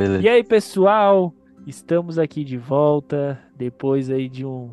Beleza. 0.00 0.24
E 0.24 0.28
aí, 0.30 0.42
pessoal, 0.42 1.34
estamos 1.66 2.18
aqui 2.18 2.42
de 2.42 2.56
volta 2.56 3.38
depois 3.54 4.08
aí 4.08 4.30
de 4.30 4.46
um 4.46 4.70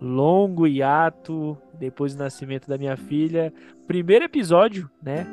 longo 0.00 0.66
hiato, 0.66 1.56
depois 1.78 2.16
do 2.16 2.24
nascimento 2.24 2.66
da 2.66 2.76
minha 2.76 2.96
filha. 2.96 3.54
Primeiro 3.86 4.24
episódio, 4.24 4.90
né? 5.00 5.24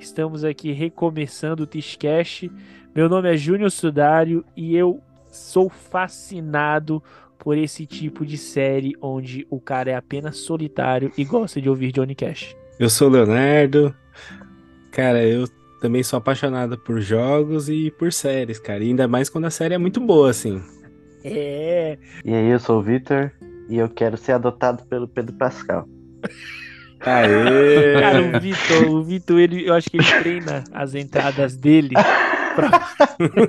Estamos 0.00 0.44
aqui 0.44 0.72
recomeçando 0.72 1.62
o 1.62 1.66
Tishcast. 1.66 2.50
Meu 2.92 3.08
nome 3.08 3.32
é 3.32 3.36
Júnior 3.36 3.70
Sudário 3.70 4.44
e 4.56 4.74
eu 4.74 5.00
sou 5.30 5.70
fascinado 5.70 7.00
por 7.38 7.56
esse 7.56 7.86
tipo 7.86 8.26
de 8.26 8.36
série 8.36 8.96
onde 9.00 9.46
o 9.48 9.60
cara 9.60 9.92
é 9.92 9.94
apenas 9.94 10.38
solitário 10.38 11.12
e 11.16 11.24
gosta 11.24 11.60
de 11.60 11.70
ouvir 11.70 11.92
Johnny 11.92 12.16
Cash. 12.16 12.56
Eu 12.80 12.90
sou 12.90 13.08
o 13.08 13.12
Leonardo. 13.12 13.94
Cara, 14.90 15.24
eu 15.24 15.46
também 15.82 16.02
sou 16.02 16.16
apaixonado 16.16 16.78
por 16.78 17.00
jogos 17.00 17.68
e 17.68 17.90
por 17.90 18.12
séries, 18.12 18.58
cara. 18.58 18.82
E 18.82 18.88
ainda 18.88 19.06
mais 19.08 19.28
quando 19.28 19.44
a 19.46 19.50
série 19.50 19.74
é 19.74 19.78
muito 19.78 20.00
boa, 20.00 20.30
assim. 20.30 20.62
É. 21.24 21.98
E 22.24 22.32
aí, 22.34 22.48
eu 22.48 22.58
sou 22.58 22.78
o 22.78 22.82
Vitor 22.82 23.30
e 23.68 23.78
eu 23.78 23.88
quero 23.88 24.16
ser 24.16 24.32
adotado 24.32 24.84
pelo 24.86 25.06
Pedro 25.08 25.34
Pascal. 25.34 25.86
Aê! 27.00 27.94
Cara, 28.00 28.22
o 28.22 28.40
Vitor, 28.40 28.88
o 28.90 29.02
Vitor, 29.04 29.38
ele, 29.40 29.68
eu 29.68 29.74
acho 29.74 29.90
que 29.90 29.96
ele 29.96 30.06
treina 30.20 30.64
as 30.72 30.94
entradas 30.94 31.56
dele 31.56 31.94
pra... 32.54 32.88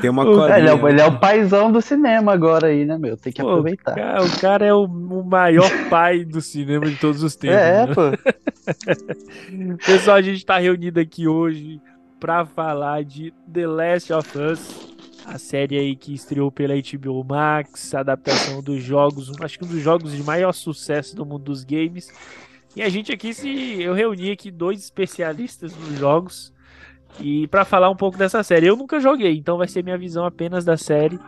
Tem 0.00 0.10
uma 0.10 0.24
O- 0.24 0.34
colinha. 0.36 0.58
Ele 0.58 0.68
é, 0.68 0.74
o- 0.74 0.88
ele 0.88 1.00
é 1.00 1.06
o 1.06 1.18
paizão 1.18 1.70
do 1.70 1.80
cinema 1.80 2.32
agora 2.32 2.68
aí, 2.68 2.84
né, 2.84 2.98
meu? 2.98 3.16
Tem 3.16 3.32
que 3.32 3.40
Pô, 3.40 3.50
aproveitar. 3.50 3.94
Cara, 3.94 4.24
o 4.24 4.40
cara 4.40 4.66
é 4.66 4.74
o, 4.74 4.84
o 4.84 5.24
maior 5.24 5.70
pai 5.88 6.24
do 6.24 6.40
cinema 6.40 6.86
de 6.86 6.96
todos 6.96 7.22
os 7.22 7.36
tempos. 7.36 7.56
É, 7.56 7.86
né? 7.86 7.94
pô. 7.94 8.02
Pessoal, 9.84 10.16
a 10.16 10.22
gente 10.22 10.44
tá 10.44 10.58
reunido 10.58 10.98
aqui 11.00 11.28
hoje 11.28 11.80
pra 12.18 12.44
falar 12.44 13.04
de 13.04 13.32
The 13.52 13.66
Last 13.66 14.12
of 14.12 14.38
Us, 14.38 14.94
a 15.24 15.38
série 15.38 15.78
aí 15.78 15.96
que 15.96 16.14
estreou 16.14 16.50
pela 16.50 16.74
HBO 16.74 17.24
Max, 17.24 17.94
adaptação 17.94 18.62
dos 18.62 18.82
jogos, 18.82 19.30
acho 19.40 19.58
que 19.58 19.64
um 19.64 19.68
dos 19.68 19.82
jogos 19.82 20.12
de 20.12 20.22
maior 20.22 20.52
sucesso 20.52 21.14
do 21.14 21.24
mundo 21.24 21.44
dos 21.44 21.64
games. 21.64 22.10
E 22.74 22.82
a 22.82 22.88
gente 22.88 23.12
aqui 23.12 23.32
se 23.32 23.82
eu 23.82 23.94
reuni 23.94 24.30
aqui 24.30 24.50
dois 24.50 24.80
especialistas 24.80 25.74
nos 25.76 25.98
jogos 25.98 26.52
e 27.20 27.46
pra 27.48 27.64
falar 27.64 27.88
um 27.88 27.96
pouco 27.96 28.18
dessa 28.18 28.42
série. 28.42 28.66
Eu 28.66 28.76
nunca 28.76 29.00
joguei, 29.00 29.36
então 29.36 29.56
vai 29.56 29.68
ser 29.68 29.82
minha 29.82 29.96
visão 29.96 30.24
apenas 30.24 30.64
da 30.64 30.76
série. 30.76 31.18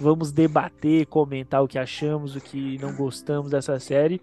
Vamos 0.00 0.32
debater, 0.32 1.06
comentar 1.06 1.62
o 1.62 1.68
que 1.68 1.78
achamos, 1.78 2.34
o 2.34 2.40
que 2.40 2.78
não 2.78 2.94
gostamos 2.96 3.50
dessa 3.50 3.78
série. 3.78 4.20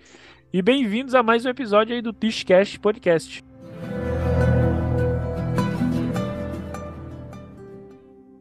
E 0.54 0.62
bem-vindos 0.62 1.16
a 1.16 1.24
mais 1.24 1.46
um 1.46 1.50
episódio 1.50 1.96
aí 1.96 2.02
do 2.02 2.12
Tishcast 2.12 2.78
Podcast. 2.78 3.42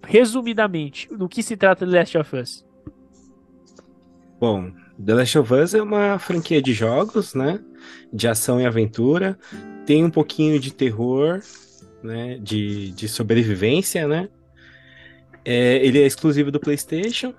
Resumidamente, 0.05 1.09
do 1.15 1.29
que 1.29 1.41
se 1.41 1.57
trata 1.57 1.87
The 1.87 1.99
Last 1.99 2.19
of 2.19 2.37
Us? 2.37 2.67
Bom, 4.41 4.73
The 5.07 5.15
Last 5.15 5.39
of 5.39 5.55
Us 5.55 5.73
é 5.73 5.81
uma 5.81 6.19
franquia 6.19 6.61
de 6.61 6.73
jogos, 6.73 7.33
né? 7.33 7.61
De 8.13 8.27
ação 8.27 8.61
e 8.61 8.67
aventura. 8.67 9.39
Tem 9.87 10.05
um 10.05 10.11
pouquinho 10.11 10.59
de 10.59 10.75
terror, 10.75 11.41
né? 12.03 12.41
De, 12.43 12.91
de 12.91 13.09
sobrevivência, 13.09 14.09
né? 14.09 14.29
É, 15.45 15.77
ele 15.77 16.03
é 16.03 16.07
exclusivo 16.07 16.51
do 16.51 16.59
PlayStation. 16.59 17.33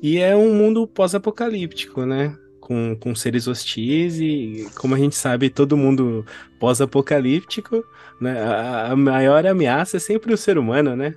E 0.00 0.16
é 0.16 0.34
um 0.34 0.54
mundo 0.54 0.86
pós-apocalíptico, 0.86 2.06
né? 2.06 2.34
Com, 2.66 2.96
com 2.98 3.14
seres 3.14 3.46
hostis 3.46 4.18
e, 4.18 4.66
como 4.76 4.96
a 4.96 4.98
gente 4.98 5.14
sabe, 5.14 5.48
todo 5.48 5.76
mundo 5.76 6.26
pós-apocalíptico, 6.58 7.84
né? 8.20 8.42
A, 8.42 8.90
a 8.90 8.96
maior 8.96 9.46
ameaça 9.46 9.98
é 9.98 10.00
sempre 10.00 10.34
o 10.34 10.36
ser 10.36 10.58
humano, 10.58 10.96
né? 10.96 11.14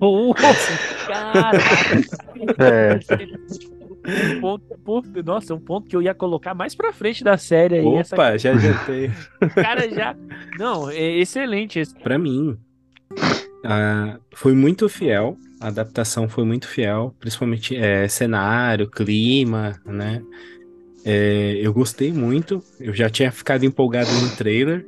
Nossa, 0.00 0.72
caraca! 1.06 1.58
É. 2.58 2.98
Um 4.36 4.40
ponto, 4.40 4.64
ponto- 4.84 5.22
nossa, 5.22 5.54
um 5.54 5.58
ponto 5.60 5.86
que 5.86 5.94
eu 5.96 6.00
ia 6.00 6.14
colocar 6.14 6.54
mais 6.54 6.74
pra 6.74 6.92
frente 6.94 7.22
da 7.22 7.36
série 7.36 7.78
aí. 7.80 7.94
essa 7.96 8.14
Opa, 8.14 8.38
já 8.38 8.52
adiantei. 8.52 9.10
cara 9.54 9.90
já. 9.90 10.16
Não, 10.58 10.88
é 10.88 11.18
excelente. 11.18 11.78
esse- 11.78 11.94
Pra 11.98 12.18
mim, 12.18 12.56
ah, 13.64 14.16
foi 14.34 14.54
muito 14.54 14.88
fiel. 14.88 15.36
A 15.60 15.68
adaptação 15.68 16.28
foi 16.28 16.44
muito 16.44 16.68
fiel, 16.68 17.14
principalmente 17.18 17.74
é, 17.76 18.06
cenário, 18.08 18.90
clima, 18.90 19.74
né? 19.86 20.22
É, 21.08 21.52
eu 21.64 21.72
gostei 21.72 22.12
muito. 22.12 22.60
Eu 22.80 22.92
já 22.92 23.08
tinha 23.08 23.30
ficado 23.30 23.64
empolgado 23.64 24.10
no 24.10 24.36
trailer. 24.36 24.84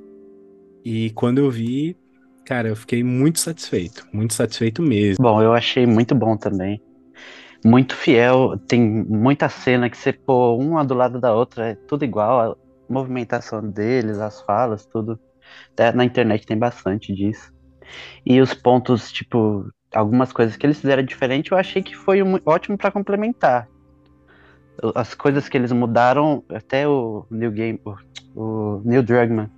E 0.85 1.11
quando 1.11 1.39
eu 1.39 1.49
vi, 1.49 1.97
cara, 2.45 2.69
eu 2.69 2.75
fiquei 2.77 3.05
muito 3.05 3.39
satisfeito. 3.39 4.05
Muito 4.13 4.35
satisfeito 4.35 4.83
mesmo. 4.83 5.23
Bom, 5.23 5.41
eu 5.41 5.55
achei 5.55 5.87
muito 5.87 6.17
bom 6.17 6.37
também. 6.37 6.83
Muito 7.65 7.95
fiel. 7.95 8.59
Tem 8.67 8.81
muita 8.81 9.49
cena 9.49 9.89
que 9.89 9.97
você 9.97 10.13
pô 10.13 10.57
uma 10.57 10.85
do 10.85 10.95
lado 10.95 11.21
da 11.21 11.33
outra, 11.33 11.71
é 11.71 11.75
tudo 11.87 12.05
igual. 12.05 12.53
A 12.53 12.57
movimentação 12.93 13.63
deles, 13.71 14.19
as 14.19 14.41
falas, 14.43 14.85
tudo. 14.87 15.21
Até 15.73 15.93
na 15.93 16.05
internet 16.05 16.45
tem 16.45 16.59
bastante 16.59 17.15
disso. 17.15 17.53
E 18.27 18.41
os 18.41 18.53
pontos, 18.53 19.13
tipo, 19.13 19.71
algumas 19.95 20.33
coisas 20.33 20.57
que 20.57 20.67
eles 20.67 20.81
fizeram 20.81 21.03
diferente, 21.03 21.53
eu 21.53 21.59
achei 21.59 21.81
que 21.83 21.95
foi 21.95 22.23
um- 22.23 22.39
ótimo 22.45 22.77
pra 22.77 22.91
complementar. 22.91 23.69
As 24.95 25.15
coisas 25.15 25.49
que 25.49 25.57
eles 25.57 25.73
mudaram, 25.73 26.43
até 26.49 26.87
o 26.87 27.27
Neil 27.31 27.51
Game, 27.51 27.81
o, 27.85 27.97
o 28.41 28.83
Neil 28.85 29.03
Druckmann, 29.03 29.49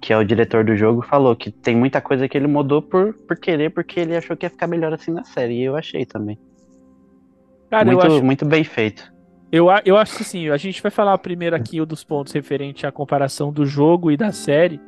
que 0.00 0.12
é 0.12 0.16
o 0.16 0.24
diretor 0.24 0.64
do 0.64 0.74
jogo, 0.76 1.00
falou 1.02 1.36
que 1.36 1.50
tem 1.52 1.76
muita 1.76 2.00
coisa 2.00 2.28
que 2.28 2.36
ele 2.36 2.48
mudou 2.48 2.82
por, 2.82 3.14
por 3.14 3.36
querer, 3.36 3.70
porque 3.70 4.00
ele 4.00 4.16
achou 4.16 4.36
que 4.36 4.44
ia 4.44 4.50
ficar 4.50 4.66
melhor 4.66 4.92
assim 4.92 5.12
na 5.12 5.22
série. 5.22 5.54
E 5.60 5.62
eu 5.62 5.76
achei 5.76 6.04
também. 6.04 6.36
Cara, 7.70 7.84
muito, 7.84 8.04
eu 8.06 8.16
acho. 8.16 8.24
muito 8.24 8.44
bem 8.44 8.64
feito. 8.64 9.12
Eu, 9.50 9.66
eu 9.84 9.96
acho 9.96 10.16
que 10.16 10.24
sim, 10.24 10.48
a 10.48 10.56
gente 10.56 10.82
vai 10.82 10.90
falar 10.90 11.16
primeiro 11.18 11.54
aqui 11.54 11.80
um 11.80 11.86
dos 11.86 12.02
pontos 12.02 12.32
referente 12.32 12.86
à 12.86 12.90
comparação 12.92 13.52
do 13.52 13.64
jogo 13.66 14.10
e 14.10 14.16
da 14.16 14.32
série. 14.32 14.80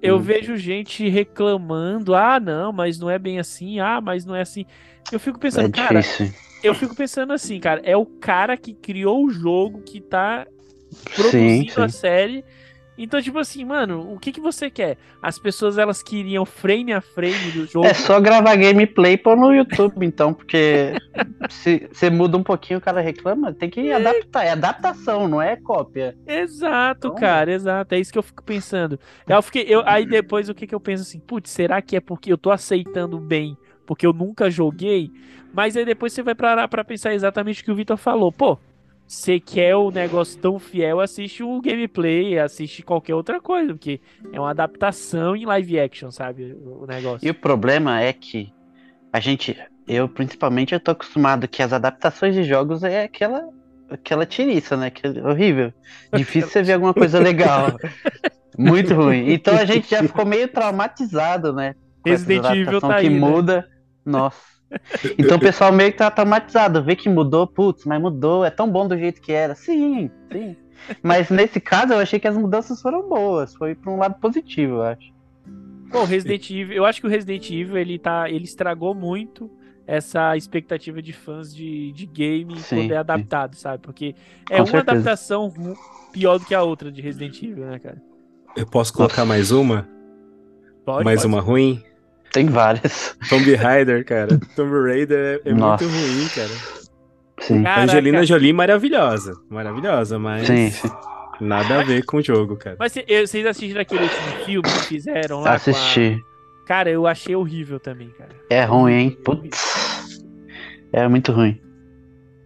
Eu 0.00 0.16
Hum. 0.16 0.20
vejo 0.20 0.56
gente 0.56 1.08
reclamando, 1.08 2.14
ah, 2.14 2.40
não, 2.40 2.72
mas 2.72 2.98
não 2.98 3.10
é 3.10 3.18
bem 3.18 3.38
assim, 3.38 3.80
ah, 3.80 4.00
mas 4.00 4.24
não 4.24 4.34
é 4.34 4.40
assim. 4.42 4.64
Eu 5.12 5.20
fico 5.20 5.38
pensando, 5.38 5.66
É 5.66 5.70
cara, 5.70 6.00
difícil. 6.00 6.32
Eu 6.62 6.74
fico 6.74 6.94
pensando 6.94 7.32
assim, 7.32 7.58
cara, 7.60 7.80
é 7.84 7.96
o 7.96 8.06
cara 8.06 8.56
que 8.56 8.74
criou 8.74 9.24
o 9.24 9.30
jogo 9.30 9.80
que 9.82 10.00
tá 10.00 10.46
Sim, 10.90 11.04
produzindo 11.14 11.82
a 11.82 11.88
sim. 11.88 11.98
série. 11.98 12.44
Então, 13.00 13.22
tipo 13.22 13.38
assim, 13.38 13.64
mano, 13.64 14.12
o 14.12 14.18
que 14.18 14.32
que 14.32 14.40
você 14.40 14.68
quer? 14.68 14.96
As 15.22 15.38
pessoas 15.38 15.78
elas 15.78 16.02
queriam 16.02 16.44
frame 16.44 16.92
a 16.92 17.00
frame 17.00 17.52
do 17.52 17.64
jogo. 17.64 17.86
É 17.86 17.94
só 17.94 18.18
gravar 18.20 18.56
gameplay 18.56 19.12
e 19.12 19.16
pôr 19.16 19.36
no 19.36 19.54
YouTube, 19.54 20.04
então, 20.04 20.34
porque 20.34 20.94
se 21.48 21.88
você 21.92 22.10
muda 22.10 22.36
um 22.36 22.42
pouquinho, 22.42 22.80
o 22.80 22.82
cara 22.82 23.00
reclama, 23.00 23.52
tem 23.54 23.70
que 23.70 23.92
adaptar. 23.92 24.44
É 24.46 24.50
adaptação, 24.50 25.28
não 25.28 25.40
é 25.40 25.54
cópia. 25.54 26.16
Exato, 26.26 27.06
Então- 27.06 27.20
cara, 27.20 27.52
exato. 27.52 27.94
É 27.94 28.00
isso 28.00 28.10
que 28.12 28.18
eu 28.18 28.22
fico 28.22 28.42
pensando. 28.42 28.98
Eu 29.28 29.42
fiquei, 29.42 29.64
eu, 29.68 29.84
aí 29.86 30.04
depois 30.04 30.48
o 30.48 30.54
que 30.54 30.66
que 30.66 30.74
eu 30.74 30.80
penso 30.80 31.04
assim, 31.04 31.20
putz, 31.20 31.50
será 31.52 31.80
que 31.80 31.94
é 31.94 32.00
porque 32.00 32.32
eu 32.32 32.36
tô 32.38 32.50
aceitando 32.50 33.16
bem, 33.20 33.56
porque 33.88 34.06
eu 34.06 34.12
nunca 34.12 34.50
joguei? 34.50 35.10
Mas 35.50 35.74
aí 35.74 35.82
depois 35.82 36.12
você 36.12 36.22
vai 36.22 36.34
parar 36.34 36.68
pra 36.68 36.84
pensar 36.84 37.14
exatamente 37.14 37.62
o 37.62 37.64
que 37.64 37.70
o 37.72 37.74
Vitor 37.74 37.96
falou. 37.96 38.30
Pô, 38.30 38.58
você 39.06 39.40
quer 39.40 39.74
o 39.76 39.90
negócio 39.90 40.38
tão 40.38 40.58
fiel, 40.58 41.00
assiste 41.00 41.42
o 41.42 41.58
gameplay, 41.62 42.38
assiste 42.38 42.82
qualquer 42.82 43.14
outra 43.14 43.40
coisa, 43.40 43.72
porque 43.72 43.98
é 44.30 44.38
uma 44.38 44.50
adaptação 44.50 45.34
em 45.34 45.46
live 45.46 45.80
action, 45.80 46.10
sabe? 46.10 46.52
O 46.52 46.84
negócio. 46.86 47.26
E 47.26 47.30
o 47.30 47.34
problema 47.34 47.98
é 47.98 48.12
que 48.12 48.52
a 49.10 49.20
gente, 49.20 49.56
eu 49.86 50.06
principalmente, 50.06 50.74
eu 50.74 50.80
tô 50.80 50.90
acostumado 50.90 51.48
que 51.48 51.62
as 51.62 51.72
adaptações 51.72 52.34
de 52.34 52.44
jogos 52.44 52.84
é 52.84 53.04
aquela 53.04 53.48
aquela 53.88 54.26
tiriça, 54.26 54.76
né? 54.76 54.90
Que 54.90 55.06
é 55.06 55.26
horrível. 55.26 55.72
Difícil 56.12 56.50
você 56.50 56.62
ver 56.62 56.74
alguma 56.74 56.92
coisa 56.92 57.18
legal. 57.18 57.68
Muito 58.58 58.92
ruim. 58.92 59.32
Então 59.32 59.56
a 59.56 59.64
gente 59.64 59.88
já 59.88 60.02
ficou 60.02 60.26
meio 60.26 60.46
traumatizado, 60.48 61.54
né? 61.54 61.74
com 62.02 62.10
Resident 62.10 62.44
Evil 62.44 62.80
tá 62.80 62.88
que 62.88 63.06
aí, 63.06 63.10
né? 63.10 63.18
muda. 63.18 63.68
Nossa. 64.10 64.38
Então 65.18 65.36
o 65.36 65.40
pessoal 65.40 65.72
meio 65.72 65.92
que 65.92 65.98
tá 65.98 66.10
traumatizado. 66.10 66.82
Vê 66.82 66.94
que 66.94 67.08
mudou, 67.08 67.46
putz, 67.46 67.84
mas 67.84 68.00
mudou, 68.00 68.44
é 68.44 68.50
tão 68.50 68.70
bom 68.70 68.86
do 68.86 68.96
jeito 68.98 69.20
que 69.20 69.32
era. 69.32 69.54
Sim, 69.54 70.10
sim. 70.30 70.56
Mas 71.02 71.30
nesse 71.30 71.60
caso 71.60 71.92
eu 71.92 71.98
achei 71.98 72.18
que 72.20 72.28
as 72.28 72.36
mudanças 72.36 72.80
foram 72.80 73.08
boas. 73.08 73.54
Foi 73.54 73.74
pra 73.74 73.90
um 73.90 73.98
lado 73.98 74.16
positivo, 74.20 74.76
eu 74.76 74.82
acho. 74.82 75.12
Pô, 75.90 76.00
o 76.00 76.04
Resident 76.04 76.50
Evil, 76.50 76.76
eu 76.76 76.84
acho 76.84 77.00
que 77.00 77.06
o 77.06 77.10
Resident 77.10 77.50
Evil 77.50 77.76
ele 77.78 77.98
tá, 77.98 78.28
ele 78.28 78.44
estragou 78.44 78.94
muito 78.94 79.50
essa 79.86 80.36
expectativa 80.36 81.00
de 81.00 81.14
fãs 81.14 81.54
de, 81.54 81.90
de 81.92 82.04
game 82.04 82.58
Sim, 82.60 82.76
quando 82.76 82.90
é 82.90 82.94
sim. 82.94 82.98
adaptado, 82.98 83.54
sabe? 83.56 83.78
Porque 83.82 84.14
é 84.50 84.56
Com 84.56 84.62
uma 84.62 84.66
certeza. 84.66 84.90
adaptação 84.92 85.52
pior 86.12 86.38
do 86.38 86.44
que 86.44 86.54
a 86.54 86.62
outra 86.62 86.92
de 86.92 87.00
Resident 87.00 87.42
Evil, 87.42 87.64
né, 87.64 87.78
cara? 87.78 88.02
Eu 88.54 88.66
posso 88.66 88.92
colocar 88.92 89.24
mais 89.24 89.50
uma? 89.50 89.88
Pode, 90.84 91.04
mais 91.04 91.22
pode. 91.22 91.34
uma 91.34 91.40
ruim? 91.40 91.82
Tem 92.32 92.46
várias. 92.46 93.16
Tomb 93.28 93.54
Raider, 93.54 94.04
cara. 94.04 94.38
Tomb 94.54 94.88
Raider 94.90 95.40
é, 95.44 95.50
é 95.50 95.52
muito 95.54 95.84
ruim, 95.86 96.28
cara. 96.34 96.48
Sim, 97.40 97.62
Caraca. 97.62 97.82
Angelina 97.82 98.26
Jolie 98.26 98.52
maravilhosa. 98.52 99.32
Maravilhosa, 99.48 100.18
mas 100.18 100.46
sim, 100.46 100.70
sim. 100.70 100.90
nada 101.40 101.80
a 101.80 101.84
ver 101.84 102.04
com 102.04 102.16
o 102.18 102.22
jogo, 102.22 102.56
cara. 102.56 102.76
Mas 102.78 102.92
vocês 102.92 103.46
assistiram 103.46 103.80
aquele 103.80 104.02
último 104.02 104.44
filme 104.44 104.68
que 104.68 104.84
fizeram 104.86 105.36
lá? 105.38 105.44
com 105.44 105.48
a- 105.50 105.54
Assisti. 105.54 106.20
Cara, 106.66 106.90
eu 106.90 107.06
achei 107.06 107.34
horrível 107.34 107.78
também, 107.80 108.10
cara. 108.10 108.30
É 108.50 108.64
ruim, 108.64 108.92
hein? 108.92 109.18
Putz. 109.24 110.20
É 110.92 111.06
muito 111.08 111.32
ruim. 111.32 111.58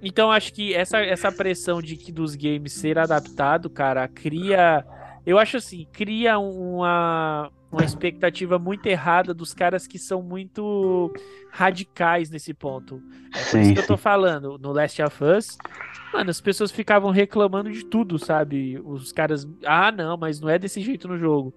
Então 0.02 0.30
acho 0.30 0.52
que 0.52 0.74
essa, 0.74 0.98
essa 0.98 1.30
pressão 1.32 1.80
de 1.80 1.96
que 1.96 2.12
dos 2.12 2.34
games 2.34 2.72
ser 2.72 2.98
adaptado, 2.98 3.70
cara, 3.70 4.06
cria. 4.08 4.84
Eu 5.24 5.38
acho 5.38 5.56
assim, 5.56 5.86
cria 5.92 6.38
uma, 6.38 7.50
uma 7.70 7.84
expectativa 7.84 8.58
muito 8.58 8.86
errada 8.86 9.32
dos 9.32 9.54
caras 9.54 9.86
que 9.86 9.98
são 9.98 10.20
muito 10.20 11.12
radicais 11.50 12.28
nesse 12.28 12.52
ponto. 12.52 13.00
É 13.34 13.38
por 13.38 13.50
Sim, 13.50 13.60
isso 13.60 13.72
que 13.74 13.78
eu 13.80 13.86
tô 13.86 13.96
sim. 13.96 14.02
falando. 14.02 14.58
No 14.58 14.72
Last 14.72 15.00
of 15.02 15.22
Us, 15.24 15.56
mano, 16.12 16.28
as 16.30 16.40
pessoas 16.40 16.72
ficavam 16.72 17.10
reclamando 17.10 17.70
de 17.70 17.84
tudo, 17.84 18.18
sabe? 18.18 18.80
Os 18.84 19.12
caras. 19.12 19.46
Ah, 19.64 19.92
não, 19.92 20.16
mas 20.16 20.40
não 20.40 20.48
é 20.48 20.58
desse 20.58 20.80
jeito 20.80 21.06
no 21.06 21.16
jogo. 21.16 21.54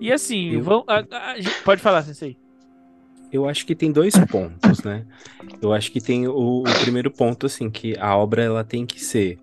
E 0.00 0.10
assim, 0.12 0.52
Eu- 0.54 0.62
vão. 0.62 0.84
a- 0.88 1.00
a- 1.00 1.34
pode 1.64 1.82
falar, 1.82 2.02
Sensei. 2.02 2.36
Eu 3.32 3.48
acho 3.48 3.64
que 3.64 3.76
tem 3.76 3.92
dois 3.92 4.14
pontos, 4.30 4.82
né? 4.82 5.06
Eu 5.62 5.72
acho 5.72 5.92
que 5.92 6.00
tem 6.00 6.26
o, 6.26 6.62
o 6.62 6.80
primeiro 6.80 7.10
ponto, 7.12 7.46
assim, 7.46 7.70
que 7.70 7.96
a 7.98 8.16
obra 8.16 8.42
ela 8.42 8.64
tem 8.64 8.84
que 8.84 8.98
ser 9.00 9.38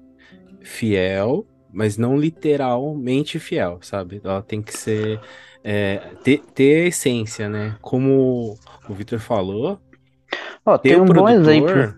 fiel, 0.61 1.45
mas 1.77 1.95
não 1.95 2.17
literalmente 2.17 3.37
fiel, 3.37 3.77
sabe? 3.83 4.19
Ela 4.23 4.41
tem 4.41 4.63
que 4.63 4.75
ser 4.75 5.19
é, 5.63 5.97
ter, 6.23 6.39
ter 6.55 6.85
a 6.85 6.87
essência, 6.87 7.47
né? 7.47 7.77
Como 7.83 8.57
o 8.89 8.93
Victor 8.95 9.19
falou, 9.19 9.79
tem 10.81 10.99
um 10.99 11.05
bom 11.05 11.13
produtor. 11.13 11.39
exemplo. 11.39 11.95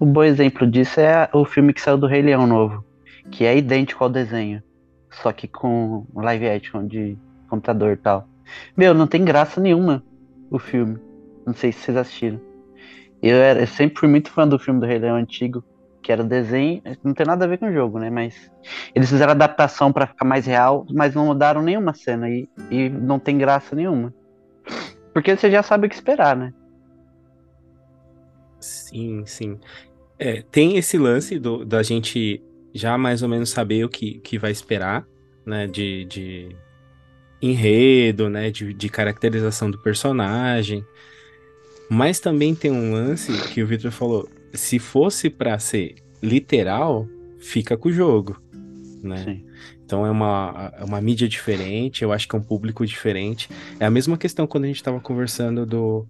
Um 0.00 0.10
bom 0.10 0.24
exemplo 0.24 0.66
disso 0.66 0.98
é 0.98 1.28
o 1.34 1.44
filme 1.44 1.74
que 1.74 1.80
saiu 1.82 1.98
do 1.98 2.06
Rei 2.06 2.22
Leão 2.22 2.46
novo, 2.46 2.82
que 3.30 3.44
é 3.44 3.54
idêntico 3.58 4.02
ao 4.02 4.08
desenho, 4.08 4.62
só 5.10 5.30
que 5.30 5.46
com 5.46 6.06
live 6.14 6.48
action 6.48 6.86
de 6.86 7.18
computador 7.50 7.92
e 7.92 7.96
tal. 7.96 8.26
Meu, 8.74 8.94
não 8.94 9.06
tem 9.06 9.22
graça 9.26 9.60
nenhuma 9.60 10.02
o 10.50 10.58
filme. 10.58 10.98
Não 11.46 11.52
sei 11.52 11.70
se 11.70 11.80
vocês 11.80 11.98
assistiram. 11.98 12.40
Eu, 13.22 13.36
era, 13.36 13.60
eu 13.60 13.66
sempre 13.66 14.00
fui 14.00 14.08
muito 14.08 14.30
fã 14.30 14.48
do 14.48 14.58
filme 14.58 14.80
do 14.80 14.86
Rei 14.86 14.98
Leão 14.98 15.16
antigo, 15.16 15.62
que 16.06 16.12
era 16.12 16.22
desenho, 16.22 16.80
não 17.02 17.12
tem 17.12 17.26
nada 17.26 17.44
a 17.44 17.48
ver 17.48 17.58
com 17.58 17.66
o 17.66 17.72
jogo, 17.72 17.98
né? 17.98 18.08
Mas 18.10 18.48
eles 18.94 19.10
fizeram 19.10 19.32
adaptação 19.32 19.92
pra 19.92 20.06
ficar 20.06 20.24
mais 20.24 20.46
real, 20.46 20.86
mas 20.88 21.16
não 21.16 21.26
mudaram 21.26 21.60
nenhuma 21.60 21.92
cena 21.94 22.30
e, 22.30 22.48
e 22.70 22.88
não 22.88 23.18
tem 23.18 23.36
graça 23.36 23.74
nenhuma. 23.74 24.14
Porque 25.12 25.36
você 25.36 25.50
já 25.50 25.64
sabe 25.64 25.88
o 25.88 25.90
que 25.90 25.96
esperar, 25.96 26.36
né? 26.36 26.54
Sim, 28.60 29.26
sim. 29.26 29.58
É, 30.16 30.42
tem 30.42 30.76
esse 30.76 30.96
lance 30.96 31.40
do, 31.40 31.64
da 31.64 31.82
gente 31.82 32.40
já 32.72 32.96
mais 32.96 33.20
ou 33.24 33.28
menos 33.28 33.50
saber 33.50 33.84
o 33.84 33.88
que, 33.88 34.20
que 34.20 34.38
vai 34.38 34.52
esperar, 34.52 35.04
né? 35.44 35.66
De, 35.66 36.04
de 36.04 36.56
enredo, 37.42 38.30
né? 38.30 38.52
De, 38.52 38.72
de 38.72 38.88
caracterização 38.88 39.72
do 39.72 39.82
personagem. 39.82 40.86
Mas 41.90 42.20
também 42.20 42.54
tem 42.54 42.70
um 42.70 42.92
lance 42.92 43.32
que 43.48 43.60
o 43.60 43.66
Victor 43.66 43.90
falou: 43.90 44.28
se 44.52 44.78
fosse 44.78 45.30
pra 45.30 45.58
ser 45.58 45.96
literal, 46.22 47.08
fica 47.38 47.76
com 47.76 47.88
o 47.88 47.92
jogo, 47.92 48.40
né? 49.02 49.24
Sim. 49.24 49.46
Então 49.84 50.04
é 50.04 50.10
uma, 50.10 50.72
é 50.76 50.84
uma 50.84 51.00
mídia 51.00 51.28
diferente, 51.28 52.02
eu 52.02 52.12
acho 52.12 52.28
que 52.28 52.34
é 52.34 52.38
um 52.38 52.42
público 52.42 52.84
diferente. 52.84 53.48
É 53.78 53.86
a 53.86 53.90
mesma 53.90 54.18
questão 54.18 54.46
quando 54.46 54.64
a 54.64 54.66
gente 54.66 54.76
estava 54.76 55.00
conversando 55.00 55.64
do 55.64 56.06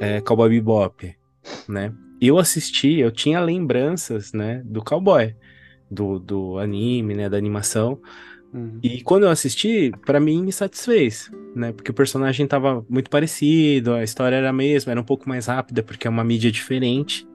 é, 0.00 0.20
Cowboy 0.22 0.48
Bebop, 0.48 1.14
né? 1.68 1.92
Eu 2.20 2.38
assisti, 2.38 2.98
eu 2.98 3.10
tinha 3.10 3.40
lembranças, 3.40 4.32
né, 4.32 4.62
do 4.64 4.82
Cowboy, 4.82 5.34
do, 5.90 6.18
do 6.18 6.58
anime, 6.58 7.14
né, 7.14 7.28
da 7.28 7.36
animação. 7.36 8.00
Uhum. 8.52 8.78
E 8.82 9.00
quando 9.02 9.24
eu 9.24 9.30
assisti, 9.30 9.92
pra 10.04 10.18
mim 10.18 10.42
me 10.42 10.52
satisfez, 10.52 11.30
né? 11.54 11.72
Porque 11.72 11.90
o 11.90 11.94
personagem 11.94 12.46
tava 12.46 12.84
muito 12.88 13.08
parecido, 13.08 13.94
a 13.94 14.02
história 14.02 14.36
era 14.36 14.50
a 14.50 14.52
mesma, 14.52 14.92
era 14.92 15.00
um 15.00 15.04
pouco 15.04 15.28
mais 15.28 15.46
rápida, 15.46 15.82
porque 15.82 16.06
é 16.06 16.10
uma 16.10 16.24
mídia 16.24 16.50
diferente, 16.50 17.26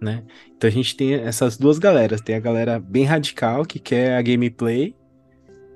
né? 0.00 0.22
Então 0.56 0.68
a 0.68 0.72
gente 0.72 0.96
tem 0.96 1.14
essas 1.14 1.56
duas 1.56 1.78
galeras. 1.78 2.20
Tem 2.20 2.34
a 2.36 2.40
galera 2.40 2.78
bem 2.78 3.04
radical, 3.04 3.64
que 3.64 3.78
quer 3.78 4.16
a 4.16 4.22
gameplay, 4.22 4.94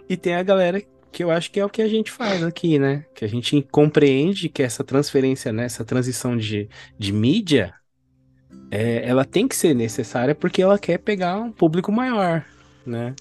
e 0.08 0.16
tem 0.16 0.34
a 0.34 0.42
galera 0.42 0.82
que 1.12 1.24
eu 1.24 1.30
acho 1.30 1.50
que 1.50 1.58
é 1.58 1.64
o 1.64 1.68
que 1.68 1.82
a 1.82 1.88
gente 1.88 2.10
faz 2.10 2.42
aqui, 2.42 2.78
né? 2.78 3.04
Que 3.14 3.24
a 3.24 3.28
gente 3.28 3.60
compreende 3.70 4.48
que 4.48 4.62
essa 4.62 4.84
transferência, 4.84 5.52
né? 5.52 5.64
Essa 5.64 5.84
transição 5.84 6.36
de, 6.36 6.68
de 6.98 7.12
mídia, 7.12 7.74
é, 8.70 9.08
ela 9.08 9.24
tem 9.24 9.48
que 9.48 9.56
ser 9.56 9.74
necessária 9.74 10.34
porque 10.34 10.62
ela 10.62 10.78
quer 10.78 10.98
pegar 10.98 11.38
um 11.38 11.50
público 11.50 11.90
maior, 11.90 12.44
né? 12.86 13.14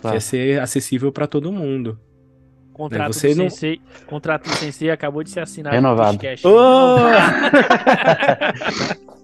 Claro. 0.00 0.16
Quer 0.16 0.20
ser 0.20 0.60
acessível 0.60 1.10
para 1.12 1.26
todo 1.26 1.50
mundo. 1.52 1.98
Contrato, 2.72 3.12
você 3.12 3.34
do 3.34 3.42
não- 3.42 3.50
Sensei, 3.50 3.80
contrato 4.06 4.48
do 4.48 4.54
Sensei 4.56 4.90
acabou 4.90 5.22
de 5.22 5.30
ser 5.30 5.40
assinado. 5.40 5.74
no 5.76 5.82
Renovado. 5.82 6.18
podcast. 6.18 6.46
Ô! 6.46 6.96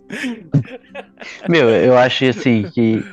Meu, 1.48 1.68
eu 1.70 1.96
acho 1.96 2.26
assim 2.26 2.64
que 2.70 3.04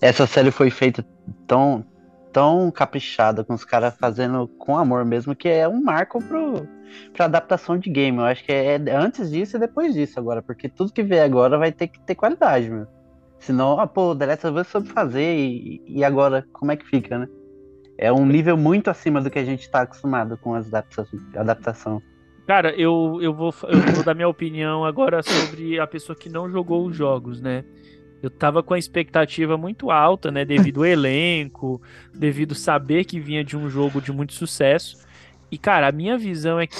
essa 0.00 0.26
série 0.26 0.50
foi 0.50 0.70
feita 0.70 1.04
tão, 1.46 1.84
tão 2.32 2.70
caprichada, 2.70 3.44
com 3.44 3.54
os 3.54 3.64
caras 3.64 3.94
fazendo 3.98 4.48
com 4.58 4.76
amor 4.76 5.04
mesmo, 5.04 5.34
que 5.34 5.48
é 5.48 5.68
um 5.68 5.82
marco 5.82 6.22
pro, 6.22 6.66
pra 7.12 7.26
adaptação 7.26 7.78
de 7.78 7.90
game. 7.90 8.18
Eu 8.18 8.24
acho 8.24 8.44
que 8.44 8.52
é 8.52 8.76
antes 8.94 9.30
disso 9.30 9.56
e 9.56 9.60
depois 9.60 9.94
disso 9.94 10.18
agora, 10.18 10.42
porque 10.42 10.68
tudo 10.68 10.92
que 10.92 11.02
vier 11.02 11.24
agora 11.24 11.58
vai 11.58 11.72
ter 11.72 11.88
que 11.88 12.00
ter 12.00 12.14
qualidade, 12.14 12.70
meu. 12.70 12.86
Senão, 13.38 13.78
ah, 13.78 13.86
pô, 13.86 14.14
The 14.16 14.26
Last 14.26 14.46
of 14.46 14.58
Us 14.58 14.68
soube 14.68 14.88
fazer 14.88 15.36
e, 15.36 15.82
e 15.86 16.04
agora 16.04 16.46
como 16.52 16.72
é 16.72 16.76
que 16.76 16.86
fica, 16.86 17.18
né? 17.18 17.28
É 17.98 18.12
um 18.12 18.26
nível 18.26 18.56
muito 18.56 18.90
acima 18.90 19.20
do 19.20 19.30
que 19.30 19.38
a 19.38 19.44
gente 19.44 19.70
tá 19.70 19.82
acostumado 19.82 20.36
com 20.38 20.54
as 20.54 20.66
adapta- 20.66 21.06
adaptação. 21.36 22.02
Cara, 22.46 22.74
eu, 22.74 23.18
eu, 23.22 23.32
vou, 23.32 23.54
eu 23.68 23.80
vou 23.94 24.04
dar 24.04 24.14
minha 24.14 24.28
opinião 24.28 24.84
agora 24.84 25.22
sobre 25.22 25.78
a 25.80 25.86
pessoa 25.86 26.14
que 26.14 26.28
não 26.28 26.50
jogou 26.50 26.86
os 26.86 26.94
jogos, 26.94 27.40
né? 27.40 27.64
Eu 28.22 28.30
tava 28.30 28.62
com 28.62 28.74
a 28.74 28.78
expectativa 28.78 29.56
muito 29.56 29.90
alta, 29.90 30.30
né? 30.30 30.44
Devido 30.44 30.80
ao 30.80 30.86
elenco, 30.86 31.80
devido 32.14 32.54
saber 32.54 33.04
que 33.04 33.18
vinha 33.18 33.42
de 33.42 33.56
um 33.56 33.70
jogo 33.70 34.00
de 34.00 34.12
muito 34.12 34.34
sucesso. 34.34 34.98
E, 35.50 35.56
cara, 35.56 35.88
a 35.88 35.92
minha 35.92 36.18
visão 36.18 36.60
é 36.60 36.66
que 36.66 36.76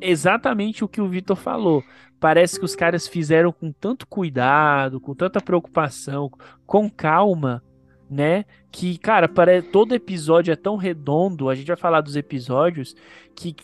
exatamente 0.00 0.84
o 0.84 0.88
que 0.88 1.00
o 1.00 1.08
Vitor 1.08 1.36
falou. 1.36 1.82
Parece 2.20 2.58
que 2.58 2.64
os 2.64 2.74
caras 2.74 3.06
fizeram 3.06 3.52
com 3.52 3.72
tanto 3.72 4.06
cuidado, 4.06 5.00
com 5.00 5.14
tanta 5.14 5.40
preocupação, 5.40 6.30
com 6.66 6.88
calma, 6.90 7.62
né? 8.08 8.44
Que, 8.70 8.98
cara, 8.98 9.28
parece, 9.28 9.68
todo 9.68 9.94
episódio 9.94 10.52
é 10.52 10.56
tão 10.56 10.76
redondo. 10.76 11.48
A 11.48 11.54
gente 11.54 11.66
vai 11.66 11.76
falar 11.76 12.00
dos 12.00 12.16
episódios 12.16 12.94
que 13.34 13.54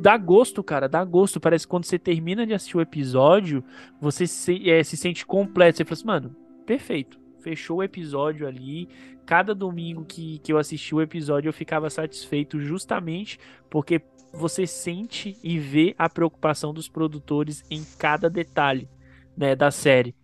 dá 0.00 0.16
gosto, 0.16 0.62
cara, 0.62 0.88
dá 0.88 1.04
gosto. 1.04 1.40
Parece 1.40 1.66
que 1.66 1.70
quando 1.70 1.84
você 1.84 1.98
termina 1.98 2.46
de 2.46 2.54
assistir 2.54 2.76
o 2.76 2.80
episódio, 2.80 3.64
você 4.00 4.26
se, 4.26 4.70
é, 4.70 4.82
se 4.82 4.96
sente 4.96 5.24
completo. 5.24 5.78
Você 5.78 5.84
fala 5.84 5.94
assim, 5.94 6.06
mano, 6.06 6.36
perfeito. 6.64 7.18
Fechou 7.40 7.78
o 7.78 7.82
episódio 7.82 8.46
ali. 8.46 8.88
Cada 9.24 9.54
domingo 9.54 10.04
que, 10.04 10.38
que 10.38 10.52
eu 10.52 10.58
assisti 10.58 10.94
o 10.94 11.02
episódio, 11.02 11.48
eu 11.48 11.52
ficava 11.52 11.90
satisfeito 11.90 12.60
justamente 12.60 13.38
porque 13.70 14.00
você 14.32 14.66
sente 14.66 15.36
e 15.42 15.58
vê 15.58 15.94
a 15.98 16.08
preocupação 16.08 16.72
dos 16.72 16.88
produtores 16.88 17.64
em 17.70 17.82
cada 17.98 18.28
detalhe 18.28 18.88
né, 19.36 19.54
da 19.54 19.70
série. 19.70 20.14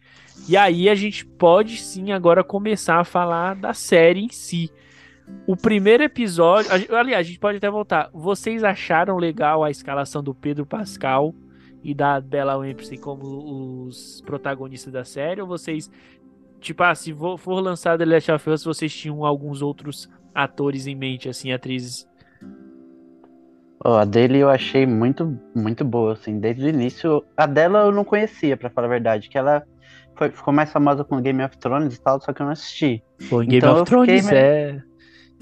E 0.49 0.57
aí 0.57 0.89
a 0.89 0.95
gente 0.95 1.25
pode 1.25 1.77
sim 1.79 2.13
agora 2.13 2.43
começar 2.43 2.99
a 2.99 3.05
falar 3.05 3.55
da 3.55 3.73
série 3.73 4.25
em 4.25 4.29
si. 4.29 4.71
O 5.47 5.57
primeiro 5.57 6.03
episódio, 6.03 6.71
aliás, 6.95 7.27
a 7.27 7.29
gente 7.29 7.39
pode 7.39 7.59
até 7.59 7.71
voltar. 7.71 8.11
Vocês 8.13 8.65
acharam 8.65 9.17
legal 9.17 9.63
a 9.63 9.71
escalação 9.71 10.23
do 10.23 10.35
Pedro 10.35 10.67
Pascal 10.67 11.33
e 11.83 11.95
da 11.95 12.21
Bella 12.21 12.55
Ramsey 12.55 12.99
como 12.99 13.87
os 13.87 14.21
protagonistas 14.27 14.93
da 14.93 15.05
série? 15.05 15.41
Ou 15.41 15.47
vocês, 15.47 15.91
tipo, 16.61 16.83
ah, 16.83 16.95
se 16.95 17.15
for 17.15 17.61
lançado 17.61 18.01
The 18.01 18.05
Last 18.05 18.33
of 18.33 18.51
Us, 18.51 18.65
vocês 18.65 18.93
tinham 18.93 19.25
alguns 19.25 19.63
outros 19.63 20.11
atores 20.35 20.87
em 20.87 20.97
mente, 20.97 21.29
assim, 21.29 21.53
atrizes? 21.53 22.07
Ó, 23.85 23.99
a 23.99 24.05
dele 24.05 24.39
eu 24.39 24.49
achei 24.49 24.87
muito, 24.87 25.39
muito 25.55 25.85
boa, 25.85 26.13
assim, 26.13 26.39
desde 26.39 26.67
o 26.67 26.69
início. 26.69 27.25
A 27.37 27.47
dela 27.47 27.81
eu 27.81 27.93
não 27.93 28.05
conhecia, 28.05 28.57
pra 28.57 28.71
falar 28.71 28.87
a 28.87 28.91
verdade, 28.91 29.29
que 29.29 29.39
ela 29.39 29.67
foi- 30.17 30.31
ficou 30.31 30.53
mais 30.53 30.71
famosa 30.73 31.05
com 31.05 31.21
Game 31.21 31.43
of 31.43 31.57
Thrones 31.59 31.95
e 31.97 32.01
tal, 32.01 32.21
só 32.21 32.33
que 32.33 32.41
eu 32.43 32.47
não 32.47 32.53
assisti. 32.53 33.03
Pô, 33.29 33.43
em 33.43 33.47
Game 33.47 33.59
Então 33.59 33.75
of 33.75 33.85
Thrones 33.85 34.25
meio- 34.27 34.37
é. 34.37 34.83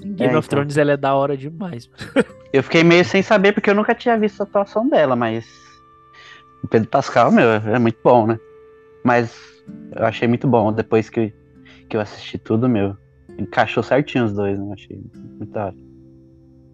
Em 0.03 0.13
Game 0.15 0.33
É, 0.33 0.37
of 0.37 0.47
então. 0.47 0.57
Thrones 0.59 0.77
ela 0.77 0.91
é 0.93 0.97
da 0.97 1.13
hora 1.15 1.35
demais. 1.37 1.89
Eu 2.53 2.63
fiquei 2.63 2.83
meio 2.83 3.05
sem 3.05 3.21
saber, 3.21 3.53
porque 3.53 3.69
eu 3.69 3.75
nunca 3.75 3.95
tinha 3.95 4.17
visto 4.17 4.41
a 4.41 4.43
atuação 4.43 4.89
dela, 4.89 5.15
mas. 5.15 5.45
O 6.61 6.67
Pedro 6.67 6.89
Pascal, 6.89 7.31
meu, 7.31 7.49
é 7.49 7.79
muito 7.79 7.97
bom, 8.03 8.27
né? 8.27 8.37
Mas 9.05 9.33
eu 9.95 10.05
achei 10.05 10.27
muito 10.27 10.47
bom 10.49 10.73
depois 10.73 11.09
que, 11.09 11.33
que 11.89 11.95
eu 11.95 12.01
assisti 12.01 12.37
tudo, 12.37 12.67
meu. 12.67 12.95
Encaixou 13.39 13.81
certinho 13.81 14.25
os 14.25 14.33
dois, 14.33 14.59
né? 14.59 14.65
Eu 14.65 14.73
achei 14.73 14.97
muito 15.37 15.45
da 15.53 15.67
hora. 15.67 15.75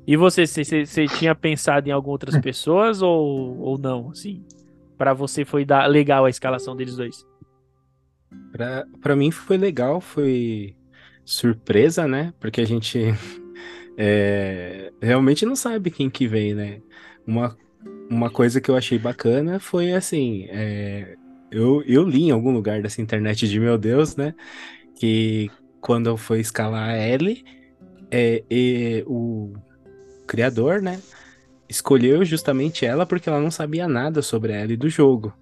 E 0.08 0.18
você, 0.18 0.48
você, 0.48 0.64
você- 0.64 0.86
você 0.86 1.06
tinha 1.06 1.36
pensado 1.36 1.88
em 1.88 1.92
algumas 1.92 2.14
outras 2.14 2.38
pessoas 2.42 3.02
ou, 3.04 3.60
ou 3.60 3.78
não? 3.78 4.10
Assim, 4.10 4.44
para 4.98 5.14
você 5.14 5.46
foi 5.46 5.64
da, 5.64 5.86
legal 5.86 6.26
a 6.26 6.30
escalação 6.30 6.76
deles 6.76 6.96
dois? 6.96 7.24
Pra, 8.52 8.86
pra 9.02 9.16
mim 9.16 9.32
foi 9.32 9.58
legal, 9.58 10.02
foi 10.02 10.76
surpresa, 11.24 12.08
né? 12.08 12.34
Porque 12.40 12.62
a 12.62 12.66
gente 12.66 13.00
é, 13.98 14.92
realmente 15.02 15.46
não 15.46 15.56
sabe 15.56 15.92
quem 15.92 16.10
que 16.10 16.28
vem, 16.28 16.54
né? 16.54 16.82
Uma, 17.26 17.58
uma 18.10 18.30
coisa 18.30 18.62
que 18.62 18.72
eu 18.72 18.78
achei 18.78 18.98
bacana 18.98 19.60
foi 19.60 19.94
assim, 19.94 20.48
é, 20.50 21.16
eu, 21.52 21.82
eu 21.84 22.04
li 22.04 22.24
em 22.24 22.32
algum 22.32 22.52
lugar 22.52 22.82
dessa 22.82 23.02
internet 23.02 23.48
de 23.48 23.60
meu 23.60 23.78
Deus, 23.78 24.16
né? 24.16 24.34
Que 25.00 25.50
quando 25.82 26.08
eu 26.08 26.18
fui 26.18 26.40
escalar 26.40 26.90
a 26.90 26.98
Ellie, 26.98 27.44
é, 28.10 28.44
e 28.50 29.04
o 29.06 29.54
criador, 30.26 30.82
né? 30.82 31.00
Escolheu 31.70 32.24
justamente 32.24 32.86
ela 32.86 33.06
porque 33.06 33.30
ela 33.30 33.40
não 33.40 33.52
sabia 33.52 33.88
nada 33.88 34.22
sobre 34.22 34.54
a 34.54 34.64
Ellie 34.64 34.78
do 34.78 34.90
jogo, 34.90 35.34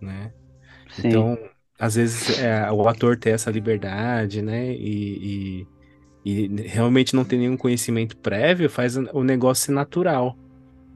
né? 0.00 0.32
Sim. 0.90 1.08
Então, 1.08 1.38
às 1.84 1.96
vezes 1.96 2.40
é, 2.40 2.72
o 2.72 2.88
ator 2.88 3.14
ter 3.14 3.30
essa 3.30 3.50
liberdade, 3.50 4.40
né? 4.40 4.72
E, 4.72 5.66
e, 6.24 6.46
e 6.48 6.62
realmente 6.62 7.14
não 7.14 7.24
ter 7.24 7.36
nenhum 7.36 7.58
conhecimento 7.58 8.16
prévio 8.16 8.70
faz 8.70 8.96
o 8.96 9.22
negócio 9.22 9.66
ser 9.66 9.72
natural. 9.72 10.34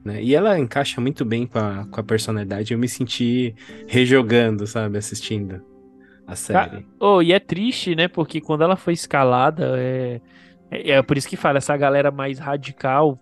Né? 0.03 0.23
E 0.23 0.33
ela 0.33 0.57
encaixa 0.57 0.99
muito 0.99 1.23
bem 1.23 1.45
com 1.45 1.59
a, 1.59 1.85
com 1.85 1.99
a 1.99 2.03
personalidade. 2.03 2.73
Eu 2.73 2.79
me 2.79 2.87
senti 2.87 3.53
rejogando, 3.87 4.65
sabe, 4.65 4.97
assistindo 4.97 5.61
a 6.25 6.35
série. 6.35 6.83
Oh, 6.99 7.21
e 7.21 7.33
é 7.33 7.39
triste, 7.39 7.95
né? 7.95 8.07
Porque 8.07 8.41
quando 8.41 8.63
ela 8.63 8.75
foi 8.75 8.93
escalada, 8.93 9.75
é, 9.77 10.19
é, 10.71 10.91
é 10.93 11.01
por 11.03 11.17
isso 11.17 11.29
que 11.29 11.37
fala, 11.37 11.59
essa 11.59 11.77
galera 11.77 12.09
mais 12.09 12.39
radical 12.39 13.19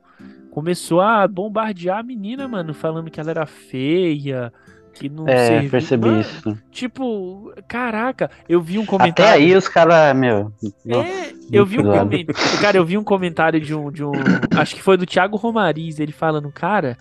começou 0.51 1.01
a 1.01 1.27
bombardear 1.27 1.97
a 1.97 2.03
menina, 2.03 2.47
mano, 2.47 2.73
falando 2.73 3.11
que 3.11 3.19
ela 3.19 3.29
era 3.29 3.45
feia, 3.45 4.53
que 4.97 5.09
não 5.09 5.27
É, 5.27 5.47
servia. 5.47 5.69
percebi 5.69 6.07
Mano, 6.07 6.21
isso. 6.21 6.57
Tipo, 6.71 7.53
caraca, 7.67 8.29
eu 8.49 8.61
vi 8.61 8.77
um 8.77 8.81
Até 8.83 8.89
comentário. 8.91 9.33
aí 9.33 9.55
os 9.55 9.67
caras, 9.67 10.15
meu. 10.17 10.51
É, 10.87 11.33
eu 11.51 11.65
vi 11.65 11.79
um 11.79 11.83
comentário. 11.83 12.25
Cara, 12.61 12.77
eu 12.77 12.85
vi 12.85 12.97
um 12.97 13.03
comentário 13.03 13.59
de 13.61 13.73
um, 13.75 13.91
de 13.91 14.03
um. 14.03 14.11
Acho 14.57 14.75
que 14.75 14.81
foi 14.81 14.97
do 14.97 15.05
Thiago 15.05 15.37
Romariz, 15.37 15.99
ele 15.99 16.11
falando, 16.11 16.51
cara, 16.51 16.97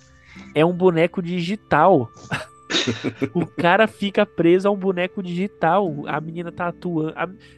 é 0.55 0.65
um 0.65 0.73
boneco 0.73 1.23
digital. 1.23 2.09
O 3.35 3.47
cara 3.47 3.87
fica 3.87 4.25
preso 4.25 4.69
a 4.69 4.71
um 4.71 4.77
boneco 4.77 5.23
digital. 5.23 6.05
A 6.07 6.21
menina 6.21 6.51
tá 6.51 6.69
atuando. 6.69 7.15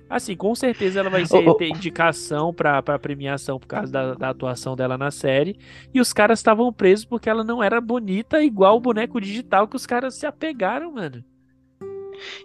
Assim, 0.08 0.36
com 0.36 0.54
certeza 0.54 1.00
ela 1.00 1.10
vai 1.10 1.24
ser, 1.26 1.54
ter 1.56 1.68
indicação 1.68 2.52
pra, 2.52 2.82
pra 2.82 2.98
premiação 2.98 3.58
por 3.58 3.66
causa 3.66 3.92
da, 3.92 4.14
da 4.14 4.30
atuação 4.30 4.76
dela 4.76 4.98
na 4.98 5.10
série. 5.10 5.58
E 5.92 6.00
os 6.00 6.12
caras 6.12 6.38
estavam 6.38 6.72
presos 6.72 7.04
porque 7.04 7.28
ela 7.28 7.44
não 7.44 7.62
era 7.62 7.80
bonita 7.80 8.42
igual 8.42 8.76
o 8.76 8.80
boneco 8.80 9.20
digital 9.20 9.66
que 9.66 9.76
os 9.76 9.86
caras 9.86 10.14
se 10.14 10.26
apegaram, 10.26 10.92
mano. 10.92 11.24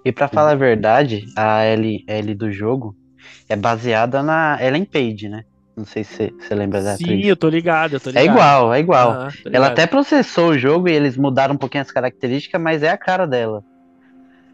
E 0.05 0.11
pra 0.11 0.27
falar 0.27 0.51
a 0.51 0.55
verdade, 0.55 1.25
a 1.35 1.65
Ellie, 1.65 2.03
Ellie 2.07 2.35
do 2.35 2.51
jogo 2.51 2.95
é 3.49 3.55
baseada 3.55 4.21
na 4.21 4.57
Ellen 4.61 4.85
Page, 4.85 5.29
né? 5.29 5.43
Não 5.75 5.85
sei 5.85 6.03
se 6.03 6.31
você- 6.39 6.53
lembra 6.53 6.81
da 6.83 6.95
Sim, 6.95 7.05
atriz. 7.05 7.27
eu 7.27 7.35
tô 7.35 7.49
ligado, 7.49 7.93
eu 7.95 7.99
tô 7.99 8.09
É 8.11 8.13
ligado. 8.13 8.35
igual, 8.35 8.73
é 8.73 8.79
igual. 8.79 9.29
Tô 9.43 9.49
Ela 9.51 9.67
até 9.67 9.87
processou 9.87 10.49
o 10.51 10.57
jogo 10.57 10.87
e 10.87 10.93
eles 10.93 11.17
mudaram 11.17 11.55
um 11.55 11.57
pouquinho 11.57 11.81
as 11.81 11.91
características, 11.91 12.61
mas 12.61 12.83
é 12.83 12.89
a 12.89 12.97
cara 12.97 13.25
dela. 13.25 13.63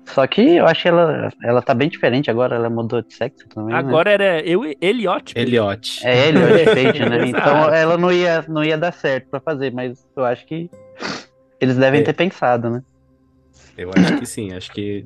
Só 0.05 0.25
que 0.25 0.41
eu 0.55 0.65
acho 0.65 0.81
que 0.81 0.87
ela, 0.87 1.29
ela 1.43 1.61
tá 1.61 1.73
bem 1.73 1.89
diferente 1.89 2.31
agora, 2.31 2.55
ela 2.55 2.69
mudou 2.69 3.01
de 3.01 3.13
sexo 3.13 3.47
também. 3.49 3.73
né? 3.73 3.79
Agora 3.79 4.09
era 4.09 4.39
eu 4.41 4.65
e 4.65 4.75
Elliot. 4.81 5.33
Elliot. 5.35 5.99
É 6.07 6.27
ele, 6.29 6.39
Elliot 6.39 6.73
Page, 6.73 7.05
né? 7.05 7.27
Então 7.29 7.69
ela 7.69 7.97
não 7.97 8.11
ia, 8.11 8.43
não 8.47 8.63
ia 8.63 8.77
dar 8.77 8.91
certo 8.93 9.29
pra 9.29 9.39
fazer, 9.41 9.71
mas 9.73 9.99
eu 10.15 10.25
acho 10.25 10.45
que 10.47 10.69
eles 11.59 11.75
devem 11.75 11.99
É. 11.99 12.03
ter 12.03 12.13
pensado, 12.13 12.69
né? 12.69 12.81
Eu 13.77 13.91
acho 13.93 14.15
que 14.17 14.25
sim, 14.25 14.51
acho 14.53 14.71
que 14.71 15.05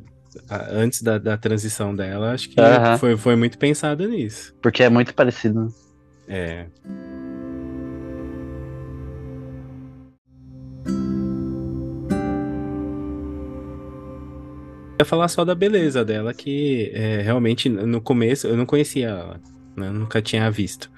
antes 0.72 1.02
da, 1.02 1.18
da 1.18 1.38
transição 1.38 1.94
dela, 1.96 2.32
acho 2.32 2.50
que 2.50 2.60
Aham. 2.62 2.98
foi, 2.98 3.18
foi 3.18 3.36
muito 3.36 3.58
pensado 3.58 4.08
nisso. 4.08 4.54
Porque 4.62 4.84
é 4.84 4.90
muito 4.90 5.14
parecido. 5.14 5.68
É. 6.34 6.66
Eu 14.94 15.00
ia 15.00 15.06
falar 15.06 15.28
só 15.28 15.46
da 15.46 15.54
beleza 15.54 16.04
dela, 16.04 16.34
que 16.34 16.92
é, 16.94 17.22
realmente 17.22 17.70
no 17.70 18.02
começo 18.02 18.48
eu 18.48 18.58
não 18.58 18.66
conhecia 18.66 19.10
ela, 19.10 19.42
né? 19.76 19.88
Eu 19.90 19.94
nunca 19.94 20.22
tinha 20.22 20.50
visto. 20.50 20.90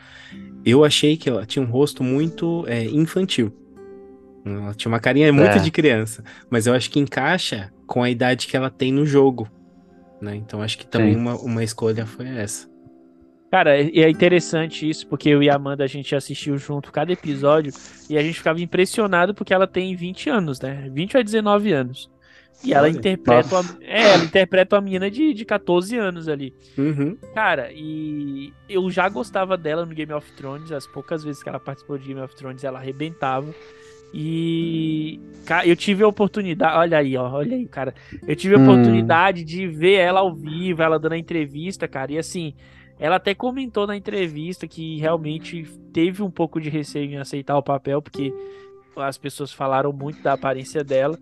Eu 0.63 0.85
achei 0.85 1.17
que 1.17 1.29
ela 1.29 1.45
tinha 1.45 1.63
um 1.63 1.69
rosto 1.69 2.03
muito 2.03 2.63
é, 2.67 2.85
infantil. 2.85 3.51
Ela 4.45 4.73
tinha 4.73 4.91
uma 4.91 4.99
carinha 4.99 5.33
muito 5.33 5.57
É. 5.57 5.59
de 5.59 5.71
criança, 5.71 6.23
mas 6.49 6.67
eu 6.67 6.73
acho 6.73 6.89
que 6.89 6.99
encaixa 6.99 7.73
com 7.85 8.03
a 8.03 8.09
idade 8.09 8.47
que 8.47 8.55
ela 8.55 8.69
tem 8.69 8.91
no 8.91 9.05
jogo. 9.05 9.49
Né? 10.21 10.35
Então 10.35 10.61
acho 10.61 10.77
que 10.77 10.85
também 10.85 11.13
Sim. 11.13 11.19
uma, 11.19 11.35
uma 11.35 11.63
escolha 11.63 12.05
foi 12.05 12.27
essa. 12.27 12.73
Cara, 13.51 13.79
e 13.79 14.01
é 14.01 14.09
interessante 14.09 14.89
isso, 14.89 15.07
porque 15.07 15.29
eu 15.29 15.41
e 15.41 15.49
a 15.49 15.55
Amanda 15.55 15.83
a 15.83 15.87
gente 15.87 16.13
assistiu 16.15 16.57
junto 16.57 16.91
cada 16.91 17.11
episódio 17.13 17.73
e 18.09 18.17
a 18.17 18.21
gente 18.21 18.37
ficava 18.37 18.59
impressionado 18.59 19.33
porque 19.33 19.53
ela 19.53 19.67
tem 19.67 19.95
20 19.95 20.29
anos, 20.29 20.59
né? 20.59 20.89
20 20.91 21.17
a 21.17 21.21
19 21.21 21.71
anos. 21.71 22.09
E 22.63 22.73
ela 22.73 22.87
Olha, 22.87 22.89
interpreta, 22.89 23.55
uma, 23.61 23.77
é, 23.81 24.11
ela 24.11 24.23
interpreta 24.25 24.75
uma 24.75 24.81
menina 24.81 25.09
de, 25.11 25.33
de 25.33 25.45
14 25.45 25.97
anos 25.97 26.27
ali. 26.27 26.53
Uhum. 26.77 27.17
Cara, 27.33 27.69
e 27.71 28.55
eu 28.67 28.89
já 28.89 29.07
gostava 29.09 29.57
dela 29.57 29.85
no 29.85 29.93
Game 29.93 30.11
of 30.13 30.31
Thrones, 30.33 30.71
as 30.71 30.87
poucas 30.87 31.23
vezes 31.23 31.43
que 31.43 31.49
ela 31.49 31.59
participou 31.59 31.97
de 31.97 32.07
Game 32.07 32.21
of 32.21 32.35
Thrones, 32.35 32.63
ela 32.63 32.79
arrebentava. 32.79 33.55
E 34.13 35.19
eu 35.65 35.75
tive 35.75 36.03
a 36.03 36.07
oportunidade, 36.07 36.77
olha 36.77 36.97
aí, 36.99 37.17
ó, 37.17 37.29
olha 37.29 37.55
aí, 37.55 37.67
cara. 37.67 37.93
Eu 38.25 38.35
tive 38.35 38.55
a 38.55 38.57
Hum. 38.57 38.63
oportunidade 38.63 39.43
de 39.43 39.67
ver 39.67 39.95
ela 39.95 40.21
ao 40.21 40.33
vivo, 40.33 40.81
ela 40.81 40.97
dando 40.97 41.13
a 41.13 41.17
entrevista, 41.17 41.87
cara. 41.87 42.13
E 42.13 42.17
assim, 42.17 42.55
ela 42.99 43.17
até 43.17 43.35
comentou 43.35 43.85
na 43.85 43.95
entrevista 43.95 44.67
que 44.67 44.97
realmente 44.99 45.63
teve 45.91 46.23
um 46.23 46.31
pouco 46.31 46.59
de 46.59 46.69
receio 46.69 47.11
em 47.11 47.17
aceitar 47.17 47.57
o 47.57 47.63
papel, 47.63 48.01
porque 48.01 48.33
as 48.95 49.17
pessoas 49.17 49.51
falaram 49.51 49.91
muito 49.91 50.21
da 50.21 50.33
aparência 50.33 50.83
dela. 50.83 51.19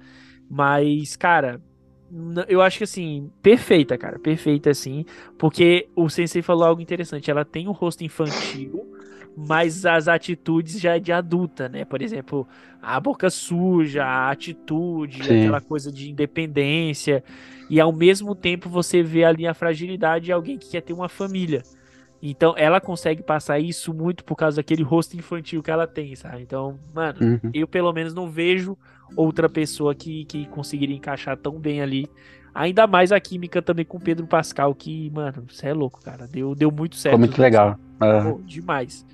Mas, 0.50 1.16
cara, 1.16 1.60
eu 2.48 2.62
acho 2.62 2.78
que 2.78 2.84
assim, 2.84 3.32
perfeita, 3.42 3.98
cara, 3.98 4.20
perfeita 4.20 4.70
assim. 4.70 5.06
Porque 5.38 5.90
o 5.96 6.10
Sensei 6.10 6.42
falou 6.42 6.66
algo 6.66 6.82
interessante. 6.82 7.32
Ela 7.32 7.44
tem 7.44 7.68
um 7.68 7.72
rosto 7.72 8.04
infantil, 8.04 8.94
mas 9.36 9.86
as 9.86 10.08
atitudes 10.08 10.80
já 10.80 10.96
é 10.96 11.00
de 11.00 11.12
adulta, 11.12 11.68
né? 11.68 11.86
Por 11.86 12.02
exemplo, 12.02 12.48
a 12.82 13.00
boca 13.00 13.30
suja, 13.30 14.04
a 14.06 14.32
atitude, 14.32 15.24
Sim. 15.24 15.42
aquela 15.42 15.62
coisa 15.62 15.92
de 15.92 16.10
independência. 16.12 17.24
E 17.70 17.80
ao 17.80 17.92
mesmo 17.92 18.36
tempo 18.36 18.70
você 18.70 19.02
vê 19.02 19.24
ali 19.24 19.48
a 19.48 19.54
fragilidade 19.54 20.26
de 20.26 20.32
alguém 20.32 20.58
que 20.58 20.70
quer 20.70 20.82
ter 20.82 20.94
uma 20.94 21.10
família. 21.10 21.64
Então 22.22 22.54
ela 22.58 22.80
consegue 22.80 23.22
passar 23.22 23.60
isso 23.60 23.94
muito 23.94 24.24
por 24.24 24.36
causa 24.36 24.58
daquele 24.58 24.84
rosto 24.84 25.18
infantil 25.18 25.62
que 25.62 25.72
ela 25.72 25.86
tem, 25.88 26.16
sabe? 26.16 26.42
Então, 26.42 26.80
mano, 26.94 27.20
Uhum. 27.22 27.52
eu 27.54 27.68
pelo 27.68 27.92
menos 27.92 28.14
não 28.14 28.30
vejo 28.30 28.78
outra 29.16 29.50
pessoa 29.50 29.94
que, 29.94 30.26
que 30.26 30.46
conseguiria 30.48 30.96
encaixar 30.96 31.38
tão 31.38 31.60
bem 31.60 31.82
ali. 31.82 32.08
Ainda 32.54 32.86
mais 32.86 33.12
a 33.12 33.20
química 33.20 33.62
também 33.62 33.84
com 33.84 33.98
o 33.98 34.02
Pedro 34.02 34.28
Pascal, 34.28 34.74
que, 34.76 35.10
mano, 35.10 35.46
você 35.50 35.68
é 35.68 35.74
louco, 35.74 36.00
cara. 36.02 36.28
Deu, 36.28 36.54
deu 36.56 36.72
muito 36.72 36.96
certo. 36.96 37.16
Ficou 37.16 37.20
muito 37.20 37.42
legal. 37.42 37.78
Aham. 38.00 38.34
Pô, 38.34 38.42
demais. 38.44 39.06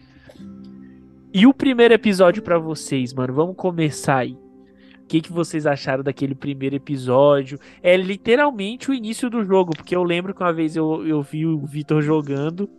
E 1.33 1.45
o 1.45 1.53
primeiro 1.53 1.93
episódio 1.93 2.41
pra 2.41 2.57
vocês, 2.57 3.13
mano? 3.13 3.33
Vamos 3.33 3.55
começar 3.55 4.17
aí. 4.17 4.33
O 4.33 5.07
que, 5.07 5.21
que 5.21 5.31
vocês 5.31 5.65
acharam 5.65 6.03
daquele 6.03 6.35
primeiro 6.35 6.75
episódio? 6.75 7.57
É 7.81 7.95
literalmente 7.97 8.91
o 8.91 8.93
início 8.93 9.29
do 9.29 9.43
jogo, 9.43 9.71
porque 9.75 9.95
eu 9.95 10.03
lembro 10.03 10.33
que 10.33 10.41
uma 10.43 10.53
vez 10.53 10.75
eu, 10.75 11.05
eu 11.05 11.21
vi 11.21 11.45
o 11.45 11.65
Vitor 11.65 12.01
jogando. 12.01 12.69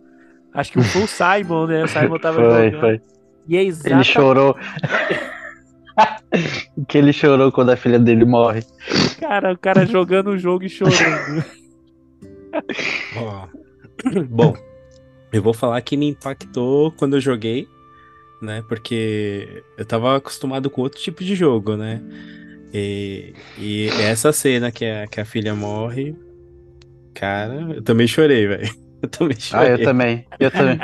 Acho 0.53 0.73
que 0.73 0.81
foi 0.81 1.03
o 1.03 1.07
Simon, 1.07 1.67
né? 1.67 1.83
O 1.83 1.87
Simon 1.87 2.19
tava 2.19 2.41
Foi, 2.41 2.71
jogando. 2.71 2.79
foi. 2.79 3.01
E 3.47 3.57
é 3.57 3.61
Ele 3.61 3.69
exatamente. 3.69 4.11
chorou. 4.11 4.55
que 6.87 6.97
ele 6.97 7.13
chorou 7.13 7.51
quando 7.51 7.69
a 7.71 7.75
filha 7.77 7.99
dele 7.99 8.25
morre. 8.25 8.61
Cara, 9.19 9.53
o 9.53 9.57
cara 9.57 9.85
jogando 9.85 10.31
o 10.31 10.37
jogo 10.37 10.65
e 10.65 10.69
chorando. 10.69 11.43
Ó. 13.17 13.47
Bom, 14.29 14.53
eu 15.31 15.41
vou 15.41 15.53
falar 15.53 15.81
que 15.81 15.95
me 15.97 16.09
impactou 16.09 16.91
quando 16.93 17.15
eu 17.17 17.21
joguei, 17.21 17.67
né? 18.41 18.63
Porque 18.67 19.63
eu 19.77 19.85
tava 19.85 20.15
acostumado 20.15 20.69
com 20.69 20.81
outro 20.81 20.99
tipo 20.99 21.23
de 21.23 21.35
jogo, 21.35 21.75
né? 21.75 22.01
E, 22.73 23.33
e 23.57 23.89
essa 24.01 24.31
cena 24.31 24.71
que 24.71 24.85
a, 24.85 25.07
que 25.07 25.19
a 25.19 25.25
filha 25.25 25.53
morre, 25.53 26.15
cara, 27.13 27.73
eu 27.75 27.81
também 27.81 28.07
chorei, 28.07 28.47
velho. 28.47 28.69
Eu 29.01 29.09
também 29.09 29.35
Ah, 29.39 29.41
chorei. 29.41 29.71
eu 29.73 29.83
também. 29.83 30.25
Eu 30.39 30.51
também. 30.51 30.77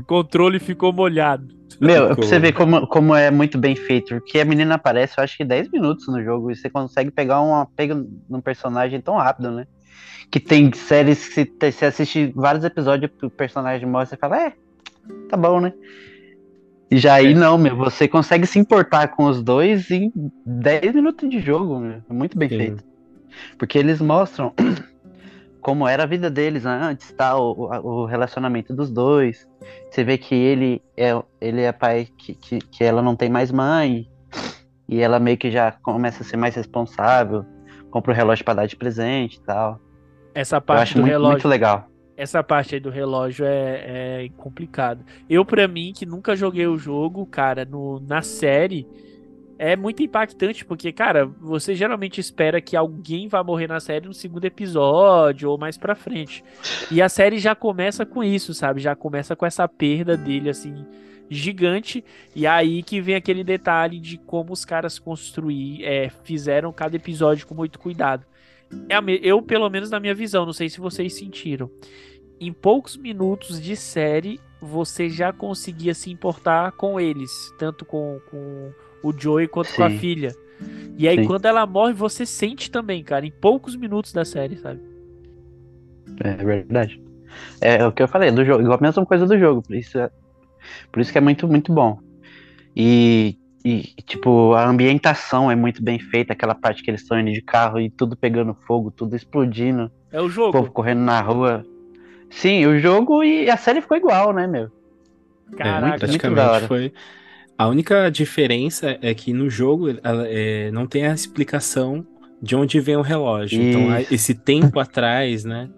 O 0.00 0.04
controle 0.08 0.58
ficou 0.58 0.94
molhado. 0.94 1.46
Meu, 1.78 2.06
pra 2.06 2.14
você 2.14 2.38
ver 2.38 2.52
como, 2.54 2.86
como 2.86 3.14
é 3.14 3.30
muito 3.30 3.58
bem 3.58 3.76
feito. 3.76 4.14
Porque 4.14 4.40
a 4.40 4.46
menina 4.46 4.76
aparece, 4.76 5.12
eu 5.18 5.22
acho 5.22 5.36
que 5.36 5.44
10 5.44 5.70
minutos 5.70 6.08
no 6.08 6.24
jogo. 6.24 6.50
E 6.50 6.56
você 6.56 6.70
consegue 6.70 7.10
pegar 7.10 7.42
um 7.42 7.54
apego 7.54 8.02
num 8.30 8.40
personagem 8.40 8.98
tão 9.02 9.14
rápido, 9.16 9.50
né? 9.50 9.66
Que 10.30 10.40
tem 10.40 10.72
séries 10.72 11.28
que 11.28 11.44
você 11.70 11.84
assiste 11.84 12.32
vários 12.34 12.64
episódios 12.64 13.10
o 13.22 13.28
personagem 13.28 13.86
morre, 13.86 14.06
você 14.06 14.16
fala, 14.16 14.40
é, 14.46 14.52
tá 15.28 15.36
bom, 15.36 15.60
né? 15.60 15.74
E 16.90 16.96
já 16.96 17.14
aí 17.14 17.32
É. 17.32 17.34
não, 17.34 17.58
meu, 17.58 17.76
você 17.76 18.08
consegue 18.08 18.46
se 18.46 18.58
importar 18.58 19.08
com 19.08 19.24
os 19.26 19.42
dois 19.42 19.90
em 19.90 20.10
10 20.46 20.94
minutos 20.94 21.28
de 21.28 21.38
jogo, 21.40 21.78
meu. 21.78 22.02
É 22.08 22.12
muito 22.12 22.38
bem 22.38 22.48
Sim. 22.48 22.56
feito. 22.56 22.84
Porque 23.58 23.78
eles 23.78 24.00
mostram 24.00 24.54
como 25.60 25.86
era 25.86 26.04
a 26.04 26.06
vida 26.06 26.30
deles 26.30 26.64
antes, 26.64 27.12
tá? 27.12 27.36
O, 27.36 27.68
o- 27.82 28.04
relacionamento 28.06 28.74
dos 28.74 28.90
dois. 28.90 29.46
Você 29.90 30.02
vê 30.02 30.16
que 30.16 30.34
ele 30.34 30.80
é, 30.96 31.10
ele 31.40 31.60
é 31.60 31.72
pai, 31.72 32.08
que, 32.16 32.34
que, 32.34 32.58
que 32.58 32.82
ela 32.84 33.02
não 33.02 33.14
tem 33.14 33.28
mais 33.28 33.52
mãe. 33.52 34.06
E 34.88 35.00
ela 35.00 35.18
meio 35.20 35.36
que 35.36 35.50
já 35.50 35.70
começa 35.70 36.22
a 36.22 36.26
ser 36.26 36.38
mais 36.38 36.54
responsável, 36.54 37.44
compra 37.90 38.12
o 38.12 38.14
relógio 38.14 38.42
pra 38.44 38.54
dar 38.54 38.66
de 38.66 38.76
presente 38.76 39.36
e 39.36 39.42
tal. 39.42 39.78
Essa 40.34 40.56
Eu 40.56 40.62
parte 40.62 40.82
acho 40.82 40.94
do 40.94 41.00
muito, 41.00 41.10
relógio. 41.12 41.32
muito 41.32 41.48
legal. 41.48 41.86
Essa 42.18 42.42
parte 42.42 42.74
aí 42.74 42.80
do 42.80 42.90
relógio 42.90 43.46
é, 43.46 44.24
é 44.24 44.28
complicado. 44.36 45.04
Eu, 45.30 45.44
pra 45.44 45.68
mim, 45.68 45.92
que 45.96 46.04
nunca 46.04 46.34
joguei 46.34 46.66
o 46.66 46.76
jogo, 46.76 47.24
cara, 47.24 47.64
no, 47.64 48.00
na 48.00 48.22
série, 48.22 48.88
é 49.56 49.76
muito 49.76 50.02
impactante, 50.02 50.64
porque, 50.64 50.92
cara, 50.92 51.26
você 51.26 51.76
geralmente 51.76 52.20
espera 52.20 52.60
que 52.60 52.76
alguém 52.76 53.28
vá 53.28 53.44
morrer 53.44 53.68
na 53.68 53.78
série 53.78 54.08
no 54.08 54.12
segundo 54.12 54.44
episódio 54.44 55.48
ou 55.48 55.56
mais 55.56 55.78
pra 55.78 55.94
frente. 55.94 56.42
E 56.90 57.00
a 57.00 57.08
série 57.08 57.38
já 57.38 57.54
começa 57.54 58.04
com 58.04 58.24
isso, 58.24 58.52
sabe? 58.52 58.80
Já 58.80 58.96
começa 58.96 59.36
com 59.36 59.46
essa 59.46 59.68
perda 59.68 60.16
dele, 60.16 60.50
assim, 60.50 60.84
gigante. 61.30 62.04
E 62.34 62.48
aí 62.48 62.82
que 62.82 63.00
vem 63.00 63.14
aquele 63.14 63.44
detalhe 63.44 64.00
de 64.00 64.18
como 64.18 64.52
os 64.52 64.64
caras 64.64 64.98
construir, 64.98 65.84
é, 65.84 66.10
fizeram 66.24 66.72
cada 66.72 66.96
episódio 66.96 67.46
com 67.46 67.54
muito 67.54 67.78
cuidado. 67.78 68.26
É 68.88 68.96
eu, 69.22 69.42
pelo 69.42 69.68
menos 69.70 69.90
na 69.90 70.00
minha 70.00 70.14
visão, 70.14 70.44
não 70.46 70.52
sei 70.52 70.68
se 70.68 70.80
vocês 70.80 71.14
sentiram. 71.14 71.70
Em 72.40 72.52
poucos 72.52 72.96
minutos 72.96 73.60
de 73.60 73.74
série, 73.74 74.40
você 74.60 75.08
já 75.08 75.32
conseguia 75.32 75.94
se 75.94 76.10
importar 76.10 76.72
com 76.72 77.00
eles, 77.00 77.30
tanto 77.58 77.84
com, 77.84 78.20
com 78.30 78.72
o 79.02 79.12
Joey 79.16 79.48
quanto 79.48 79.74
com 79.74 79.82
a 79.82 79.90
Sim. 79.90 79.98
filha. 79.98 80.34
E 80.96 81.08
aí, 81.08 81.16
Sim. 81.16 81.24
quando 81.26 81.46
ela 81.46 81.66
morre, 81.66 81.92
você 81.92 82.26
sente 82.26 82.70
também, 82.70 83.02
cara, 83.02 83.24
em 83.26 83.30
poucos 83.30 83.76
minutos 83.76 84.12
da 84.12 84.24
série, 84.24 84.56
sabe? 84.56 84.80
É 86.20 86.34
verdade. 86.44 87.00
É 87.60 87.86
o 87.86 87.92
que 87.92 88.02
eu 88.02 88.08
falei, 88.08 88.30
do 88.30 88.44
jogo, 88.44 88.62
igual 88.62 88.78
a 88.78 88.82
mesma 88.82 89.06
coisa 89.06 89.26
do 89.26 89.38
jogo, 89.38 89.62
por 89.62 89.76
isso, 89.76 89.98
é- 89.98 90.10
por 90.90 91.00
isso 91.00 91.12
que 91.12 91.18
é 91.18 91.20
muito, 91.20 91.46
muito 91.46 91.72
bom. 91.72 92.00
E, 92.76 93.36
e, 93.64 93.82
tipo, 94.06 94.52
a 94.54 94.66
ambientação 94.68 95.50
é 95.50 95.54
muito 95.56 95.82
bem 95.82 95.98
feita, 95.98 96.32
aquela 96.32 96.54
parte 96.54 96.82
que 96.82 96.90
eles 96.90 97.02
estão 97.02 97.18
indo 97.18 97.32
de 97.32 97.42
carro 97.42 97.80
e 97.80 97.90
tudo 97.90 98.16
pegando 98.16 98.54
fogo, 98.66 98.90
tudo 98.90 99.14
explodindo, 99.16 99.90
É 100.12 100.20
o 100.20 100.24
o 100.24 100.30
jogo. 100.30 100.52
povo 100.52 100.70
correndo 100.70 101.00
na 101.00 101.20
rua. 101.20 101.64
Sim, 102.30 102.66
o 102.66 102.78
jogo 102.78 103.22
e 103.24 103.48
a 103.50 103.56
série 103.56 103.80
ficou 103.80 103.96
igual, 103.96 104.32
né, 104.32 104.46
meu? 104.46 104.70
É, 105.52 105.56
Caraca, 105.56 105.80
muito 105.86 105.92
da 105.92 106.06
praticamente 106.06 106.40
hora. 106.48 106.66
foi. 106.68 106.92
A 107.56 107.66
única 107.66 108.08
diferença 108.10 108.98
é 109.02 109.12
que 109.14 109.32
no 109.32 109.50
jogo 109.50 109.86
é, 110.28 110.70
não 110.70 110.86
tem 110.86 111.06
a 111.06 111.12
explicação 111.14 112.06
de 112.40 112.54
onde 112.54 112.78
vem 112.78 112.96
o 112.96 113.02
relógio. 113.02 113.60
Então, 113.60 113.98
Isso. 113.98 114.14
esse 114.14 114.34
tempo 114.34 114.78
atrás, 114.78 115.44
né? 115.44 115.68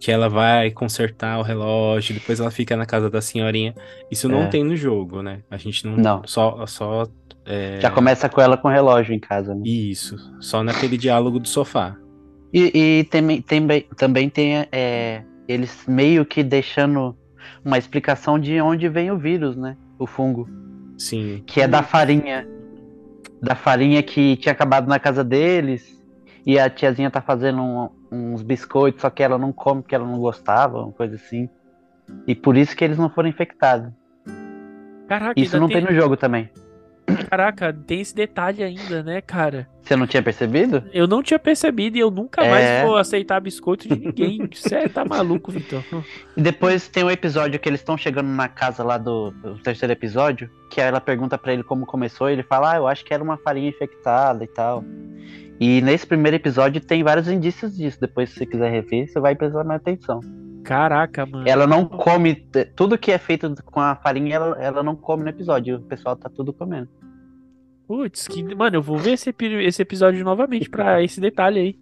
Que 0.00 0.10
ela 0.10 0.28
vai 0.28 0.70
consertar 0.70 1.38
o 1.38 1.42
relógio, 1.42 2.14
depois 2.14 2.40
ela 2.40 2.50
fica 2.50 2.74
na 2.76 2.86
casa 2.86 3.08
da 3.10 3.20
senhorinha. 3.20 3.74
Isso 4.10 4.28
não 4.28 4.42
É. 4.44 4.46
tem 4.48 4.64
no 4.64 4.74
jogo, 4.74 5.22
né? 5.22 5.40
A 5.50 5.56
gente 5.58 5.86
não. 5.86 5.96
Não. 5.96 6.22
Só. 6.26 6.66
só 6.66 7.06
é, 7.50 7.80
Já 7.80 7.90
começa 7.90 8.28
com 8.28 8.40
ela 8.40 8.56
com 8.56 8.68
o 8.68 8.70
relógio 8.70 9.14
em 9.14 9.18
casa, 9.18 9.54
né? 9.54 9.62
Isso. 9.64 10.16
Só 10.40 10.62
naquele 10.62 10.96
diálogo 10.96 11.38
do 11.38 11.48
sofá. 11.48 11.96
E, 12.52 12.70
e 13.00 13.04
também, 13.04 13.42
também, 13.42 13.86
também 13.96 14.28
tem 14.30 14.66
é, 14.72 15.22
eles 15.48 15.84
meio 15.86 16.24
que 16.24 16.42
deixando 16.42 17.16
uma 17.64 17.78
explicação 17.78 18.38
de 18.38 18.60
onde 18.60 18.88
vem 18.88 19.10
o 19.10 19.18
vírus, 19.18 19.56
né? 19.56 19.76
O 19.98 20.06
fungo. 20.06 20.48
Sim. 20.98 21.42
Que 21.46 21.60
é 21.60 21.68
da 21.68 21.82
farinha. 21.82 22.46
Da 23.42 23.54
farinha 23.54 24.02
que 24.02 24.36
tinha 24.36 24.52
acabado 24.52 24.86
na 24.88 24.98
casa 24.98 25.24
deles. 25.24 25.98
E 26.46 26.58
a 26.58 26.70
tiazinha 26.70 27.10
tá 27.10 27.20
fazendo 27.20 27.60
um- 27.62 27.88
uns 28.10 28.42
biscoitos, 28.42 29.02
só 29.02 29.10
que 29.10 29.22
ela 29.22 29.38
não 29.38 29.52
come 29.52 29.82
porque 29.82 29.94
ela 29.94 30.06
não 30.06 30.18
gostava, 30.18 30.82
uma 30.82 30.92
coisa 30.92 31.16
assim. 31.16 31.48
E 32.26 32.34
por 32.34 32.56
isso 32.56 32.74
que 32.74 32.84
eles 32.84 32.98
não 32.98 33.08
foram 33.10 33.28
infectados. 33.28 33.92
Caraca, 35.06 35.38
Isso 35.38 35.58
não 35.58 35.68
tem, 35.68 35.84
tem 35.84 35.86
no 35.94 36.00
jogo 36.00 36.16
também. 36.16 36.48
Caraca, 37.16 37.72
tem 37.72 38.00
esse 38.00 38.14
detalhe 38.14 38.62
ainda, 38.62 39.02
né, 39.02 39.20
cara? 39.20 39.68
Você 39.82 39.96
não 39.96 40.06
tinha 40.06 40.22
percebido? 40.22 40.84
Eu 40.92 41.06
não 41.08 41.22
tinha 41.22 41.38
percebido 41.38 41.96
e 41.96 42.00
eu 42.00 42.10
nunca 42.10 42.42
É. 42.44 42.50
mais 42.50 42.86
vou 42.86 42.96
aceitar 42.96 43.40
biscoito 43.40 43.88
de 43.88 43.98
ninguém. 43.98 44.48
Você 44.52 44.88
tá 44.88 45.04
maluco, 45.04 45.50
Vitor? 45.50 45.82
E 46.36 46.40
depois 46.40 46.86
tem 46.88 47.02
um 47.04 47.10
episódio 47.10 47.58
que 47.58 47.68
eles 47.68 47.80
estão 47.80 47.96
chegando 47.96 48.28
na 48.28 48.48
casa 48.48 48.84
lá 48.84 48.98
do, 48.98 49.30
do 49.30 49.58
terceiro 49.58 49.92
episódio, 49.92 50.48
que 50.70 50.80
ela 50.80 51.00
pergunta 51.00 51.36
pra 51.36 51.52
ele 51.52 51.62
como 51.62 51.86
começou, 51.86 52.28
e 52.30 52.34
ele 52.34 52.42
fala, 52.42 52.72
ah, 52.72 52.76
eu 52.76 52.86
acho 52.86 53.04
que 53.04 53.12
era 53.12 53.22
uma 53.22 53.36
farinha 53.36 53.68
infectada 53.68 54.44
e 54.44 54.48
tal. 54.48 54.84
E 55.58 55.80
nesse 55.82 56.06
primeiro 56.06 56.36
episódio 56.36 56.80
tem 56.80 57.02
vários 57.02 57.28
indícios 57.28 57.76
disso. 57.76 57.98
Depois, 58.00 58.30
se 58.30 58.36
você 58.36 58.46
quiser 58.46 58.70
rever, 58.70 59.08
você 59.08 59.20
vai 59.20 59.34
prestar 59.34 59.64
mais 59.64 59.80
atenção. 59.80 60.20
Caraca, 60.64 61.24
mano. 61.26 61.48
Ela 61.48 61.66
não 61.66 61.84
come. 61.86 62.34
Tudo 62.76 62.98
que 62.98 63.10
é 63.10 63.18
feito 63.18 63.52
com 63.64 63.80
a 63.80 63.96
farinha, 63.96 64.36
ela, 64.36 64.62
ela 64.62 64.82
não 64.82 64.94
come 64.96 65.22
no 65.24 65.28
episódio. 65.30 65.76
O 65.76 65.82
pessoal 65.82 66.16
tá 66.16 66.28
tudo 66.28 66.52
comendo. 66.52 66.88
Putz, 67.86 68.28
que. 68.28 68.54
Mano, 68.54 68.76
eu 68.76 68.82
vou 68.82 68.96
ver 68.98 69.12
esse, 69.12 69.34
esse 69.64 69.82
episódio 69.82 70.24
novamente 70.24 70.68
pra 70.70 71.02
esse 71.02 71.20
detalhe 71.20 71.58
aí. 71.60 71.78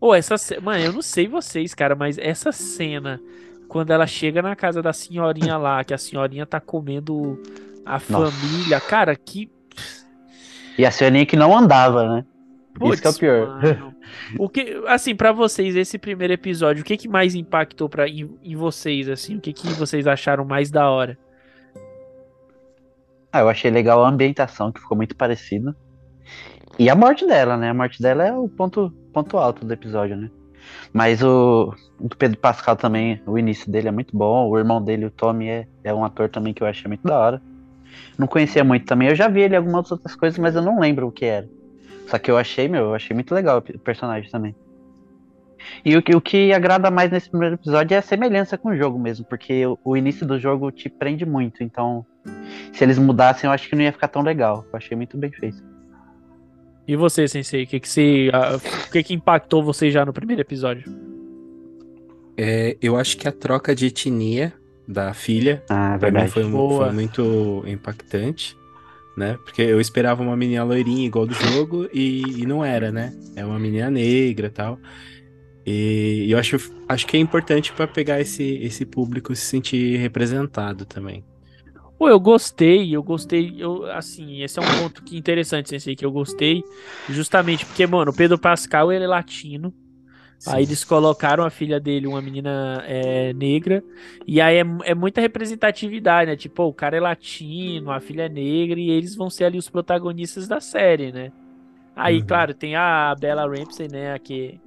Pô, 0.00 0.14
essa. 0.14 0.36
ce- 0.36 0.58
Mano, 0.60 0.82
eu 0.84 0.92
não 0.92 1.02
sei 1.02 1.28
vocês, 1.28 1.74
cara, 1.74 1.94
mas 1.94 2.18
essa 2.18 2.50
cena, 2.52 3.20
quando 3.68 3.90
ela 3.92 4.06
chega 4.06 4.42
na 4.42 4.56
casa 4.56 4.82
da 4.82 4.92
senhorinha 4.92 5.56
lá, 5.56 5.84
que 5.84 5.94
a 5.94 5.98
senhorinha 5.98 6.44
tá 6.46 6.60
comendo 6.60 7.40
a 7.84 7.98
família, 8.00 8.80
cara, 8.80 9.14
que. 9.14 9.50
E 10.76 10.84
a 10.84 10.90
senhorinha 10.90 11.24
que 11.24 11.36
não 11.36 11.56
andava, 11.56 12.08
né? 12.16 12.24
Isso 12.82 13.02
que 13.02 13.06
é 13.06 13.10
o 13.10 13.14
pior. 13.14 13.48
mano. 13.48 13.96
O 14.38 14.48
que, 14.48 14.82
assim, 14.86 15.16
pra 15.16 15.32
vocês, 15.32 15.74
esse 15.74 15.98
primeiro 15.98 16.32
episódio, 16.32 16.82
o 16.82 16.84
que 16.84 16.96
que 16.96 17.08
mais 17.08 17.34
impactou 17.34 17.88
pra, 17.88 18.08
em, 18.08 18.30
em 18.42 18.54
vocês, 18.54 19.08
assim? 19.08 19.36
O 19.36 19.40
que 19.40 19.52
que 19.52 19.66
vocês 19.72 20.06
acharam 20.06 20.44
mais 20.44 20.70
da 20.70 20.88
hora? 20.88 21.18
Ah, 23.32 23.40
eu 23.40 23.48
achei 23.48 23.68
legal 23.70 24.04
a 24.04 24.08
ambientação, 24.08 24.70
que 24.70 24.80
ficou 24.80 24.96
muito 24.96 25.16
parecida. 25.16 25.74
E 26.78 26.88
a 26.88 26.94
morte 26.94 27.26
dela, 27.26 27.56
né? 27.56 27.70
A 27.70 27.74
morte 27.74 28.00
dela 28.00 28.24
é 28.24 28.32
o 28.32 28.48
ponto, 28.48 28.90
ponto 29.12 29.36
alto 29.38 29.66
do 29.66 29.72
episódio, 29.72 30.16
né? 30.16 30.30
Mas 30.92 31.22
o 31.22 31.74
o 31.98 32.08
do 32.08 32.16
Pedro 32.16 32.38
Pascal 32.38 32.76
também, 32.76 33.20
o 33.26 33.38
início 33.38 33.70
dele 33.70 33.88
é 33.88 33.90
muito 33.90 34.16
bom. 34.16 34.48
O 34.48 34.58
irmão 34.58 34.82
dele, 34.82 35.06
o 35.06 35.10
Tommy, 35.10 35.48
é, 35.48 35.66
é 35.82 35.94
um 35.94 36.04
ator 36.04 36.28
também 36.28 36.52
que 36.52 36.62
eu 36.62 36.66
achei 36.66 36.86
muito 36.88 37.02
da 37.02 37.18
hora. 37.18 37.42
Não 38.18 38.26
conhecia 38.26 38.62
muito 38.62 38.84
também. 38.86 39.08
Eu 39.08 39.14
já 39.14 39.28
vi 39.28 39.40
ele 39.40 39.54
em 39.54 39.58
algumas 39.58 39.90
outras 39.90 40.14
coisas, 40.14 40.38
mas 40.38 40.54
eu 40.54 40.62
não 40.62 40.78
lembro 40.78 41.06
o 41.06 41.12
que 41.12 41.24
era. 41.24 41.48
Só 42.06 42.18
que 42.18 42.30
eu 42.30 42.38
achei, 42.38 42.68
meu, 42.68 42.84
eu 42.84 42.94
achei 42.94 43.14
muito 43.14 43.34
legal 43.34 43.58
o 43.58 43.78
personagem 43.78 44.30
também. 44.30 44.54
E 45.84 45.96
o 45.96 46.02
que, 46.02 46.14
o 46.14 46.20
que 46.20 46.52
agrada 46.52 46.90
mais 46.90 47.10
nesse 47.10 47.28
primeiro 47.28 47.56
episódio 47.56 47.94
é 47.94 47.98
a 47.98 48.02
semelhança 48.02 48.56
com 48.56 48.68
o 48.70 48.76
jogo 48.76 48.98
mesmo, 48.98 49.24
porque 49.26 49.66
o, 49.66 49.78
o 49.84 49.96
início 49.96 50.26
do 50.26 50.38
jogo 50.38 50.70
te 50.70 50.88
prende 50.88 51.26
muito. 51.26 51.62
Então, 51.62 52.06
se 52.72 52.84
eles 52.84 52.98
mudassem, 52.98 53.48
eu 53.48 53.52
acho 53.52 53.68
que 53.68 53.74
não 53.74 53.82
ia 53.82 53.92
ficar 53.92 54.08
tão 54.08 54.22
legal. 54.22 54.64
Eu 54.72 54.76
achei 54.76 54.96
muito 54.96 55.16
bem 55.16 55.30
feito. 55.32 55.62
E 56.86 56.94
você, 56.94 57.26
Sensei, 57.26 57.64
o 57.64 57.66
que 57.66 57.80
que 57.80 58.30
que 58.92 59.02
que 59.02 59.14
impactou 59.14 59.62
você 59.62 59.90
já 59.90 60.04
no 60.04 60.12
primeiro 60.12 60.42
episódio? 60.42 60.84
É, 62.36 62.76
eu 62.80 62.96
acho 62.96 63.16
que 63.16 63.26
a 63.26 63.32
troca 63.32 63.74
de 63.74 63.86
etnia 63.86 64.52
da 64.86 65.12
filha 65.12 65.64
Ah, 65.68 65.96
Pra 65.98 66.10
mim 66.12 66.28
foi, 66.28 66.44
foi 66.44 66.92
muito 66.92 67.64
impactante, 67.66 68.56
né? 69.16 69.38
Porque 69.44 69.62
eu 69.62 69.80
esperava 69.80 70.22
uma 70.22 70.36
menina 70.36 70.62
loirinha 70.62 71.06
igual 71.06 71.26
do 71.26 71.34
jogo 71.34 71.88
e, 71.92 72.42
e 72.42 72.46
não 72.46 72.64
era, 72.64 72.92
né? 72.92 73.12
É 73.34 73.44
uma 73.44 73.58
menina 73.58 73.90
negra 73.90 74.48
e 74.48 74.50
tal. 74.50 74.78
E 75.64 76.30
eu 76.30 76.38
acho, 76.38 76.56
acho 76.88 77.06
que 77.06 77.16
é 77.16 77.20
importante 77.20 77.72
pra 77.72 77.88
pegar 77.88 78.20
esse, 78.20 78.44
esse 78.62 78.84
público 78.84 79.34
se 79.34 79.46
sentir 79.46 79.96
representado 79.96 80.84
também. 80.84 81.24
Pô, 81.98 82.08
eu 82.10 82.20
gostei, 82.20 82.94
eu 82.94 83.02
gostei, 83.02 83.54
eu, 83.58 83.90
assim, 83.90 84.42
esse 84.42 84.58
é 84.58 84.62
um 84.62 84.82
ponto 84.82 85.02
que 85.02 85.16
interessante, 85.16 85.70
Sensei, 85.70 85.96
que 85.96 86.04
eu 86.04 86.12
gostei, 86.12 86.62
justamente 87.08 87.64
porque, 87.64 87.86
mano, 87.86 88.10
o 88.10 88.14
Pedro 88.14 88.38
Pascal, 88.38 88.92
ele 88.92 89.04
é 89.04 89.08
latino, 89.08 89.72
aí 90.44 90.62
eles 90.62 90.84
colocaram 90.84 91.44
a 91.44 91.50
filha 91.50 91.80
dele, 91.80 92.06
uma 92.06 92.22
menina 92.22 92.82
é, 92.86 93.32
negra, 93.34 93.84
e 94.26 94.40
aí 94.40 94.56
é, 94.58 94.64
é 94.84 94.94
muita 94.94 95.20
representatividade, 95.20 96.30
né, 96.30 96.36
tipo, 96.36 96.62
o 96.64 96.74
cara 96.74 96.96
é 96.96 97.00
latino, 97.00 97.90
a 97.90 98.00
filha 98.00 98.24
é 98.26 98.28
negra, 98.28 98.78
e 98.80 98.90
eles 98.90 99.14
vão 99.16 99.28
ser 99.30 99.44
ali 99.44 99.58
os 99.58 99.68
protagonistas 99.68 100.46
da 100.48 100.60
série, 100.60 101.12
né. 101.12 101.32
Aí, 101.94 102.22
Uhum. 102.22 102.22
claro, 102.22 102.54
tem 102.54 102.76
a 102.76 103.14
Bella 103.14 103.46
Ramsey, 103.48 103.88
né, 103.88 104.12
a 104.14 104.18
que, 104.18 104.60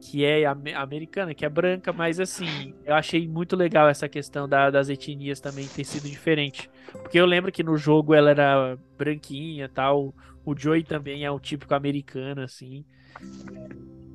que 0.00 0.24
é 0.24 0.44
ame- 0.46 0.74
americana, 0.74 1.34
que 1.34 1.44
é 1.44 1.48
branca, 1.48 1.92
mas 1.92 2.18
assim, 2.20 2.76
eu 2.84 2.94
achei 2.94 3.28
muito 3.28 3.56
legal 3.56 3.88
essa 3.88 4.08
questão 4.08 4.48
da- 4.48 4.70
das 4.70 4.88
etnias 4.88 5.40
também 5.40 5.70
ter 5.70 5.84
sido 5.84 6.08
diferente. 6.10 6.70
Porque 7.02 7.18
eu 7.20 7.26
lembro 7.26 7.52
que 7.52 7.62
no 7.62 7.76
jogo 7.76 8.14
ela 8.14 8.30
era 8.30 8.78
branquinha 8.98 9.68
tal. 9.68 10.14
O 10.44 10.56
Joey 10.58 10.84
também 10.84 11.24
é 11.24 11.30
o 11.30 11.38
típico 11.40 11.74
americano, 11.74 12.42
assim. 12.42 12.84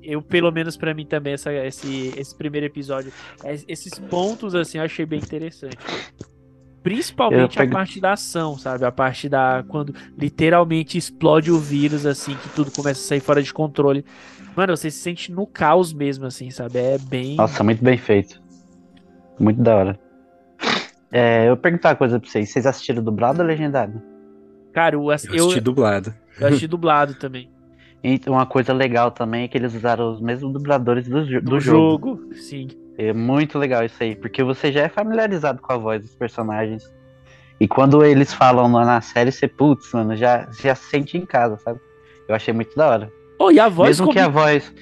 Eu, 0.09 0.21
pelo 0.21 0.49
menos 0.51 0.77
pra 0.77 0.93
mim 0.93 1.05
também, 1.05 1.33
essa, 1.33 1.51
esse, 1.53 2.13
esse 2.17 2.33
primeiro 2.35 2.65
episódio, 2.65 3.11
es- 3.45 3.65
esses 3.67 3.99
pontos, 3.99 4.55
assim, 4.55 4.77
eu 4.77 4.85
achei 4.85 5.05
bem 5.05 5.19
interessante. 5.19 5.77
Principalmente 6.81 7.57
Eu 7.57 7.63
pego- 7.65 7.73
a 7.73 7.77
parte 7.77 7.99
da 7.99 8.13
ação, 8.13 8.57
sabe? 8.57 8.85
A 8.85 8.91
parte 8.91 9.27
da. 9.27 9.65
Quando 9.67 9.93
literalmente 10.17 10.97
explode 10.97 11.51
o 11.51 11.59
vírus, 11.59 12.05
assim, 12.05 12.33
que 12.35 12.49
tudo 12.55 12.71
começa 12.71 13.01
a 13.01 13.03
sair 13.03 13.19
fora 13.19 13.43
de 13.43 13.53
controle. 13.53 14.05
Mano, 14.55 14.75
você 14.77 14.89
se 14.89 14.99
sente 14.99 15.31
no 15.31 15.45
caos 15.45 15.91
mesmo, 15.91 16.25
assim, 16.25 16.49
sabe? 16.49 16.79
É 16.79 16.97
bem. 16.97 17.35
Nossa, 17.35 17.61
muito 17.63 17.83
bem 17.83 17.97
feito. 17.97 18.41
Muito 19.37 19.61
da 19.61 19.75
hora. 19.75 19.99
É, 21.11 21.43
eu 21.43 21.49
vou 21.49 21.57
perguntar 21.57 21.89
uma 21.89 21.95
coisa 21.97 22.19
pra 22.19 22.29
vocês. 22.29 22.49
Vocês 22.49 22.65
assistiram 22.65 23.03
dublado 23.03 23.41
ou 23.41 23.47
legendado? 23.47 24.01
Cara, 24.71 24.97
o, 24.97 25.01
Eu 25.01 25.05
eu, 25.05 25.11
assisti 25.13 25.59
dublado. 25.59 26.13
Eu 26.39 26.47
assisti 26.47 26.67
dublado 26.67 27.15
também. 27.15 27.49
E 28.03 28.19
uma 28.27 28.45
coisa 28.45 28.73
legal 28.73 29.11
também 29.11 29.43
é 29.43 29.47
que 29.47 29.57
eles 29.57 29.73
usaram 29.73 30.11
os 30.11 30.21
mesmos 30.21 30.53
dubladores 30.53 31.07
do, 31.07 31.25
do 31.25 31.41
Do 31.41 31.59
jogo. 31.59 32.17
jogo, 32.17 32.33
sim. 32.35 32.67
É 32.97 33.13
muito 33.13 33.59
legal 33.59 33.83
isso 33.83 34.01
aí, 34.01 34.15
porque 34.15 34.43
você 34.43 34.71
já 34.71 34.81
é 34.81 34.89
familiarizado 34.89 35.61
com 35.61 35.73
a 35.73 35.77
voz 35.77 36.01
dos 36.01 36.15
personagens. 36.15 36.83
E 37.59 37.67
quando 37.67 38.03
eles 38.03 38.33
falam 38.33 38.69
na 38.69 39.01
série, 39.01 39.31
você, 39.31 39.47
putz, 39.47 39.91
mano, 39.93 40.15
já, 40.15 40.47
já 40.51 40.75
se 40.75 40.89
sente 40.89 41.17
em 41.17 41.25
casa, 41.25 41.57
sabe? 41.57 41.79
Eu 42.27 42.35
achei 42.35 42.53
muito 42.53 42.75
da 42.75 42.87
hora. 42.89 43.13
Oh, 43.39 43.51
e 43.51 43.59
a 43.59 43.67
voz 43.69 43.99
mesmo 43.99 44.11
que 44.11 44.19
a 44.19 44.27
voz. 44.27 44.73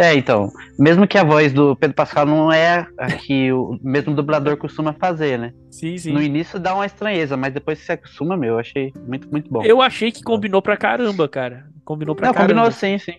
É, 0.00 0.14
então. 0.14 0.50
Mesmo 0.78 1.06
que 1.06 1.18
a 1.18 1.22
voz 1.22 1.52
do 1.52 1.76
Pedro 1.76 1.94
Pascal 1.94 2.24
não 2.24 2.50
é 2.50 2.86
a 2.96 3.06
que 3.12 3.52
o 3.52 3.78
mesmo 3.82 4.14
dublador 4.14 4.56
costuma 4.56 4.94
fazer, 4.94 5.38
né? 5.38 5.52
Sim, 5.70 5.98
sim. 5.98 6.12
No 6.12 6.22
início 6.22 6.58
dá 6.58 6.74
uma 6.74 6.86
estranheza, 6.86 7.36
mas 7.36 7.52
depois 7.52 7.78
que 7.78 7.84
se 7.84 7.92
acostuma, 7.92 8.34
meu, 8.36 8.54
eu 8.54 8.58
achei 8.58 8.92
muito, 9.06 9.28
muito 9.30 9.50
bom. 9.50 9.62
Eu 9.62 9.82
achei 9.82 10.10
que 10.10 10.22
combinou 10.22 10.62
pra 10.62 10.76
caramba, 10.76 11.28
cara. 11.28 11.66
Combinou 11.84 12.14
pra 12.14 12.28
Não, 12.28 12.32
caramba. 12.34 12.54
combinou 12.54 12.72
sim, 12.72 12.96
sim. 12.96 13.14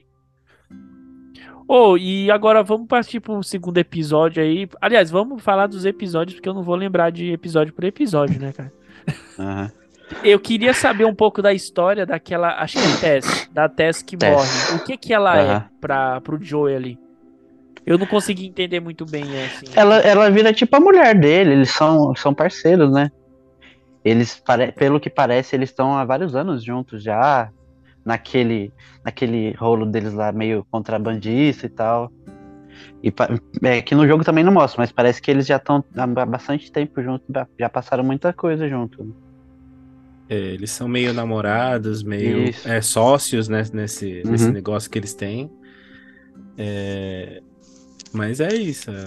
Oh, 1.68 1.96
e 1.98 2.30
agora 2.32 2.64
vamos 2.64 2.88
partir 2.88 3.20
pro 3.20 3.44
segundo 3.44 3.78
episódio 3.78 4.42
aí. 4.42 4.68
Aliás, 4.82 5.12
vamos 5.12 5.42
falar 5.44 5.68
dos 5.68 5.86
episódios, 5.86 6.36
porque 6.36 6.50
eu 6.50 6.54
não 6.54 6.64
vou 6.64 6.76
lembrar 6.76 7.12
de 7.12 7.32
episódio 7.32 7.74
por 7.74 7.84
episódio, 7.84 8.42
né, 8.42 8.52
cara? 8.52 8.74
Aham. 9.40 9.72
Eu 10.24 10.40
queria 10.40 10.74
saber 10.74 11.06
um 11.06 11.16
pouco 11.16 11.42
da 11.42 11.54
história 11.54 12.06
daquela. 12.06 12.56
Acho 12.62 12.78
que 12.78 12.80
é 12.80 12.98
Tess, 12.98 13.50
da 13.52 13.68
Tess 13.70 14.02
que 14.02 14.18
Tess. 14.18 14.30
morre. 14.32 14.78
O 14.78 14.86
que 14.86 14.98
que 14.98 15.14
ela 15.14 15.38
é 15.38 15.50
Aham. 15.52 15.66
pra, 15.80 16.22
pro 16.22 16.44
Joey 16.44 16.76
ali? 16.76 17.00
Eu 17.86 17.98
não 17.98 18.06
consegui 18.06 18.46
entender 18.46 18.80
muito 18.80 19.06
bem, 19.06 19.24
assim. 19.44 19.66
Ela, 19.76 19.98
ela 20.00 20.30
vira 20.30 20.54
tipo 20.54 20.76
a 20.76 20.80
mulher 20.80 21.20
dele, 21.20 21.54
eles 21.54 21.72
são, 21.72 22.14
são 22.16 22.34
parceiros, 22.34 22.92
né? 22.92 23.10
Eles, 24.06 24.42
pelo 24.78 25.00
que 25.00 25.10
parece, 25.10 25.56
eles 25.56 25.70
estão 25.70 25.96
há 25.98 26.06
vários 26.06 26.36
anos 26.36 26.64
juntos 26.64 27.02
já, 27.04 27.50
naquele, 28.06 28.72
naquele 29.04 29.52
rolo 29.54 29.86
deles 29.86 30.14
lá, 30.14 30.32
meio 30.32 30.66
contrabandista 30.72 31.66
e 31.66 31.70
tal. 31.70 32.12
E 33.04 33.12
é 33.64 33.82
que 33.82 33.96
no 33.96 34.08
jogo 34.08 34.24
também 34.24 34.44
não 34.44 34.52
mostra, 34.54 34.82
mas 34.82 34.92
parece 34.92 35.22
que 35.22 35.30
eles 35.32 35.46
já 35.48 35.58
estão 35.58 35.84
há 35.96 36.08
ba- 36.08 36.26
bastante 36.26 36.72
tempo 36.72 37.02
juntos, 37.02 37.26
já- 37.34 37.48
já 37.60 37.70
passaram 37.70 38.04
muita 38.04 38.32
coisa 38.32 38.68
junto. 38.70 39.16
É, 40.32 40.36
eles 40.36 40.72
são 40.72 40.88
meio 40.88 41.14
namorados, 41.14 42.04
meio 42.04 42.52
é, 42.64 42.80
sócios 42.82 43.50
né, 43.50 43.64
nesse, 43.74 44.24
nesse 44.26 44.46
Uhum. 44.46 44.54
negócio 44.54 44.90
que 44.90 44.98
eles 44.98 45.14
têm. 45.14 45.52
É, 46.58 47.42
Mas 48.14 48.40
é 48.40 48.54
isso. 48.54 48.90
é. 48.92 49.04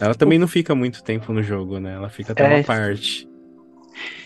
Ela 0.00 0.14
também 0.14 0.38
não 0.38 0.48
fica 0.48 0.74
muito 0.74 1.02
tempo 1.04 1.30
no 1.30 1.42
jogo, 1.42 1.78
né? 1.78 1.92
Ela 1.94 2.08
fica 2.08 2.32
até 2.32 2.42
É 2.44 2.56
uma 2.56 2.64
parte. 2.64 3.28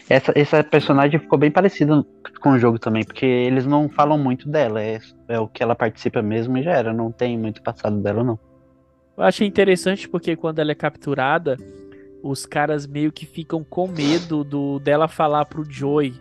Essa, 0.08 0.32
essa 0.36 0.62
personagem 0.62 1.18
ficou 1.18 1.38
bem 1.38 1.50
parecida 1.50 2.04
com 2.40 2.50
o 2.50 2.58
jogo 2.58 2.78
também, 2.78 3.02
porque 3.02 3.24
eles 3.26 3.66
não 3.66 3.88
falam 3.88 4.18
muito 4.18 4.48
dela, 4.48 4.80
é, 4.80 5.00
é 5.28 5.40
o 5.40 5.48
que 5.48 5.62
ela 5.62 5.74
participa 5.74 6.22
mesmo 6.22 6.58
e 6.58 6.62
já 6.62 6.72
era, 6.72 6.92
não 6.92 7.10
tem 7.10 7.36
muito 7.38 7.60
passado 7.62 8.00
dela, 8.00 8.22
não. 8.22 8.38
Eu 9.16 9.24
achei 9.24 9.46
interessante 9.48 10.08
porque 10.08 10.36
quando 10.36 10.58
ela 10.58 10.70
é 10.72 10.74
capturada, 10.74 11.56
os 12.22 12.46
caras 12.46 12.86
meio 12.86 13.10
que 13.12 13.26
ficam 13.26 13.64
com 13.64 13.88
medo 13.88 14.44
do 14.44 14.78
dela 14.78 15.08
falar 15.08 15.44
pro 15.46 15.64
Joey 15.68 16.14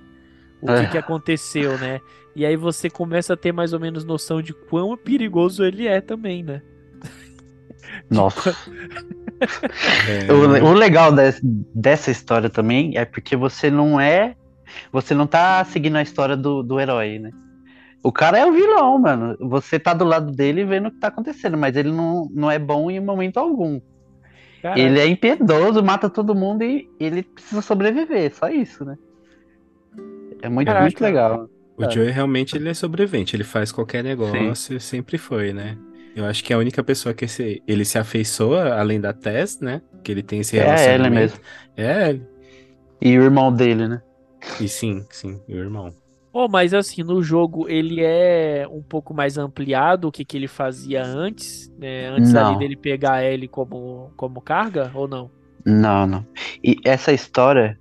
o 0.61 0.65
que, 0.67 0.71
É. 0.73 0.85
que 0.87 0.97
aconteceu, 0.97 1.77
né? 1.77 1.99
E 2.35 2.45
aí 2.45 2.55
você 2.55 2.89
começa 2.89 3.33
a 3.33 3.37
ter 3.37 3.51
mais 3.51 3.73
ou 3.73 3.79
menos 3.79 4.05
noção 4.05 4.41
de 4.41 4.53
quão 4.53 4.95
perigoso 4.97 5.63
ele 5.63 5.87
é 5.87 5.99
também, 6.01 6.43
né? 6.43 6.61
Nossa. 8.09 8.55
É, 10.07 10.31
O, 10.31 10.65
o 10.69 10.73
legal 10.73 11.11
des- 11.11 11.41
dessa 11.73 12.11
história 12.11 12.47
também 12.47 12.95
é 12.95 13.05
porque 13.05 13.35
você 13.35 13.71
não 13.71 13.99
é. 13.99 14.35
Você 14.91 15.15
não 15.15 15.25
tá 15.25 15.65
seguindo 15.65 15.95
a 15.97 16.01
história 16.03 16.37
do, 16.37 16.61
do 16.61 16.79
herói, 16.79 17.17
né? 17.17 17.31
O 18.03 18.11
cara 18.11 18.37
é 18.37 18.45
o 18.45 18.51
vilão, 18.53 18.99
mano. 18.99 19.35
Você 19.39 19.79
tá 19.79 19.95
do 19.95 20.05
lado 20.05 20.31
dele 20.31 20.63
vendo 20.63 20.89
o 20.89 20.91
que 20.91 20.99
tá 20.99 21.07
acontecendo, 21.07 21.57
mas 21.57 21.75
ele 21.75 21.91
não, 21.91 22.29
não 22.31 22.51
é 22.51 22.59
bom 22.59 22.91
em 22.91 22.99
momento 22.99 23.37
algum. 23.37 23.81
Cara, 24.62 24.80
Ele 24.80 25.00
é 25.00 25.08
impiedoso, 25.08 25.84
mata 25.84 26.10
todo 26.10 26.36
mundo 26.36 26.63
e 26.63 26.88
ele 27.00 27.24
precisa 27.24 27.62
sobreviver, 27.62 28.34
só 28.36 28.47
isso, 28.50 28.86
né? 28.86 28.95
É 30.41 30.50
muito, 30.50 30.67
Caraca. 30.67 30.84
muito 30.86 31.02
legal. 31.02 31.50
O 31.78 31.84
É. 31.84 31.89
Joey 31.89 32.12
realmente 32.12 32.56
ele 32.56 32.69
é 32.69 32.74
sobrevivente, 32.74 33.36
ele 33.36 33.43
faz 33.43 33.71
qualquer 33.71 34.04
negócio, 34.04 34.80
sempre 34.80 35.17
foi, 35.17 35.52
né? 35.54 35.78
Eu 36.15 36.26
acho 36.26 36.43
que 36.43 36.54
a 36.54 36.58
única 36.58 36.84
pessoa 36.84 37.13
que 37.13 37.26
esse- 37.26 37.63
ele 37.67 37.86
se 37.86 37.97
afeiçoa, 37.97 38.74
além 38.76 39.00
da 39.00 39.13
Tess, 39.13 39.60
né? 39.62 39.82
Que 40.04 40.12
ele 40.12 40.21
tem 40.21 40.41
esse 40.41 40.58
É 40.58 40.63
relacionamento. 40.63 41.06
ele 41.06 41.10
mesmo. 41.15 41.39
É 41.78 42.10
ele. 42.10 42.28
E 43.02 43.17
o 43.17 43.24
irmão 43.24 43.52
dele, 43.54 43.88
né? 43.88 44.02
E 44.60 44.67
sim, 44.67 45.06
sim, 45.10 45.39
o 45.47 45.54
irmão. 45.54 45.93
Oh, 46.33 46.47
mas 46.47 46.73
assim, 46.73 47.03
no 47.03 47.21
jogo 47.21 47.67
ele 47.67 48.01
é 48.01 48.65
um 48.69 48.81
pouco 48.81 49.13
mais 49.13 49.37
ampliado 49.37 50.07
o 50.07 50.11
que, 50.11 50.23
que 50.23 50.37
ele 50.37 50.47
fazia 50.47 51.03
antes, 51.03 51.69
né? 51.77 52.07
Antes 52.07 52.33
ali 52.33 52.57
dele 52.57 52.75
pegar 52.77 53.15
a 53.15 53.25
Ellie 53.25 53.49
como, 53.49 54.11
como 54.15 54.39
carga, 54.39 54.89
ou 54.93 55.07
não? 55.07 55.29
Não, 55.65 56.07
não. 56.07 56.25
E 56.63 56.77
essa 56.85 57.11
história 57.11 57.77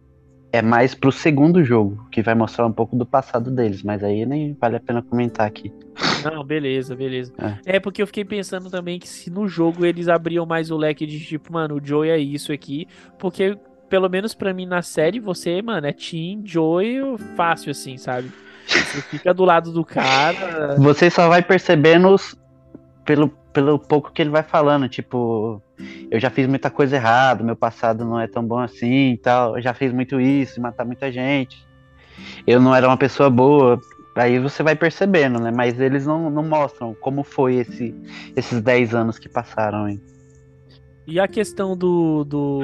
é 0.52 0.60
mais 0.60 0.94
pro 0.94 1.12
segundo 1.12 1.62
jogo, 1.62 2.08
que 2.10 2.22
vai 2.22 2.34
mostrar 2.34 2.66
um 2.66 2.72
pouco 2.72 2.96
do 2.96 3.06
passado 3.06 3.50
deles, 3.50 3.82
mas 3.82 4.02
aí 4.02 4.26
nem 4.26 4.56
vale 4.60 4.76
a 4.76 4.80
pena 4.80 5.00
comentar 5.00 5.46
aqui. 5.46 5.72
Não, 6.24 6.42
beleza, 6.44 6.96
beleza. 6.96 7.32
É. 7.64 7.78
porque 7.78 8.02
eu 8.02 8.06
fiquei 8.06 8.24
pensando 8.24 8.68
também 8.68 8.98
que 8.98 9.08
se 9.08 9.30
no 9.30 9.46
jogo 9.46 9.86
eles 9.86 10.08
abriam 10.08 10.44
mais 10.44 10.70
o 10.70 10.76
leque 10.76 11.06
de 11.06 11.20
tipo, 11.20 11.52
mano, 11.52 11.76
o 11.76 11.80
Joey 11.84 12.10
é 12.10 12.18
isso 12.18 12.52
aqui, 12.52 12.86
porque 13.18 13.56
pelo 13.90 14.08
menos 14.08 14.32
pra 14.34 14.54
mim 14.54 14.64
na 14.64 14.80
série 14.80 15.18
você, 15.18 15.60
mano, 15.60 15.86
é 15.86 15.92
Team 15.92 16.42
Joey 16.44 17.00
fácil 17.36 17.72
assim, 17.72 17.98
sabe? 17.98 18.32
Você 18.66 19.02
fica 19.02 19.34
do 19.34 19.44
lado 19.44 19.72
do 19.72 19.84
cara. 19.84 20.76
Você 20.78 21.10
só 21.10 21.28
vai 21.28 21.42
percebendo 21.42 22.14
pelo, 23.04 23.28
pelo 23.52 23.78
pouco 23.80 24.12
que 24.12 24.22
ele 24.22 24.30
vai 24.30 24.44
falando, 24.44 24.88
tipo, 24.88 25.60
eu 26.08 26.20
já 26.20 26.30
fiz 26.30 26.46
muita 26.46 26.70
coisa 26.70 26.94
errada, 26.94 27.42
meu 27.42 27.56
passado 27.56 28.04
não 28.04 28.20
é 28.20 28.28
tão 28.28 28.44
bom 28.44 28.60
assim 28.60 29.12
e 29.12 29.18
tal, 29.18 29.56
eu 29.56 29.62
já 29.62 29.74
fiz 29.74 29.92
muito 29.92 30.20
isso, 30.20 30.60
matar 30.60 30.84
muita 30.84 31.10
gente, 31.10 31.66
eu 32.46 32.60
não 32.60 32.74
era 32.74 32.86
uma 32.86 32.96
pessoa 32.96 33.28
boa. 33.28 33.80
Aí 34.14 34.38
você 34.38 34.62
vai 34.62 34.76
percebendo, 34.76 35.40
né? 35.40 35.50
Mas 35.54 35.80
eles 35.80 36.06
não, 36.06 36.30
não 36.30 36.42
mostram 36.42 36.94
como 37.00 37.24
foi 37.24 37.56
esse, 37.56 37.94
esses 38.36 38.60
10 38.60 38.94
anos 38.94 39.18
que 39.18 39.28
passaram, 39.28 39.88
hein? 39.88 40.00
E 41.06 41.18
a 41.18 41.26
questão 41.26 41.76
do, 41.76 42.24
do 42.24 42.60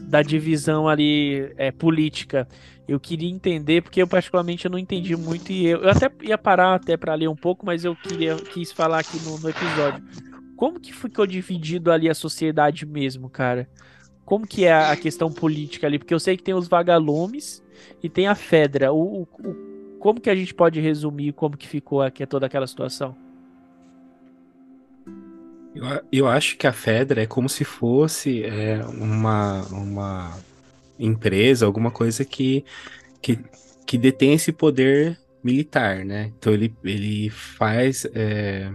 da 0.00 0.22
divisão 0.22 0.88
ali 0.88 1.52
é, 1.56 1.70
política, 1.70 2.48
eu 2.88 2.98
queria 2.98 3.28
entender, 3.30 3.82
porque 3.82 4.02
eu 4.02 4.06
particularmente 4.08 4.64
eu 4.64 4.70
não 4.70 4.78
entendi 4.78 5.16
muito 5.16 5.50
e 5.52 5.66
eu, 5.66 5.82
eu 5.82 5.90
até 5.90 6.10
ia 6.22 6.36
parar 6.36 6.74
até 6.74 6.96
para 6.96 7.14
ler 7.14 7.28
um 7.28 7.36
pouco, 7.36 7.64
mas 7.64 7.84
eu 7.84 7.94
queria 7.96 8.36
quis 8.36 8.72
falar 8.72 8.98
aqui 9.00 9.16
no, 9.24 9.38
no 9.38 9.48
episódio. 9.48 10.02
Como 10.56 10.80
que 10.80 10.92
ficou 10.92 11.26
dividido 11.26 11.90
ali 11.90 12.08
a 12.08 12.14
sociedade 12.14 12.86
mesmo, 12.86 13.28
cara? 13.28 13.68
Como 14.24 14.46
que 14.46 14.64
é 14.64 14.72
a 14.72 14.96
questão 14.96 15.30
política 15.30 15.86
ali? 15.86 15.98
Porque 15.98 16.14
eu 16.14 16.20
sei 16.20 16.36
que 16.36 16.42
tem 16.42 16.54
os 16.54 16.66
vagalumes 16.68 17.62
e 18.02 18.08
tem 18.08 18.26
a 18.26 18.34
Fedra. 18.34 18.92
O, 18.92 19.22
o- 19.22 19.28
o- 19.44 19.98
como 19.98 20.20
que 20.20 20.30
a 20.30 20.34
gente 20.34 20.54
pode 20.54 20.80
resumir 20.80 21.32
como 21.32 21.56
que 21.56 21.66
ficou 21.66 22.02
aqui 22.02 22.26
toda 22.26 22.46
aquela 22.46 22.66
situação? 22.66 23.16
Eu, 25.74 25.84
eu 26.12 26.28
acho 26.28 26.56
que 26.56 26.66
a 26.66 26.72
Fedra 26.72 27.22
é 27.22 27.26
como 27.26 27.48
se 27.48 27.64
fosse 27.64 28.44
é, 28.44 28.84
uma, 28.86 29.62
uma 29.68 30.38
empresa, 30.98 31.66
alguma 31.66 31.90
coisa 31.90 32.24
que, 32.24 32.64
que, 33.20 33.38
que 33.84 33.98
detém 33.98 34.34
esse 34.34 34.52
poder 34.52 35.18
militar, 35.42 36.04
né? 36.04 36.32
Então 36.38 36.52
ele, 36.52 36.74
ele 36.84 37.28
faz. 37.30 38.06
é, 38.14 38.72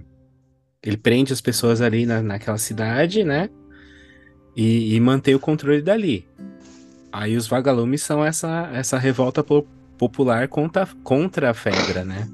ele 0.84 0.98
prende 0.98 1.34
as 1.34 1.42
pessoas 1.42 1.82
ali 1.82 2.06
na, 2.06 2.22
naquela 2.22 2.58
cidade, 2.58 3.24
né? 3.24 3.50
E, 4.56 4.94
e 4.94 5.00
mantém 5.00 5.36
o 5.36 5.40
controle 5.40 5.82
dali. 5.82 6.28
Aí 7.12 7.36
os 7.38 7.48
vagalumes 7.48 8.02
são 8.02 8.24
essa, 8.24 8.70
essa 8.74 8.98
revolta 8.98 9.44
po- 9.44 9.68
popular 9.98 10.48
contra, 10.48 10.88
contra 11.04 11.50
a 11.50 11.54
Fedra, 11.54 12.04
né? 12.04 12.28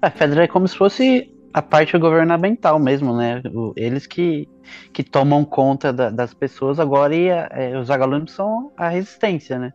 A 0.00 0.10
Fedra 0.10 0.44
é 0.44 0.48
como 0.48 0.68
se 0.68 0.76
fosse 0.76 1.33
a 1.54 1.62
parte 1.62 1.96
governamental 1.96 2.80
mesmo, 2.80 3.16
né? 3.16 3.40
Eles 3.76 4.08
que, 4.08 4.48
que 4.92 5.04
tomam 5.04 5.44
conta 5.44 5.92
da- 5.92 6.10
das 6.10 6.34
pessoas 6.34 6.80
agora 6.80 7.14
e 7.14 7.30
a- 7.30 7.48
é, 7.52 7.78
os 7.78 7.86
vagalumes 7.86 8.32
são 8.32 8.72
a 8.76 8.88
resistência, 8.88 9.56
né? 9.56 9.72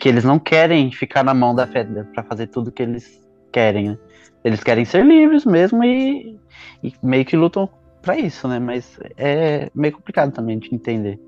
Que 0.00 0.08
eles 0.08 0.24
não 0.24 0.38
querem 0.38 0.90
ficar 0.90 1.22
na 1.22 1.34
mão 1.34 1.54
da 1.54 1.66
Fedra 1.66 2.08
pra 2.14 2.22
fazer 2.24 2.46
tudo 2.46 2.72
que 2.72 2.82
eles 2.82 3.20
querem, 3.52 3.90
né? 3.90 3.98
Eles 4.42 4.62
querem 4.64 4.86
ser 4.86 5.04
livres 5.04 5.44
mesmo 5.44 5.84
e, 5.84 6.38
e 6.82 6.94
meio 7.02 7.24
que 7.26 7.36
lutam 7.36 7.68
pra 8.00 8.18
isso, 8.18 8.48
né? 8.48 8.58
Mas 8.58 8.98
é 9.18 9.70
meio 9.74 9.92
complicado 9.92 10.32
também 10.32 10.58
de 10.58 10.74
entender. 10.74 11.20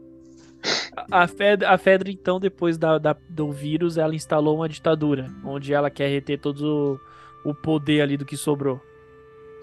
A 1.11 1.27
Fedra, 1.27 1.69
a 1.71 1.79
então, 2.11 2.41
depois 2.41 2.79
da, 2.79 2.97
da- 2.97 3.17
do 3.29 3.53
vírus, 3.53 3.99
ela 3.99 4.15
instalou 4.15 4.57
uma 4.57 4.69
ditadura, 4.71 5.27
onde 5.45 5.75
ela 5.75 5.91
quer 5.91 6.09
reter 6.09 6.41
todo 6.41 6.99
o, 7.45 7.51
o 7.51 7.55
poder 7.55 8.01
ali 8.01 8.17
do 8.17 8.25
que 8.25 8.39
sobrou. 8.39 8.81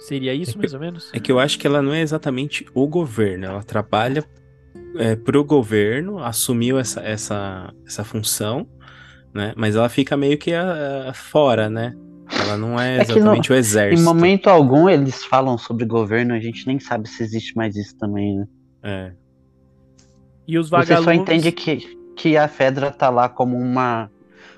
Seria 0.08 0.34
isso, 0.34 0.52
É 0.52 0.54
que- 0.54 0.60
mais 0.60 0.74
ou 0.74 0.80
menos? 0.80 1.10
É 1.14 1.20
que 1.20 1.32
eu 1.32 1.40
acho 1.40 1.58
que 1.58 1.66
ela 1.68 1.82
não 1.82 1.94
é 1.94 2.02
exatamente 2.02 2.66
o 2.74 2.88
governo, 2.88 3.46
ela 3.46 3.64
trabalha 3.64 4.24
é, 4.98 5.16
pro 5.16 5.44
governo, 5.44 6.20
assumiu 6.20 6.78
essa, 6.78 7.02
essa, 7.02 7.74
essa 7.86 8.04
função, 8.04 8.68
né? 9.34 9.54
Mas 9.56 9.76
ela 9.76 9.90
fica 9.90 10.16
meio 10.16 10.38
que 10.38 10.54
ah, 10.54 11.12
fora, 11.16 11.70
né? 11.70 11.96
Ela 12.46 12.58
não 12.58 12.80
é 12.80 12.98
É 12.98 13.02
exatamente 13.02 13.52
o 13.52 13.56
Em 13.56 13.58
exército. 13.60 14.04
momento 14.04 14.50
algum 14.50 14.88
eles 14.90 15.24
falam 15.26 15.58
sobre 15.58 15.86
governo, 15.86 16.34
a 16.34 16.40
gente 16.40 16.66
nem 16.68 16.80
sabe 16.80 17.08
se 17.10 17.24
existe 17.24 17.56
mais 17.56 17.76
isso 17.76 17.98
também, 17.98 18.38
né? 18.38 18.48
É. 18.84 19.12
E 20.48 20.58
os 20.60 20.70
Você 20.70 20.76
vagalumes. 20.94 21.06
só 21.06 21.14
entende 21.14 21.52
que, 21.52 21.98
que 22.16 22.38
a 22.38 22.48
Fedra 22.48 22.92
tá 22.92 23.10
lá 23.10 23.30
como 23.30 23.58
uma, 23.58 24.12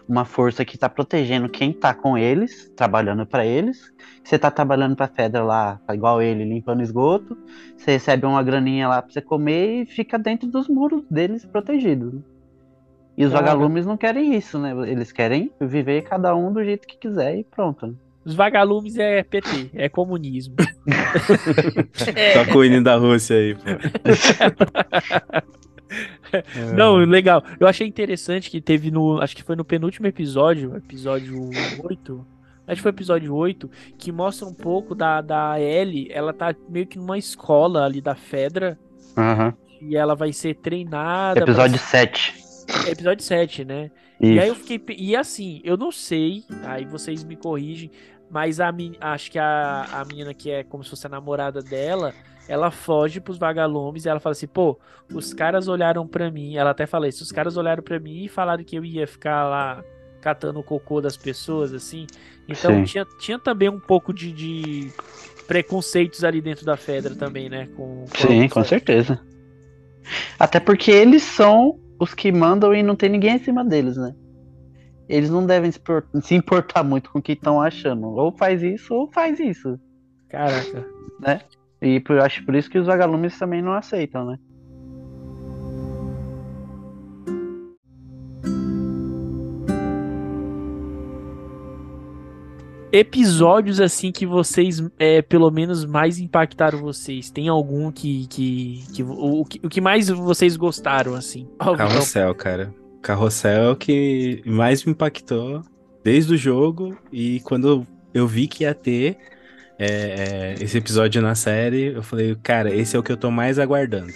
uma 0.08 0.26
força 0.26 0.64
que 0.64 0.78
tá 0.78 0.88
protegendo 0.88 1.50
quem 1.50 1.74
tá 1.74 1.94
com 1.94 2.18
eles, 2.18 2.72
trabalhando 2.76 3.26
pra 3.26 3.46
eles. 3.46 3.92
Você 4.24 4.38
tá 4.38 4.52
trabalhando 4.52 4.96
pra 4.96 5.08
Fedra 5.08 5.44
lá, 5.44 5.80
tá 5.86 5.94
igual 5.94 6.22
ele, 6.22 6.44
limpando 6.44 6.82
esgoto. 6.82 7.38
Você 7.76 7.92
recebe 7.92 8.26
uma 8.26 8.44
graninha 8.44 8.88
lá 8.88 9.02
pra 9.02 9.12
você 9.12 9.22
comer 9.22 9.82
e 9.82 9.86
fica 9.86 10.18
dentro 10.18 10.48
dos 10.48 10.68
muros 10.68 11.04
deles 11.10 11.46
protegido. 11.46 12.24
E 13.18 13.26
os 13.26 13.32
vagalumes 13.32 13.86
não 13.86 13.96
querem 13.96 14.36
isso, 14.36 14.60
né? 14.60 14.74
Eles 14.90 15.12
querem 15.12 15.50
viver 15.60 16.04
cada 16.04 16.36
um 16.36 16.52
do 16.52 16.64
jeito 16.64 16.86
que 16.86 16.98
quiser 16.98 17.38
e 17.38 17.44
pronto. 17.44 17.98
Os 18.26 18.34
vagalumes 18.34 18.98
é 18.98 19.24
PT, 19.24 19.72
é 19.74 19.88
comunismo. 19.88 20.56
Toca 22.34 22.58
o 22.58 22.66
hino 22.66 22.84
da 22.84 22.96
Rússia 22.96 23.38
aí, 23.38 23.56
pô. 23.56 23.62
É. 26.32 26.74
Não, 26.74 26.98
legal. 26.98 27.44
Eu 27.60 27.68
achei 27.68 27.88
interessante 27.88 28.50
que 28.50 28.62
teve 28.62 28.92
no. 28.92 29.22
Acho 29.22 29.36
que 29.36 29.44
foi 29.44 29.56
no 29.56 29.66
penúltimo 29.66 30.08
episódio, 30.08 30.76
episódio 30.76 31.50
8. 31.84 32.28
Acho 32.68 32.78
que 32.78 32.82
foi 32.82 32.90
episódio 32.90 33.36
8, 33.36 33.70
que 33.98 34.12
mostra 34.12 34.48
um 34.48 34.54
pouco 34.54 34.96
da, 34.96 35.22
da 35.22 35.60
Ellie. 35.60 36.10
Ela 36.12 36.34
tá 36.34 36.56
meio 36.68 36.88
que 36.88 36.98
numa 36.98 37.18
escola 37.18 37.86
ali 37.86 38.02
da 38.02 38.16
Fedra. 38.16 38.78
Aham. 39.16 39.54
E 39.82 39.96
ela 39.96 40.16
vai 40.16 40.34
ser 40.34 40.56
treinada. 40.56 41.42
Episódio 41.42 41.78
pra... 41.78 41.88
7. 41.88 42.34
Episódio 42.88 43.24
7, 43.24 43.66
né? 43.66 43.92
E 44.20 44.40
aí 44.40 44.48
eu 44.48 44.54
Isso. 44.54 44.64
fiquei. 44.64 44.96
E 44.98 45.16
assim, 45.16 45.62
eu 45.64 45.78
não 45.78 45.92
sei, 45.92 46.44
aí 46.64 46.86
vocês 46.86 47.24
me 47.24 47.36
corrigem, 47.36 47.92
mas 48.30 48.60
a 48.60 48.74
acho 49.02 49.32
que 49.32 49.38
a, 49.38 49.86
a 49.92 50.06
menina 50.06 50.34
que 50.34 50.50
é 50.50 50.64
como 50.64 50.84
se 50.84 50.90
fosse 50.90 51.06
a 51.06 51.10
namorada 51.10 51.62
dela, 51.62 52.14
ela 52.48 52.72
foge 52.72 53.20
pros 53.20 53.38
vagalumes 53.38 54.06
e 54.06 54.10
ela 54.10 54.20
fala 54.20 54.32
assim: 54.32 54.48
pô, 54.48 54.78
os 55.14 55.34
caras 55.34 55.68
olharam 55.68 56.08
pra 56.08 56.30
mim. 56.32 56.56
Ela 56.56 56.72
até 56.72 56.86
fala 56.86 57.08
isso: 57.08 57.24
os 57.24 57.32
caras 57.32 57.58
olharam 57.58 57.84
pra 57.84 58.00
mim 58.00 58.24
e 58.26 58.30
falaram 58.30 58.64
que 58.64 58.76
eu 58.76 58.86
ia 58.86 59.08
ficar 59.08 59.48
lá 59.50 59.84
catando 60.22 60.60
o 60.60 60.64
cocô 60.64 61.02
das 61.02 61.16
pessoas, 61.18 61.74
assim. 61.74 62.08
Então 62.48 62.78
Sim. 62.78 62.84
tinha, 62.84 63.06
tinha 63.20 63.40
também 63.40 63.70
um 63.70 63.80
pouco 63.80 64.14
de, 64.14 64.32
de 64.32 64.92
preconceitos 65.48 66.24
ali 66.24 66.42
dentro 66.42 66.66
da 66.66 66.76
Fedra 66.76 67.16
também, 67.16 67.50
né? 67.50 67.68
Com, 67.76 68.06
com 68.06 68.28
Sim, 68.28 68.50
com 68.50 68.64
certeza. 68.64 69.20
Até 70.40 70.60
porque 70.60 70.92
eles 70.92 71.24
são 71.24 71.80
os 72.00 72.14
que 72.14 72.32
mandam 72.32 72.74
e 72.74 72.84
não 72.84 72.96
tem 72.96 73.10
ninguém 73.10 73.34
acima 73.34 73.64
deles, 73.64 73.98
né? 73.98 74.14
Eles 75.08 75.30
não 75.30 75.46
devem 75.46 75.72
se 75.72 75.80
por- 75.80 76.08
se 76.22 76.34
importar 76.34 76.84
muito 76.84 77.12
com 77.12 77.20
o 77.20 77.22
que 77.22 77.34
estão 77.34 77.62
achando. 77.62 78.08
Ou 78.08 78.32
faz 78.32 78.64
isso, 78.64 78.94
ou 78.94 79.12
faz 79.12 79.40
isso. 79.40 79.80
Caraca. 80.30 80.86
E 81.86 82.00
por- 82.00 82.16
eu 82.18 82.24
acho 82.24 82.44
por 82.44 82.56
isso 82.56 82.70
que 82.70 82.80
os 82.80 82.88
vagalumes 82.88 83.38
também 83.38 83.62
não 83.62 83.74
aceitam, 83.74 84.26
né? 84.26 84.40
episódios 92.92 93.82
assim 93.82 94.10
que 94.10 94.26
vocês, 94.26 94.82
é, 94.98 95.22
pelo 95.22 95.52
menos, 95.52 95.84
mais 95.84 96.18
impactaram 96.18 96.80
vocês? 96.80 97.30
Tem 97.30 97.50
algum 97.50 97.92
que. 97.92 98.26
que, 98.28 98.84
que 98.94 99.04
o, 99.04 99.42
o 99.42 99.46
que 99.46 99.60
o 99.62 99.70
que 99.70 99.82
mais 99.82 100.08
vocês 100.08 100.56
gostaram, 100.56 101.14
assim? 101.14 101.46
Carrossel, 101.60 102.34
cara. 102.34 102.74
Carrossel 103.02 103.64
é 103.64 103.70
o 103.70 103.76
que 103.76 104.42
mais 104.46 104.86
me 104.86 104.94
impactou 104.94 105.62
desde 106.06 106.36
o 106.36 106.38
jogo 106.38 106.98
e 107.12 107.42
quando 107.42 107.86
eu 108.14 108.26
vi 108.26 108.48
que 108.48 108.64
ia 108.64 108.74
ter 108.74 109.18
é, 109.78 109.88
é, 109.88 110.54
esse 110.60 110.78
episódio 110.78 111.22
na 111.22 111.36
série, 111.36 111.94
eu 111.94 112.04
falei, 112.04 112.36
cara, 112.42 112.74
esse 112.74 112.96
é 112.96 113.00
o 113.00 113.04
que 113.04 113.12
eu 113.12 113.18
tô 113.18 113.30
mais 113.32 113.60
aguardando. 113.60 114.12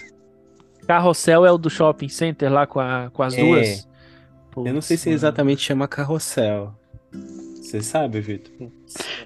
Carrossel 0.86 1.44
é 1.46 1.52
o 1.52 1.58
do 1.58 1.70
shopping 1.70 2.08
center 2.08 2.52
lá 2.52 2.66
com, 2.66 2.80
a, 2.80 3.10
com 3.12 3.22
as 3.22 3.34
É. 3.34 3.40
duas? 3.42 3.88
Eu 4.56 4.74
não 4.74 4.80
sei 4.80 4.96
se 4.96 5.10
exatamente 5.10 5.62
chama 5.62 5.86
Carrossel. 5.86 6.74
Você 7.12 7.80
sabe, 7.80 8.20
Vitor? 8.20 8.52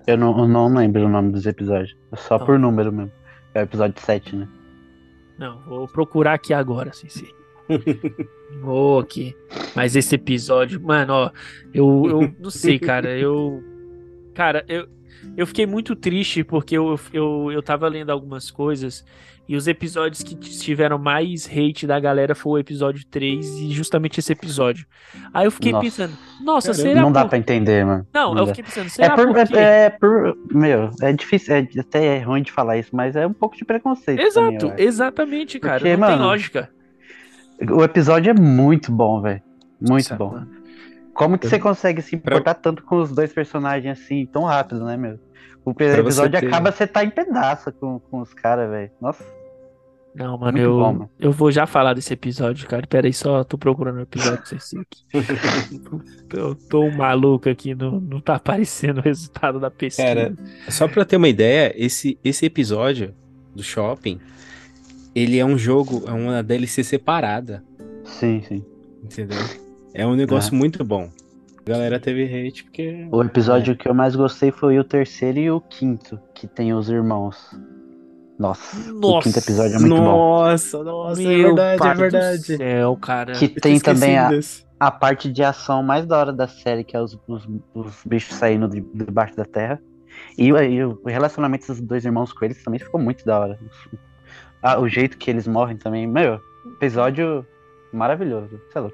Eu 0.06 0.18
não, 0.18 0.38
eu 0.38 0.46
não 0.46 0.68
lembro 0.74 1.06
o 1.06 1.08
nome 1.08 1.32
dos 1.32 1.46
episódios. 1.46 1.96
É 2.12 2.16
só 2.16 2.38
Não. 2.38 2.44
por 2.44 2.58
número 2.58 2.92
mesmo. 2.92 3.12
É 3.54 3.60
o 3.60 3.62
episódio 3.62 3.98
7, 4.02 4.36
né? 4.36 4.48
Não, 5.38 5.58
vou 5.62 5.88
procurar 5.88 6.34
aqui 6.34 6.52
agora, 6.52 6.92
Sensei. 6.92 7.28
Vou 8.60 9.00
aqui. 9.00 9.34
Mas 9.74 9.96
esse 9.96 10.14
episódio, 10.14 10.80
mano, 10.80 11.12
ó, 11.12 11.30
eu, 11.72 12.04
eu 12.06 12.34
não 12.38 12.50
sei, 12.50 12.78
cara, 12.78 13.16
eu. 13.18 13.62
Cara, 14.34 14.64
eu, 14.68 14.86
eu 15.36 15.46
fiquei 15.46 15.66
muito 15.66 15.94
triste 15.96 16.42
porque 16.44 16.76
eu, 16.76 16.98
eu, 17.12 17.50
eu 17.52 17.62
tava 17.62 17.88
lendo 17.88 18.10
algumas 18.10 18.50
coisas 18.50 19.04
e 19.46 19.56
os 19.56 19.68
episódios 19.68 20.22
que 20.22 20.34
tiveram 20.34 20.98
mais 20.98 21.46
hate 21.46 21.86
da 21.86 22.00
galera 22.00 22.34
foi 22.34 22.52
o 22.52 22.58
episódio 22.58 23.04
3 23.10 23.46
e 23.46 23.70
justamente 23.72 24.18
esse 24.18 24.32
episódio. 24.32 24.86
Aí 25.34 25.44
eu 25.46 25.50
fiquei 25.50 25.70
Nossa. 25.70 25.84
pensando, 25.84 26.12
nossa, 26.42 26.68
Caramba. 26.72 26.88
será 26.88 27.02
não 27.02 27.12
dá 27.12 27.20
por... 27.22 27.28
pra 27.28 27.38
entender, 27.38 27.84
mano. 27.84 28.06
Não, 28.14 28.32
Não 28.32 28.40
eu 28.40 28.46
dá. 28.46 28.54
fiquei 28.54 28.64
pensando, 28.64 28.86
É 28.86 28.88
será 28.88 29.14
por, 29.14 29.26
por 29.26 29.46
quê? 29.46 29.56
é, 29.58 29.84
é 29.84 29.90
por. 29.90 30.34
Meu, 30.50 30.90
é 31.02 31.12
difícil. 31.12 31.54
É 31.54 31.68
até 31.78 32.16
é 32.16 32.20
ruim 32.20 32.42
de 32.42 32.50
falar 32.52 32.78
isso, 32.78 32.90
mas 32.96 33.16
é 33.16 33.26
um 33.26 33.34
pouco 33.34 33.54
de 33.54 33.66
preconceito. 33.66 34.18
Exato, 34.20 34.72
exatamente, 34.78 35.60
cara. 35.60 35.78
Porque, 35.78 35.96
não 35.96 36.08
tem 36.08 36.16
mano, 36.16 36.28
lógica. 36.28 36.70
O 37.70 37.84
episódio 37.84 38.30
é 38.30 38.34
muito 38.34 38.90
bom, 38.90 39.20
velho. 39.20 39.42
Muito 39.78 40.06
Sabe, 40.06 40.18
bom. 40.18 40.42
Como 41.14 41.38
que 41.38 41.48
você 41.48 41.58
consegue 41.58 42.02
se 42.02 42.14
importar 42.16 42.54
tanto 42.54 42.82
com 42.84 42.96
os 43.00 43.10
dois 43.12 43.32
personagens 43.32 43.98
assim, 43.98 44.26
tão 44.26 44.42
rápido, 44.44 44.84
né, 44.84 44.96
meu? 44.96 45.18
O 45.64 45.72
Pra 45.72 45.86
você 45.94 46.00
episódio 46.00 46.40
ter- 46.40 46.46
acaba, 46.48 46.70
você 46.72 46.86
tá 46.86 47.04
em 47.04 47.10
pedaço 47.10 47.72
com, 47.72 47.98
com 47.98 48.20
os 48.20 48.34
caras, 48.34 48.68
velho. 48.68 48.90
Nossa. 49.00 49.24
Não, 50.14 50.38
mano, 50.38 50.52
Muito 50.52 50.58
eu, 50.64 50.78
bom, 50.78 50.92
mano. 50.92 51.10
eu 51.18 51.32
vou 51.32 51.50
já 51.50 51.66
falar 51.66 51.94
desse 51.94 52.12
episódio, 52.12 52.68
cara. 52.68 52.86
Pera 52.86 53.06
aí, 53.08 53.12
só 53.12 53.42
tô 53.42 53.58
procurando 53.58 53.96
o 53.98 54.02
episódio 54.02 54.46
ser 54.60 54.78
aqui. 54.80 55.04
eu 56.32 56.54
tô 56.54 56.84
um 56.84 56.96
maluco 56.96 57.48
aqui, 57.48 57.74
não, 57.74 57.98
não 58.00 58.20
tá 58.20 58.36
aparecendo 58.36 58.98
o 58.98 59.00
resultado 59.02 59.58
da 59.58 59.70
pesquisa. 59.70 60.06
Cara, 60.06 60.34
Só 60.68 60.86
pra 60.86 61.04
ter 61.04 61.16
uma 61.16 61.28
ideia, 61.28 61.72
esse, 61.76 62.16
esse 62.22 62.46
episódio 62.46 63.12
do 63.54 63.62
shopping, 63.62 64.20
ele 65.14 65.38
é 65.38 65.44
um 65.44 65.58
jogo, 65.58 66.04
é 66.06 66.12
uma 66.12 66.42
DLC 66.42 66.84
separada, 66.84 67.64
Sim, 68.04 68.40
sim. 68.46 68.64
entendeu? 69.02 69.38
É 69.94 70.06
um 70.06 70.14
negócio 70.14 70.54
muito 70.54 70.84
bom. 70.84 71.08
A 71.66 71.70
galera 71.70 71.98
teve 72.00 72.24
hate 72.24 72.64
porque. 72.64 73.08
O 73.10 73.22
episódio 73.22 73.76
que 73.76 73.88
eu 73.88 73.94
mais 73.94 74.14
gostei 74.14 74.50
foi 74.50 74.78
o 74.78 74.84
terceiro 74.84 75.38
e 75.38 75.50
o 75.50 75.60
quinto, 75.60 76.18
que 76.34 76.46
tem 76.46 76.74
os 76.74 76.88
irmãos. 76.90 77.36
Nossa, 78.38 78.76
o 78.90 78.94
Nossa, 78.98 79.28
quinto 79.28 79.38
episódio 79.38 79.76
é 79.76 79.78
muito 79.78 79.94
bom. 79.94 80.02
nossa, 80.04 80.82
nossa, 80.82 81.22
é 81.22 81.24
Meu 81.24 81.54
verdade, 81.54 81.86
é 81.86 81.94
verdade. 81.94 82.56
céu, 82.56 82.96
cara. 82.96 83.32
Que 83.32 83.44
Eu 83.44 83.60
tem 83.60 83.78
também 83.78 84.18
a, 84.18 84.28
desse. 84.28 84.66
a 84.80 84.90
parte 84.90 85.30
de 85.30 85.42
ação 85.44 85.84
mais 85.84 86.04
da 86.04 86.18
hora 86.18 86.32
da 86.32 86.48
série, 86.48 86.82
que 86.82 86.96
é 86.96 87.00
os, 87.00 87.16
os, 87.28 87.48
os 87.72 87.94
bichos 88.04 88.34
saindo 88.34 88.68
de, 88.68 88.80
debaixo 88.92 89.36
da 89.36 89.44
terra. 89.44 89.80
E, 90.36 90.52
o- 90.52 90.60
e 90.60 90.84
o 90.84 91.00
relacionamento 91.06 91.68
dos 91.68 91.80
dois 91.80 92.04
irmãos 92.04 92.32
com 92.32 92.44
eles 92.44 92.62
também 92.64 92.80
ficou 92.80 93.00
muito 93.00 93.24
da 93.24 93.38
hora. 93.38 93.58
Ah, 94.60 94.80
o 94.80 94.88
jeito 94.88 95.16
que 95.16 95.30
eles 95.30 95.46
morrem 95.46 95.76
também. 95.76 96.04
Meu, 96.04 96.40
episódio 96.76 97.46
maravilhoso. 97.92 98.60
Sei 98.72 98.82
lá. 98.82 98.90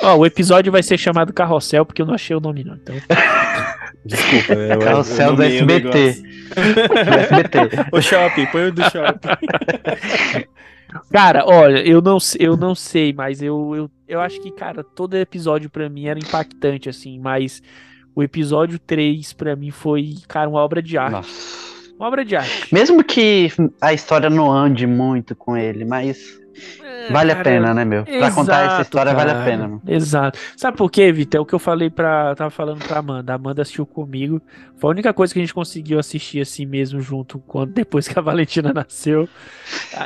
Ó, 0.00 0.16
o 0.16 0.26
episódio 0.26 0.70
vai 0.70 0.82
ser 0.82 0.98
chamado 0.98 1.32
Carrossel, 1.32 1.84
porque 1.84 2.02
eu 2.02 2.06
não 2.06 2.14
achei 2.14 2.34
o 2.36 2.40
nome, 2.40 2.64
não. 2.64 2.74
Então, 2.74 2.94
Desculpa, 4.04 4.54
eu, 4.54 4.78
Carrossel 4.80 5.36
do 5.36 5.42
SBT. 5.42 5.90
Do 5.90 7.08
SBT. 7.08 7.58
O 7.92 8.00
shopping, 8.00 8.46
põe 8.46 8.66
o 8.66 8.72
do 8.72 8.82
shopping. 8.82 9.28
cara, 11.12 11.44
olha, 11.46 11.86
eu 11.86 12.02
não, 12.02 12.18
eu 12.38 12.56
não 12.56 12.74
sei, 12.74 13.12
mas 13.12 13.40
eu, 13.42 13.74
eu, 13.74 13.90
eu 14.08 14.20
acho 14.20 14.40
que, 14.40 14.50
cara, 14.50 14.82
todo 14.82 15.16
episódio 15.16 15.70
pra 15.70 15.88
mim 15.88 16.06
era 16.06 16.18
impactante, 16.18 16.88
assim, 16.88 17.18
mas 17.18 17.62
o 18.14 18.22
episódio 18.22 18.78
3 18.78 19.32
pra 19.32 19.56
mim 19.56 19.70
foi, 19.70 20.16
cara, 20.28 20.48
uma 20.48 20.60
obra 20.60 20.82
de 20.82 20.98
arte. 20.98 21.12
Nossa. 21.12 21.72
Uma 21.96 22.08
obra 22.08 22.24
de 22.24 22.34
arte. 22.34 22.74
Mesmo 22.74 23.04
que 23.04 23.48
a 23.80 23.92
história 23.92 24.28
não 24.28 24.50
ande 24.50 24.86
muito 24.86 25.36
com 25.36 25.56
ele, 25.56 25.84
mas 25.84 26.40
Vale 27.10 27.32
a 27.32 27.36
cara, 27.36 27.44
pena, 27.50 27.74
né, 27.74 27.84
meu? 27.84 28.04
Pra 28.04 28.30
contar 28.30 28.56
essa 28.56 28.64
Exato, 28.66 28.82
história 28.82 29.14
vale 29.14 29.30
a 29.30 29.34
cara. 29.34 29.44
pena, 29.44 29.68
mano. 29.68 29.82
Exato. 29.86 30.38
Sabe 30.56 30.76
por 30.76 30.90
quê, 30.90 31.10
Vitor? 31.12 31.38
É 31.38 31.40
o 31.42 31.46
que 31.46 31.54
eu 31.54 31.58
falei 31.58 31.90
pra. 31.90 32.34
Tava 32.34 32.50
falando 32.50 32.84
pra 32.84 32.98
Amanda. 32.98 33.32
A 33.32 33.36
Amanda 33.36 33.62
assistiu 33.62 33.86
comigo. 33.86 34.40
Foi 34.76 34.88
a 34.88 34.92
única 34.92 35.12
coisa 35.12 35.32
que 35.32 35.38
a 35.38 35.42
gente 35.42 35.54
conseguiu 35.54 35.98
assistir 35.98 36.40
assim 36.40 36.66
mesmo 36.66 37.00
junto 37.00 37.38
quando, 37.38 37.72
depois 37.74 38.06
que 38.08 38.18
a 38.18 38.22
Valentina 38.22 38.72
nasceu. 38.72 39.28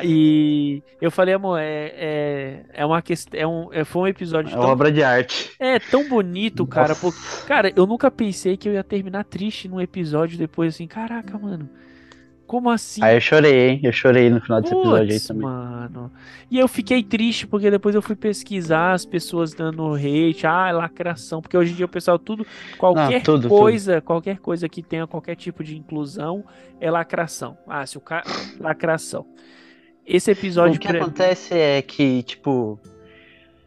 E 0.02 0.82
eu 1.00 1.11
falei, 1.11 1.35
amor, 1.35 1.59
é, 1.59 1.92
é, 1.96 2.64
é 2.74 2.87
uma 2.87 3.00
questão. 3.02 3.38
É 3.40 3.46
um, 3.46 3.68
é, 3.72 3.85
foi 3.85 4.02
um 4.02 4.06
episódio 4.06 4.48
É 4.50 4.52
tão, 4.52 4.61
uma 4.61 4.68
obra 4.68 4.90
de 4.92 5.02
arte. 5.02 5.50
é, 5.59 5.78
tão 5.78 6.09
bonito, 6.09 6.66
cara. 6.66 6.88
Nossa. 6.88 7.00
Porque, 7.00 7.46
cara, 7.46 7.72
eu 7.74 7.87
nunca 7.87 8.11
pensei 8.11 8.56
que 8.56 8.68
eu 8.68 8.72
ia 8.74 8.85
terminar 8.85 9.24
triste 9.24 9.68
num 9.68 9.80
episódio 9.80 10.38
depois 10.38 10.74
assim. 10.74 10.87
Caraca, 10.87 11.38
mano. 11.38 11.68
Como 12.46 12.70
assim? 12.70 13.02
Aí 13.02 13.16
eu 13.16 13.20
chorei, 13.20 13.68
hein? 13.70 13.80
Eu 13.82 13.92
chorei 13.92 14.30
no 14.30 14.40
final 14.40 14.61
desse 14.61 14.74
episódio 14.74 15.12
aí 15.12 15.20
também. 15.20 15.42
mano. 15.42 16.12
E 16.50 16.59
eu 16.59 16.68
fiquei 16.68 17.02
triste 17.02 17.46
porque 17.46 17.70
depois 17.70 17.94
eu 17.94 18.00
fui 18.02 18.14
pesquisar 18.14 18.92
as 18.92 19.04
pessoas 19.04 19.52
dando 19.52 19.94
hate, 19.94 20.46
ah, 20.46 20.70
lacração, 20.70 21.42
porque 21.42 21.56
hoje 21.56 21.72
em 21.72 21.76
dia 21.76 21.87
o 21.87 21.88
pessoal 21.88 22.18
tudo 22.18 22.46
qualquer 22.78 23.22
tudo, 23.22 23.48
coisa, 23.48 24.00
qualquer 24.00 24.38
coisa 24.38 24.68
que 24.68 24.82
tenha 24.82 25.06
qualquer 25.06 25.35
tipo 25.35 25.64
de 25.64 25.76
inclusão 25.76 26.44
é 26.80 26.90
lacração. 26.90 27.59
Ah, 27.66 27.85
se 27.85 27.98
o 27.98 28.00
cara 28.00 28.24
lacração. 28.61 29.26
Esse 30.06 30.30
episódio 30.30 30.76
O 30.76 30.78
que 30.78 30.87
pra- 30.87 30.98
acontece 31.00 31.52
é 31.52 31.82
que, 31.82 32.22
tipo, 32.22 32.78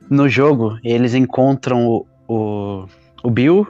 no 0.10 0.30
jogo, 0.30 0.80
eles 0.84 1.14
encontram 1.14 1.86
o, 1.86 2.08
o, 2.28 2.86
o 3.22 3.30
Bill, 3.30 3.68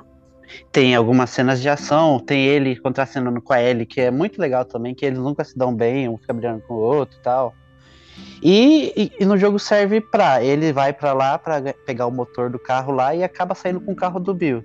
tem 0.72 0.96
algumas 0.96 1.30
cenas 1.30 1.62
de 1.62 1.70
ação, 1.70 2.20
tem 2.20 2.46
ele 2.46 2.76
contracenando 2.78 3.42
com 3.42 3.54
a 3.54 3.62
Ellie, 3.62 3.86
que 3.86 4.02
é 4.02 4.12
muito 4.12 4.40
legal 4.40 4.66
também, 4.66 4.94
que 4.96 5.06
eles 5.06 5.20
nunca 5.20 5.44
se 5.44 5.58
dão 5.58 5.74
bem, 5.74 6.08
um 6.10 6.18
fica 6.18 6.34
brigando 6.34 6.62
com 6.68 6.74
o 6.76 6.78
outro 6.80 7.18
e 7.18 7.22
tal. 7.22 7.54
E, 8.44 8.94
e- 8.96 9.12
e 9.22 9.26
no 9.26 9.38
jogo 9.38 9.58
serve 9.60 10.02
pra, 10.02 10.44
ele 10.44 10.74
vai 10.74 10.92
pra 10.92 11.14
lá 11.14 11.38
pra 11.40 11.60
ga- 11.60 11.76
pegar 11.86 12.06
o 12.06 12.12
motor 12.12 12.50
do 12.50 12.60
carro 12.60 12.92
lá 12.92 13.16
e 13.16 13.24
acaba 13.24 13.56
saindo 13.56 13.80
com 13.80 13.92
o 13.92 13.96
carro 13.96 14.20
do 14.20 14.34
Bill. 14.34 14.64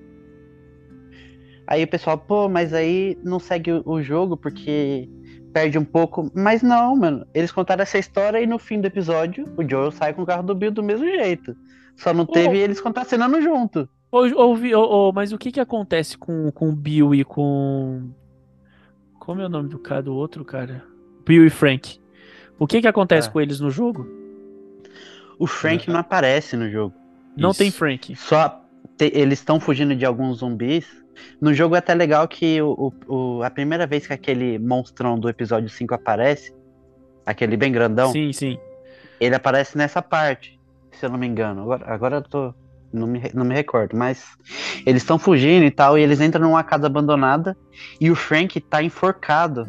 Aí 1.66 1.82
o 1.84 1.88
pessoal, 1.88 2.18
pô, 2.18 2.48
mas 2.48 2.72
aí 2.74 3.16
não 3.24 3.38
segue 3.38 3.72
o, 3.72 3.82
o 3.86 4.02
jogo 4.02 4.36
porque 4.36 5.08
perde 5.52 5.78
um 5.78 5.84
pouco. 5.84 6.30
Mas 6.34 6.62
não, 6.62 6.94
mano. 6.96 7.26
Eles 7.32 7.50
contaram 7.52 7.82
essa 7.82 7.98
história 7.98 8.40
e 8.40 8.46
no 8.46 8.58
fim 8.58 8.80
do 8.80 8.86
episódio 8.86 9.44
o 9.56 9.66
Joel 9.68 9.90
sai 9.90 10.12
com 10.12 10.22
o 10.22 10.26
carro 10.26 10.42
do 10.42 10.54
Bill 10.54 10.70
do 10.70 10.82
mesmo 10.82 11.06
jeito. 11.06 11.56
Só 11.96 12.12
não 12.12 12.26
teve 12.26 12.58
eles 12.58 12.80
contracenando 12.80 13.40
junto. 13.40 13.88
Ô, 14.16 14.50
ô, 14.50 14.54
Vi- 14.54 14.74
ô, 14.74 15.08
ô, 15.08 15.12
mas 15.12 15.32
o 15.32 15.38
que 15.38 15.50
que 15.50 15.58
acontece 15.60 16.16
com, 16.16 16.50
com 16.52 16.68
o 16.68 16.72
Bill 16.72 17.14
e 17.14 17.24
com. 17.24 18.10
Como 19.18 19.40
é 19.40 19.46
o 19.46 19.48
nome 19.48 19.68
do 19.68 19.78
cara 19.78 20.02
do 20.02 20.14
outro, 20.14 20.44
cara? 20.44 20.84
Bill 21.26 21.46
e 21.46 21.50
Frank. 21.50 21.98
O 22.58 22.66
que 22.66 22.80
que 22.80 22.86
acontece 22.86 23.28
Ah. 23.28 23.32
com 23.32 23.40
eles 23.40 23.58
no 23.58 23.70
jogo? 23.70 24.06
O 25.38 25.46
Frank 25.48 25.90
não 25.90 25.98
aparece 25.98 26.56
no 26.56 26.70
jogo. 26.70 26.94
Não 27.36 27.50
Isso. 27.50 27.58
tem 27.58 27.70
Frank. 27.72 28.14
Só 28.14 28.62
te- 28.96 29.10
eles 29.12 29.40
estão 29.40 29.58
fugindo 29.58 29.96
de 29.96 30.04
alguns 30.04 30.38
zumbis. 30.38 30.86
No 31.40 31.52
jogo 31.52 31.74
é 31.74 31.78
até 31.78 31.92
legal 31.94 32.28
que 32.28 32.62
o, 32.62 32.92
o- 33.08 33.38
o- 33.38 33.42
a 33.42 33.50
primeira 33.50 33.84
vez 33.86 34.06
que 34.06 34.12
aquele 34.12 34.58
monstrão 34.60 35.18
do 35.18 35.28
episódio 35.28 35.68
5 35.68 35.92
aparece, 35.94 36.54
aquele 37.26 37.56
bem 37.56 37.72
grandão, 37.72 38.12
Sim, 38.12 38.32
sim. 38.32 38.58
ele 39.20 39.34
aparece 39.34 39.76
nessa 39.76 40.00
parte, 40.00 40.60
se 40.92 41.04
eu 41.04 41.10
não 41.10 41.18
me 41.18 41.26
engano. 41.26 41.62
Agora, 41.62 41.84
agora 41.92 42.16
eu 42.18 42.22
tô. 42.22 42.54
Não 42.94 43.08
me, 43.08 43.20
não 43.34 43.44
me 43.44 43.54
recordo, 43.54 43.96
mas 43.96 44.24
eles 44.86 45.02
estão 45.02 45.18
fugindo 45.18 45.64
e 45.64 45.70
tal, 45.70 45.98
e 45.98 46.02
eles 46.02 46.20
entram 46.20 46.46
numa 46.46 46.62
casa 46.62 46.86
abandonada 46.86 47.56
e 48.00 48.08
o 48.08 48.14
Frank 48.14 48.60
tá 48.60 48.82
enforcado. 48.82 49.66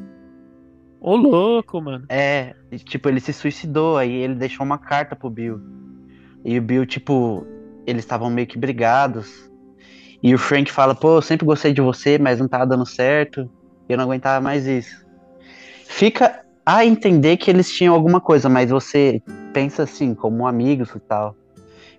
Ô, 1.01 1.15
louco, 1.15 1.81
mano. 1.81 2.05
É, 2.07 2.53
tipo, 2.85 3.09
ele 3.09 3.19
se 3.19 3.33
suicidou, 3.33 3.97
aí 3.97 4.11
ele 4.11 4.35
deixou 4.35 4.63
uma 4.65 4.77
carta 4.77 5.15
pro 5.15 5.29
Bill. 5.29 5.59
E 6.43 6.57
o 6.59 6.61
Bill, 6.61 6.85
tipo, 6.85 7.45
eles 7.85 8.03
estavam 8.03 8.29
meio 8.29 8.47
que 8.47 8.59
brigados. 8.59 9.49
E 10.21 10.33
o 10.33 10.37
Frank 10.37 10.71
fala, 10.71 10.93
pô, 10.93 11.17
eu 11.17 11.21
sempre 11.21 11.45
gostei 11.45 11.73
de 11.73 11.81
você, 11.81 12.19
mas 12.19 12.39
não 12.39 12.47
tava 12.47 12.65
dando 12.67 12.85
certo. 12.85 13.49
E 13.89 13.93
eu 13.93 13.97
não 13.97 14.05
aguentava 14.05 14.39
mais 14.39 14.67
isso. 14.67 15.03
Fica 15.87 16.43
a 16.65 16.85
entender 16.85 17.37
que 17.37 17.49
eles 17.49 17.71
tinham 17.71 17.93
alguma 17.93 18.19
coisa, 18.19 18.49
mas 18.49 18.69
você 18.69 19.21
pensa 19.53 19.83
assim, 19.83 20.13
como 20.13 20.47
amigos 20.47 20.89
e 20.95 20.99
tal. 20.99 21.35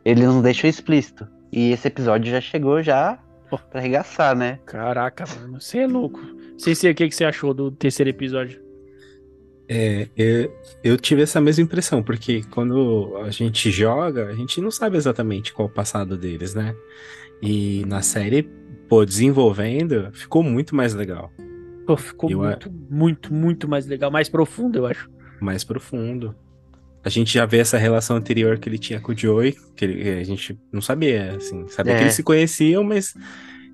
Eles 0.07 0.25
não 0.25 0.40
deixam 0.40 0.71
explícito. 0.71 1.27
E 1.53 1.73
esse 1.73 1.88
episódio 1.88 2.31
já 2.31 2.40
chegou 2.40 2.81
já 2.83 3.19
Oh. 3.51 3.59
pra 3.59 3.81
arregaçar, 3.81 4.37
né? 4.37 4.59
Caraca, 4.66 5.25
mano. 5.40 5.61
Você 5.61 5.79
é 5.79 5.87
louco. 5.87 6.21
Sei 6.59 6.75
sei 6.75 6.90
o 6.92 6.95
que 6.95 7.09
que 7.09 7.14
você 7.14 7.25
achou 7.25 7.53
do 7.55 7.71
terceiro 7.71 8.11
episódio. 8.11 8.61
É, 9.69 10.09
eu, 10.16 10.53
eu 10.85 10.97
tive 10.97 11.23
essa 11.23 11.40
mesma 11.40 11.62
impressão, 11.64 12.03
porque 12.03 12.42
quando 12.51 13.16
a 13.25 13.31
gente 13.31 13.71
joga, 13.71 14.29
a 14.29 14.35
gente 14.35 14.61
não 14.61 14.71
sabe 14.71 14.97
exatamente 14.97 15.53
qual 15.53 15.66
o 15.66 15.71
passado 15.71 16.16
deles, 16.16 16.55
né? 16.55 16.75
E 17.42 17.85
na 17.87 18.01
série, 18.01 18.45
pô, 18.88 19.05
desenvolvendo, 19.05 20.11
ficou 20.12 20.42
muito 20.42 20.75
mais 20.75 20.95
legal, 20.95 21.33
Pô, 21.87 21.97
ficou 21.97 22.29
Eu, 22.31 22.38
muito, 22.38 22.71
muito, 22.90 23.33
muito 23.35 23.69
mais 23.69 23.87
legal. 23.87 24.11
Mais 24.11 24.29
profundo, 24.29 24.79
eu 24.79 24.87
acho. 24.87 25.09
mais 25.40 25.62
profundo. 25.62 26.35
A 27.07 27.09
gente 27.09 27.33
já 27.33 27.47
vê 27.47 27.59
essa 27.59 27.79
relação 27.79 28.16
anterior 28.16 28.59
que 28.59 28.69
ele 28.69 28.79
tinha 28.79 29.01
com 29.01 29.12
o 29.12 29.16
Joey, 29.16 29.55
que 29.77 29.85
ele- 29.85 30.11
a 30.19 30.25
gente 30.25 30.59
não 30.73 30.81
sabia, 30.81 31.37
assim, 31.37 31.69
sabia 31.69 31.92
É. 31.92 31.97
que 31.97 32.03
eles 32.03 32.14
se 32.14 32.23
conheciam, 32.25 32.83
mas 32.83 33.14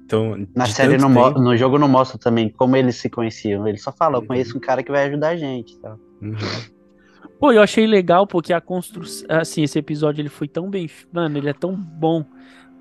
então 0.05 0.47
Na 0.55 0.67
série 0.67 0.99
não 0.99 1.09
tempo- 1.13 1.41
no 1.41 1.57
jogo 1.57 1.79
não 1.79 1.89
mostra 1.89 2.19
também 2.19 2.51
como 2.51 2.77
eles 2.77 2.97
se 2.97 3.09
conheciam. 3.09 3.67
Ele 3.67 3.79
só 3.79 3.91
fala, 3.91 4.17
eu 4.17 4.21
Uhum. 4.21 4.27
conheço 4.27 4.59
um 4.59 4.61
cara 4.61 4.83
que 4.83 4.93
vai 4.93 5.07
ajudar 5.09 5.31
a 5.31 5.37
gente. 5.37 5.79
Tá? 5.81 5.97
Uhum. 6.21 6.35
Pô, 7.41 7.51
eu 7.53 7.63
achei 7.63 7.87
legal 7.87 8.27
porque 8.27 8.53
a 8.53 8.61
construção. 8.61 9.27
Assim, 9.31 9.63
esse 9.63 9.79
episódio 9.79 10.21
ele 10.21 10.29
foi 10.29 10.47
tão 10.47 10.69
bem. 10.69 10.89
Mano, 11.11 11.39
ele 11.39 11.49
é 11.49 11.55
tão 11.55 11.75
bom. 11.75 12.25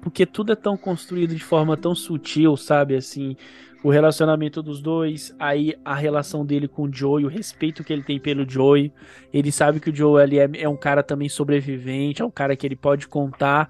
Porque 0.01 0.25
tudo 0.25 0.51
é 0.51 0.55
tão 0.55 0.75
construído 0.75 1.33
de 1.33 1.43
forma 1.43 1.77
tão 1.77 1.95
sutil, 1.95 2.57
sabe? 2.57 2.95
Assim, 2.95 3.37
o 3.83 3.89
relacionamento 3.89 4.61
dos 4.61 4.81
dois, 4.81 5.33
aí 5.39 5.73
a 5.83 5.95
relação 5.95 6.45
dele 6.45 6.67
com 6.67 6.83
o 6.83 6.93
Joey, 6.93 7.25
o 7.25 7.27
respeito 7.27 7.83
que 7.83 7.91
ele 7.91 8.03
tem 8.03 8.19
pelo 8.19 8.47
Joey. 8.47 8.91
Ele 9.33 9.51
sabe 9.51 9.79
que 9.79 9.89
o 9.89 9.95
Joey 9.95 10.23
ali 10.23 10.39
é, 10.39 10.49
é 10.63 10.69
um 10.69 10.77
cara 10.77 11.01
também 11.01 11.27
sobrevivente, 11.29 12.21
é 12.21 12.25
um 12.25 12.31
cara 12.31 12.55
que 12.55 12.65
ele 12.65 12.75
pode 12.75 13.07
contar. 13.07 13.69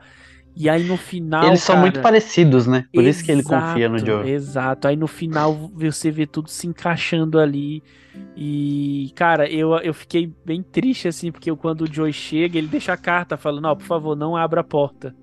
E 0.53 0.69
aí 0.69 0.83
no 0.83 0.97
final. 0.97 1.47
Eles 1.47 1.61
são 1.63 1.75
cara, 1.75 1.81
muito 1.81 2.01
parecidos, 2.01 2.67
né? 2.67 2.85
Por 2.93 3.05
isso 3.05 3.23
que 3.23 3.31
ele 3.31 3.41
confia 3.41 3.87
no 3.87 3.95
Exato, 3.95 4.05
Joe. 4.05 4.29
Exato. 4.29 4.87
Aí 4.89 4.95
no 4.97 5.07
final 5.07 5.71
você 5.73 6.11
vê 6.11 6.27
tudo 6.27 6.49
se 6.49 6.67
encaixando 6.67 7.39
ali. 7.39 7.81
E, 8.35 9.13
cara, 9.15 9.49
eu, 9.49 9.73
eu 9.77 9.93
fiquei 9.93 10.33
bem 10.45 10.61
triste, 10.61 11.07
assim, 11.07 11.31
porque 11.31 11.55
quando 11.55 11.83
o 11.83 11.93
Joey 11.93 12.11
chega, 12.11 12.57
ele 12.57 12.67
deixa 12.67 12.91
a 12.91 12.97
carta 12.97 13.37
falando, 13.37 13.65
ó, 13.65 13.75
por 13.75 13.85
favor, 13.85 14.15
não 14.15 14.35
abra 14.35 14.59
a 14.59 14.63
porta. 14.63 15.15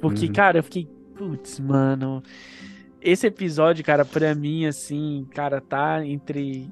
Porque, 0.00 0.26
Uhum. 0.26 0.32
cara, 0.32 0.58
eu 0.58 0.62
fiquei, 0.62 0.88
putz, 1.14 1.60
mano. 1.60 2.22
Esse 3.08 3.28
episódio, 3.28 3.84
cara, 3.84 4.04
pra 4.04 4.34
mim, 4.34 4.66
assim, 4.66 5.26
cara, 5.32 5.60
tá 5.60 6.04
entre. 6.04 6.68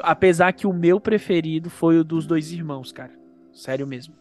Apesar 0.00 0.52
que 0.52 0.66
o 0.66 0.72
meu 0.72 1.00
preferido 1.00 1.70
foi 1.70 1.98
o 1.98 2.04
dos 2.04 2.26
dois 2.26 2.52
irmãos, 2.52 2.92
cara. 2.92 3.12
Sério 3.54 3.86
mesmo. 3.86 4.14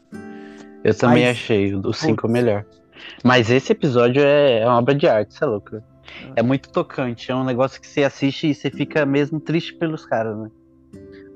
Eu 0.84 0.96
também 0.98 1.26
Mas- 1.26 1.38
achei 1.38 1.76
o 1.76 1.92
5 1.92 2.22
Putz. 2.22 2.34
melhor. 2.34 2.66
Mas 3.24 3.52
esse 3.52 3.72
episódio 3.74 4.22
é, 4.24 4.60
é 4.62 4.66
uma 4.66 4.78
obra 4.78 4.96
de 4.96 5.08
arte, 5.08 5.34
você 5.34 5.44
é 5.44 5.48
louco. 5.48 5.82
É 6.38 6.42
muito 6.42 6.70
tocante, 6.70 7.32
é 7.32 7.36
um 7.36 7.44
negócio 7.44 7.82
que 7.82 7.88
você 7.88 8.04
assiste 8.04 8.48
e 8.50 8.56
você 8.56 8.72
fica 8.72 9.06
mesmo 9.06 9.40
triste 9.40 9.74
pelos 9.74 10.06
caras, 10.06 10.38
né? 10.38 10.50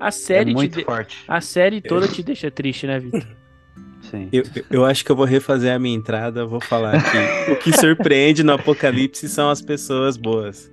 A 0.00 0.10
série, 0.10 0.50
é 0.50 0.54
muito 0.54 0.78
de- 0.78 0.84
forte. 0.84 1.22
a 1.28 1.40
série 1.42 1.80
toda 1.82 2.08
te 2.08 2.22
deixa 2.22 2.50
triste, 2.50 2.86
né, 2.86 2.98
Vitor? 2.98 3.22
Sim. 4.12 4.28
Eu, 4.32 4.44
eu- 4.70 4.84
acho 4.84 5.04
que 5.04 5.10
eu 5.10 5.16
vou 5.16 5.24
refazer 5.26 5.74
a 5.74 5.78
minha 5.78 5.96
entrada, 5.96 6.46
vou 6.46 6.60
falar 6.60 6.92
que 7.02 7.50
o 7.52 7.56
que 7.56 7.72
surpreende 7.76 8.42
no 8.44 8.52
Apocalipse 8.52 9.28
são 9.28 9.50
as 9.50 9.60
pessoas 9.60 10.16
boas. 10.16 10.70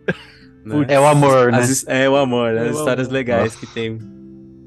né? 0.64 0.86
É 0.90 1.00
o 1.00 1.08
amor, 1.08 1.52
né? 1.52 1.58
As 1.58 1.88
é 1.88 2.08
o 2.10 2.16
amor, 2.18 2.52
né? 2.54 2.66
É 2.66 2.70
as 2.70 2.76
o 2.76 2.80
histórias 2.80 3.08
amor. 3.08 3.18
legais 3.18 3.56
que 3.56 3.66
tem, 3.66 3.98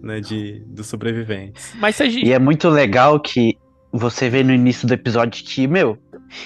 né, 0.02 0.20
de, 0.20 0.60
dos 0.66 0.86
sobreviventes. 0.86 1.72
Mas 1.78 1.96
se 1.96 2.02
a 2.02 2.08
gente. 2.08 2.26
E 2.26 2.32
é 2.32 2.38
muito 2.38 2.68
legal 2.68 3.20
que 3.20 3.56
você 3.92 4.28
vê 4.30 4.42
no 4.42 4.52
início 4.52 4.88
do 4.88 4.94
episódio 4.94 5.44
que, 5.44 5.66
meu, 5.68 5.98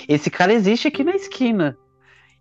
esse 0.09 0.29
cara 0.29 0.53
existe 0.53 0.89
aqui 0.89 1.05
na 1.05 1.15
esquina. 1.15 1.77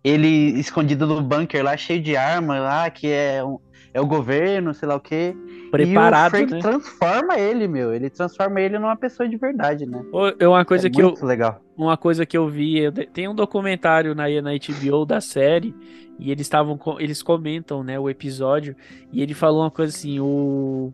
Ele 0.02 0.26
escondido 0.58 1.06
no 1.06 1.20
bunker 1.22 1.64
lá, 1.64 1.76
cheio 1.76 2.00
de 2.02 2.16
arma 2.16 2.58
lá, 2.60 2.90
que 2.90 3.06
é, 3.08 3.42
um- 3.44 3.58
é 3.96 4.00
o 4.00 4.06
governo, 4.06 4.74
sei 4.74 4.86
lá 4.86 4.94
o 4.94 5.00
quê. 5.00 5.34
preparado, 5.70 6.34
e 6.34 6.44
o 6.44 6.48
Frank 6.48 6.52
né? 6.52 6.60
transforma 6.60 7.38
ele, 7.38 7.66
meu. 7.66 7.94
Ele 7.94 8.10
transforma 8.10 8.60
ele 8.60 8.78
numa 8.78 8.94
pessoa 8.94 9.26
de 9.26 9.38
verdade, 9.38 9.86
né? 9.86 10.04
É 10.38 10.46
uma 10.46 10.66
coisa 10.66 10.88
é 10.88 10.90
que 10.90 11.00
eu, 11.00 11.06
muito 11.06 11.24
legal. 11.24 11.62
uma 11.74 11.96
coisa 11.96 12.26
que 12.26 12.36
eu 12.36 12.46
vi, 12.46 12.78
eu 12.78 12.92
tem 12.92 13.26
um 13.26 13.34
documentário 13.34 14.14
na, 14.14 14.24
na 14.42 14.50
HBO 14.52 15.06
da 15.06 15.22
série 15.22 15.74
e 16.18 16.30
eles 16.30 16.42
estavam 16.42 16.78
eles 16.98 17.22
comentam, 17.22 17.82
né, 17.82 17.98
o 17.98 18.10
episódio 18.10 18.76
e 19.10 19.22
ele 19.22 19.32
falou 19.32 19.62
uma 19.62 19.70
coisa 19.70 19.96
assim, 19.96 20.20
o 20.20 20.92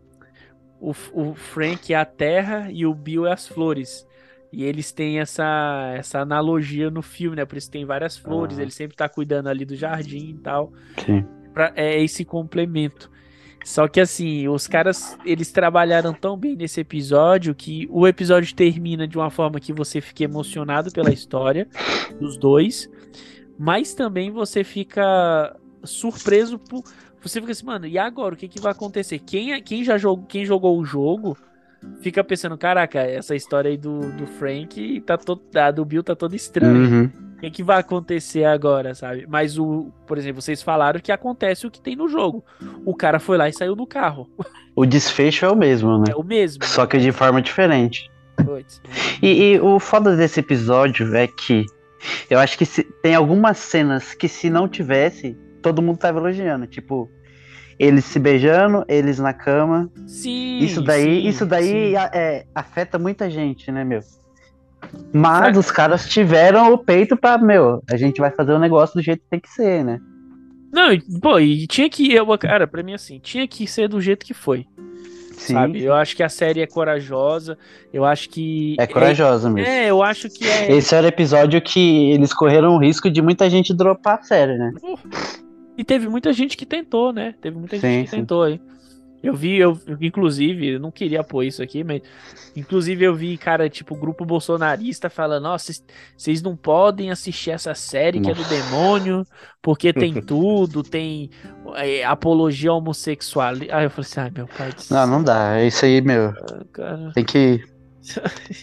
o, 0.81 0.93
o 1.13 1.35
Frank 1.35 1.93
é 1.93 1.97
a 1.97 2.05
terra 2.05 2.69
e 2.71 2.87
o 2.87 2.95
Bill 2.95 3.27
é 3.27 3.33
as 3.33 3.49
flores. 3.49 4.07
E 4.53 4.63
eles 4.63 4.93
têm 4.93 5.19
essa 5.19 5.93
essa 5.97 6.21
analogia 6.21 6.89
no 6.89 7.03
filme, 7.03 7.35
né? 7.35 7.45
Por 7.45 7.59
isso 7.59 7.71
tem 7.71 7.85
várias 7.85 8.17
flores, 8.17 8.55
Aham. 8.55 8.63
ele 8.63 8.71
sempre 8.71 8.97
tá 8.97 9.09
cuidando 9.09 9.49
ali 9.49 9.65
do 9.65 9.75
jardim 9.75 10.37
e 10.39 10.39
tal. 10.39 10.73
Sim. 11.05 11.25
Pra- 11.53 11.73
é 11.77 12.03
esse 12.03 12.25
complemento. 12.25 13.11
Só 13.65 13.87
que 13.87 14.01
assim, 14.01 14.49
os 14.49 14.67
caras, 14.67 15.17
eles 15.25 15.53
trabalharam 15.53 16.13
tão 16.13 16.37
bem 16.37 16.57
nesse 16.57 16.81
episódio 16.81 17.55
que 17.55 17.87
o 17.91 18.09
episódio 18.09 18.53
termina 18.55 19.07
de 19.07 19.17
uma 19.17 19.31
forma 19.31 19.61
que 19.61 19.73
você 19.73 20.01
fica 20.01 20.25
emocionado 20.25 20.91
pela 20.91 21.13
história 21.13 21.69
dos 22.19 22.37
dois, 22.37 22.91
mas 23.57 23.95
também 23.95 24.33
você 24.33 24.65
fica 24.65 25.55
surpreso 25.85 26.59
por 26.59 26.83
você 27.23 27.41
fica 27.41 27.53
assim, 27.53 27.65
mano, 27.65 27.87
e 27.87 27.97
agora 27.97 28.35
o 28.35 28.37
que 28.37 28.49
que 28.49 28.61
vai 28.61 28.73
acontecer? 28.73 29.21
Quem 29.21 29.53
é- 29.53 29.61
quem 29.61 29.85
já 29.85 29.97
jogou, 29.97 30.27
quem 30.27 30.45
jogou 30.45 30.77
o 30.77 30.85
jogo 30.85 31.39
fica 32.01 32.25
pensando, 32.25 32.59
caraca, 32.59 32.99
essa 32.99 33.37
história 33.37 33.71
aí 33.71 33.77
do, 33.77 34.11
do 34.13 34.27
Frank 34.27 35.01
tá 35.03 35.17
todo, 35.17 35.41
do 35.73 35.85
Bill 35.85 36.03
tá 36.03 36.17
toda 36.17 36.35
estranha. 36.35 36.73
Uhum. 36.73 37.11
Que, 37.43 37.51
que 37.51 37.63
vai 37.63 37.79
acontecer 37.81 38.45
agora, 38.45 38.95
sabe? 38.95 39.27
Mas 39.29 39.59
o, 39.59 39.91
por 40.07 40.17
exemplo, 40.17 40.41
vocês 40.41 40.63
falaram 40.63 41.01
que 41.01 41.11
acontece 41.13 41.67
o 41.67 41.71
que 41.71 41.81
tem 41.81 41.97
no 41.97 42.09
jogo. 42.09 42.45
O 42.85 42.95
cara 42.95 43.19
foi 43.19 43.37
lá 43.37 43.49
e 43.49 43.53
saiu 43.53 43.77
no 43.77 43.87
carro. 43.87 44.29
O 44.75 44.87
desfecho 44.87 45.45
é 45.45 45.51
o 45.51 45.55
mesmo, 45.55 45.99
né? 45.99 46.05
É 46.13 46.17
o 46.17 46.23
mesmo. 46.25 46.65
Só 46.65 46.87
que 46.87 46.97
de 46.99 47.13
forma 47.13 47.43
diferente. 47.43 48.11
E, 49.23 49.53
e 49.53 49.61
o 49.61 49.79
foda 49.79 50.17
desse 50.17 50.41
episódio 50.41 51.15
é 51.15 51.27
que 51.27 51.67
eu 52.31 52.39
acho 52.39 52.57
que 52.57 52.65
se- 52.65 52.83
tem 53.03 53.15
algumas 53.15 53.59
cenas 53.59 54.15
que 54.15 54.27
se 54.27 54.49
não 54.49 54.67
tivesse, 54.67 55.37
todo 55.61 55.83
mundo 55.83 55.99
tava 55.99 56.19
elogiando. 56.21 56.67
Tipo, 56.67 57.11
eles 57.79 58.07
se 58.07 58.19
beijando, 58.19 58.83
eles 58.89 59.19
na 59.19 59.35
cama. 59.35 59.91
Sim. 60.07 60.61
Isso 60.61 60.81
daí, 60.81 61.21
sim, 61.23 61.29
isso 61.29 61.45
daí 61.45 61.95
a- 61.95 62.11
é, 62.15 62.47
afeta 62.55 62.99
muita 62.99 63.29
gente, 63.29 63.71
né, 63.71 63.85
meu? 63.85 64.01
Mas 65.13 65.57
os 65.57 65.71
caras 65.71 66.09
tiveram 66.09 66.73
o 66.73 66.79
peito 66.79 67.17
pra, 67.17 67.39
meu, 67.39 67.83
a 67.91 67.97
gente 67.97 68.21
vai 68.21 68.31
fazer 68.31 68.53
o 68.53 68.59
negócio 68.59 68.95
do 68.95 69.03
jeito 69.03 69.21
que 69.23 69.31
tem 69.31 69.41
que 69.41 69.51
ser, 69.51 69.85
né? 69.85 70.01
Não, 70.73 70.89
pô, 71.21 71.39
e 71.39 71.67
tinha 71.67 71.89
que. 71.91 72.13
Eu, 72.13 72.27
cara, 72.39 72.67
pra 72.67 72.83
mim, 72.83 72.95
assim, 72.95 73.19
tinha 73.19 73.47
que 73.47 73.67
ser 73.67 73.89
do 73.89 74.01
jeito 74.01 74.25
que 74.25 74.33
foi. 74.33 74.67
Sim, 75.37 75.55
Sabe? 75.55 75.83
Eu 75.83 75.95
acho 75.95 76.17
que 76.17 76.23
a 76.23 76.29
série 76.29 76.61
é 76.61 76.67
corajosa. 76.67 77.59
Eu 77.93 78.05
acho 78.05 78.31
que. 78.31 78.77
é 78.79 78.87
corajosa 78.87 79.51
mesmo. 79.51 79.69
É, 79.69 79.91
eu 79.91 80.03
acho 80.03 80.31
que 80.31 80.49
é. 80.49 80.73
Esse 80.73 80.95
era 80.95 81.05
o 81.05 81.09
episódio 81.09 81.61
que 81.61 82.13
eles 82.13 82.33
correram 82.33 82.75
o 82.75 82.79
risco 82.79 83.11
de 83.11 83.21
muita 83.21 83.51
gente 83.51 83.75
dropar 83.75 84.21
a 84.21 84.23
série, 84.23 84.57
né? 84.57 84.73
E 85.77 85.85
teve 85.85 86.09
muita 86.09 86.33
gente 86.33 86.57
que 86.57 86.65
tentou, 86.65 87.13
né? 87.13 87.35
Teve 87.41 87.59
muita 87.59 87.77
Sim, 87.77 87.83
gente 87.83 88.05
que 88.05 88.11
sim. 88.11 88.17
tentou 88.19 88.43
aí. 88.45 88.61
Eu 89.23 89.35
vi, 89.37 89.57
eu, 89.59 89.79
inclusive, 90.01 90.75
eu 90.75 90.81
não 90.81 90.91
queria 90.91 91.23
pôr 91.23 91.45
isso 91.45 91.63
aqui, 91.63 91.85
mas 91.85 92.03
inclusive 92.57 93.05
eu 93.05 93.15
vi, 93.15 93.39
cara, 93.39 93.69
tipo, 93.71 93.95
grupo 93.95 94.25
bolsonarista 94.25 95.09
falando, 95.09 95.45
nossa, 95.45 95.73
vocês- 96.17 96.43
não 96.43 96.57
podem 96.57 97.11
assistir 97.11 97.51
essa 97.53 97.75
série 97.75 98.21
que 98.21 98.31
é 98.31 98.35
do 98.35 98.43
demônio, 98.45 99.25
porque 99.63 99.93
tem 99.93 100.15
tudo, 100.21 100.83
tem 100.83 101.31
é, 101.77 102.05
apologia 102.05 102.73
homossexual. 102.73 103.55
Aí 103.71 103.85
eu 103.85 103.91
falei 103.91 104.09
assim, 104.11 104.21
ai 104.21 104.31
meu 104.35 104.49
pai 104.49 104.71
Não, 104.91 105.07
não 105.07 105.23
dá. 105.23 105.59
É 105.59 105.67
isso 105.69 105.85
aí, 105.85 106.01
meu. 106.01 106.33
cara. 106.73 107.13
Tem 107.15 107.25
que 107.25 107.63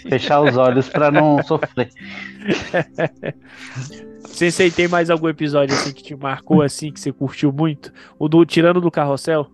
fechar 0.10 0.42
os 0.42 0.58
olhos 0.58 0.90
pra 0.90 1.10
não 1.10 1.42
sofrer. 1.48 1.90
Sensei, 4.26 4.70
tem 4.72 4.88
mais 4.88 5.10
algum 5.10 5.28
episódio 5.30 5.74
assim 5.76 5.94
que 5.94 6.04
te 6.04 6.16
marcou 6.16 6.62
assim, 6.62 6.92
que 6.92 7.00
você 7.00 7.12
curtiu 7.12 7.52
muito? 7.52 7.92
O 8.18 8.28
do 8.28 8.46
Tirando 8.46 8.82
do 8.82 8.92
Carrossel? 8.92 9.50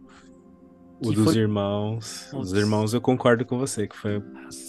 O 1.10 1.14
dos 1.14 1.24
foi- 1.26 1.38
irmãos. 1.42 2.32
Os 2.34 2.54
irmãos 2.54 2.94
eu 2.94 3.02
concordo 3.02 3.46
com 3.46 3.58
você, 3.58 3.88
que 3.88 3.96
foi 3.98 4.22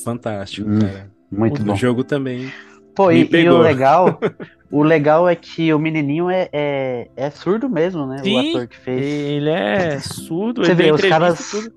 fantástico, 0.04 0.68
Hum, 0.68 0.78
cara. 0.78 1.10
Muito 1.30 1.62
O 1.62 1.64
bom. 1.64 1.74
jogo 1.74 2.04
também. 2.04 2.50
Pô, 2.94 3.08
me 3.08 3.22
e, 3.24 3.36
e 3.42 3.48
o 3.50 3.58
legal, 3.58 4.18
o 4.70 4.82
legal 4.82 5.28
é 5.28 5.34
que 5.36 5.72
o 5.74 5.78
menininho 5.78 6.30
é, 6.30 6.48
é, 6.52 7.10
é 7.16 7.30
surdo 7.30 7.68
mesmo, 7.68 8.06
né? 8.06 8.16
O 8.20 8.24
Sim, 8.24 8.48
ator 8.50 8.68
que 8.68 8.76
fez. 8.78 9.04
Ele 9.04 9.50
é 9.50 9.98
surdo, 9.98 10.64
Você 10.64 10.72
ele 10.72 10.82
vê, 10.84 10.92
os 10.92 11.00
caras, 11.02 11.50
tudo. 11.50 11.72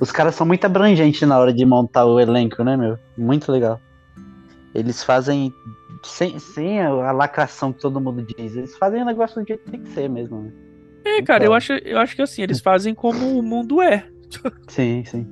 os 0.00 0.10
caras 0.10 0.34
são 0.34 0.46
muito 0.46 0.64
abrangentes 0.64 1.28
na 1.28 1.38
hora 1.38 1.52
de 1.52 1.64
montar 1.66 2.06
o 2.06 2.18
elenco, 2.18 2.64
né, 2.64 2.76
meu? 2.76 2.96
Muito 3.18 3.50
legal. 3.52 3.80
Eles 4.74 5.02
fazem 5.02 5.52
sem, 6.02 6.38
sem 6.38 6.80
a 6.80 7.12
lacração 7.12 7.72
que 7.72 7.80
todo 7.80 8.00
mundo 8.00 8.22
diz. 8.22 8.56
Eles 8.56 8.76
fazem 8.76 9.02
o 9.02 9.04
negócio 9.06 9.42
do 9.42 9.46
jeito 9.46 9.64
que 9.64 9.70
tem 9.72 9.82
que 9.82 9.90
ser 9.90 10.08
mesmo, 10.08 10.40
né? 10.42 10.52
É, 11.06 11.22
cara, 11.22 11.44
eu 11.44 11.46
Então. 11.48 11.54
acho, 11.54 11.72
eu 11.74 11.98
acho 11.98 12.16
que 12.16 12.22
assim, 12.22 12.42
eles 12.42 12.60
fazem 12.60 12.94
como 12.94 13.38
o 13.38 13.42
mundo 13.42 13.80
é. 13.80 14.08
Sim, 14.68 15.04
sim. 15.04 15.26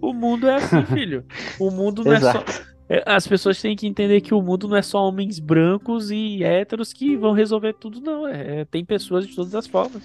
O 0.00 0.12
mundo 0.12 0.46
é 0.48 0.54
assim, 0.56 0.84
filho. 0.86 1.24
O 1.58 1.70
mundo 1.70 2.04
não 2.04 2.12
é 2.12 2.20
só. 2.20 2.44
É, 2.88 3.02
As 3.06 3.26
pessoas 3.26 3.60
têm 3.60 3.74
que 3.74 3.86
entender 3.86 4.20
que 4.20 4.34
o 4.34 4.42
mundo 4.42 4.68
não 4.68 4.76
é 4.76 4.82
só 4.82 4.98
homens 5.08 5.38
brancos 5.38 6.10
e 6.10 6.44
héteros 6.44 6.92
que 6.92 7.16
vão 7.16 7.32
resolver 7.32 7.72
tudo, 7.74 8.00
não. 8.00 8.26
É, 8.28 8.64
tem 8.66 8.84
pessoas 8.84 9.26
de 9.26 9.34
todas 9.34 9.54
as 9.54 9.66
formas. 9.66 10.02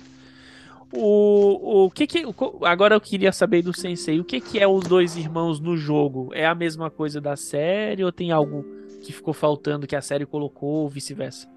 O, 0.92 1.86
o 1.86 1.92
que 1.92 2.08
que. 2.08 2.24
Agora 2.64 2.96
eu 2.96 3.02
queria 3.02 3.32
saber 3.32 3.62
do 3.62 3.78
Sensei, 3.78 4.20
o 4.20 4.24
que 4.24 4.42
que 4.42 4.58
é 4.58 4.68
os 4.68 4.84
dois 4.86 5.16
irmãos 5.18 5.60
no 5.60 5.78
jogo? 5.78 6.32
É 6.34 6.48
a 6.48 6.56
mesma 6.56 6.90
coisa 6.90 7.22
da 7.22 7.36
série 7.36 8.04
ou 8.04 8.12
tem 8.12 8.32
algo 8.32 8.66
que 9.04 9.14
ficou 9.14 9.34
faltando 9.34 9.86
que 9.86 9.96
a 9.96 10.02
série 10.02 10.26
colocou 10.26 10.70
ou 10.84 10.90
vice-versa? 10.90 11.48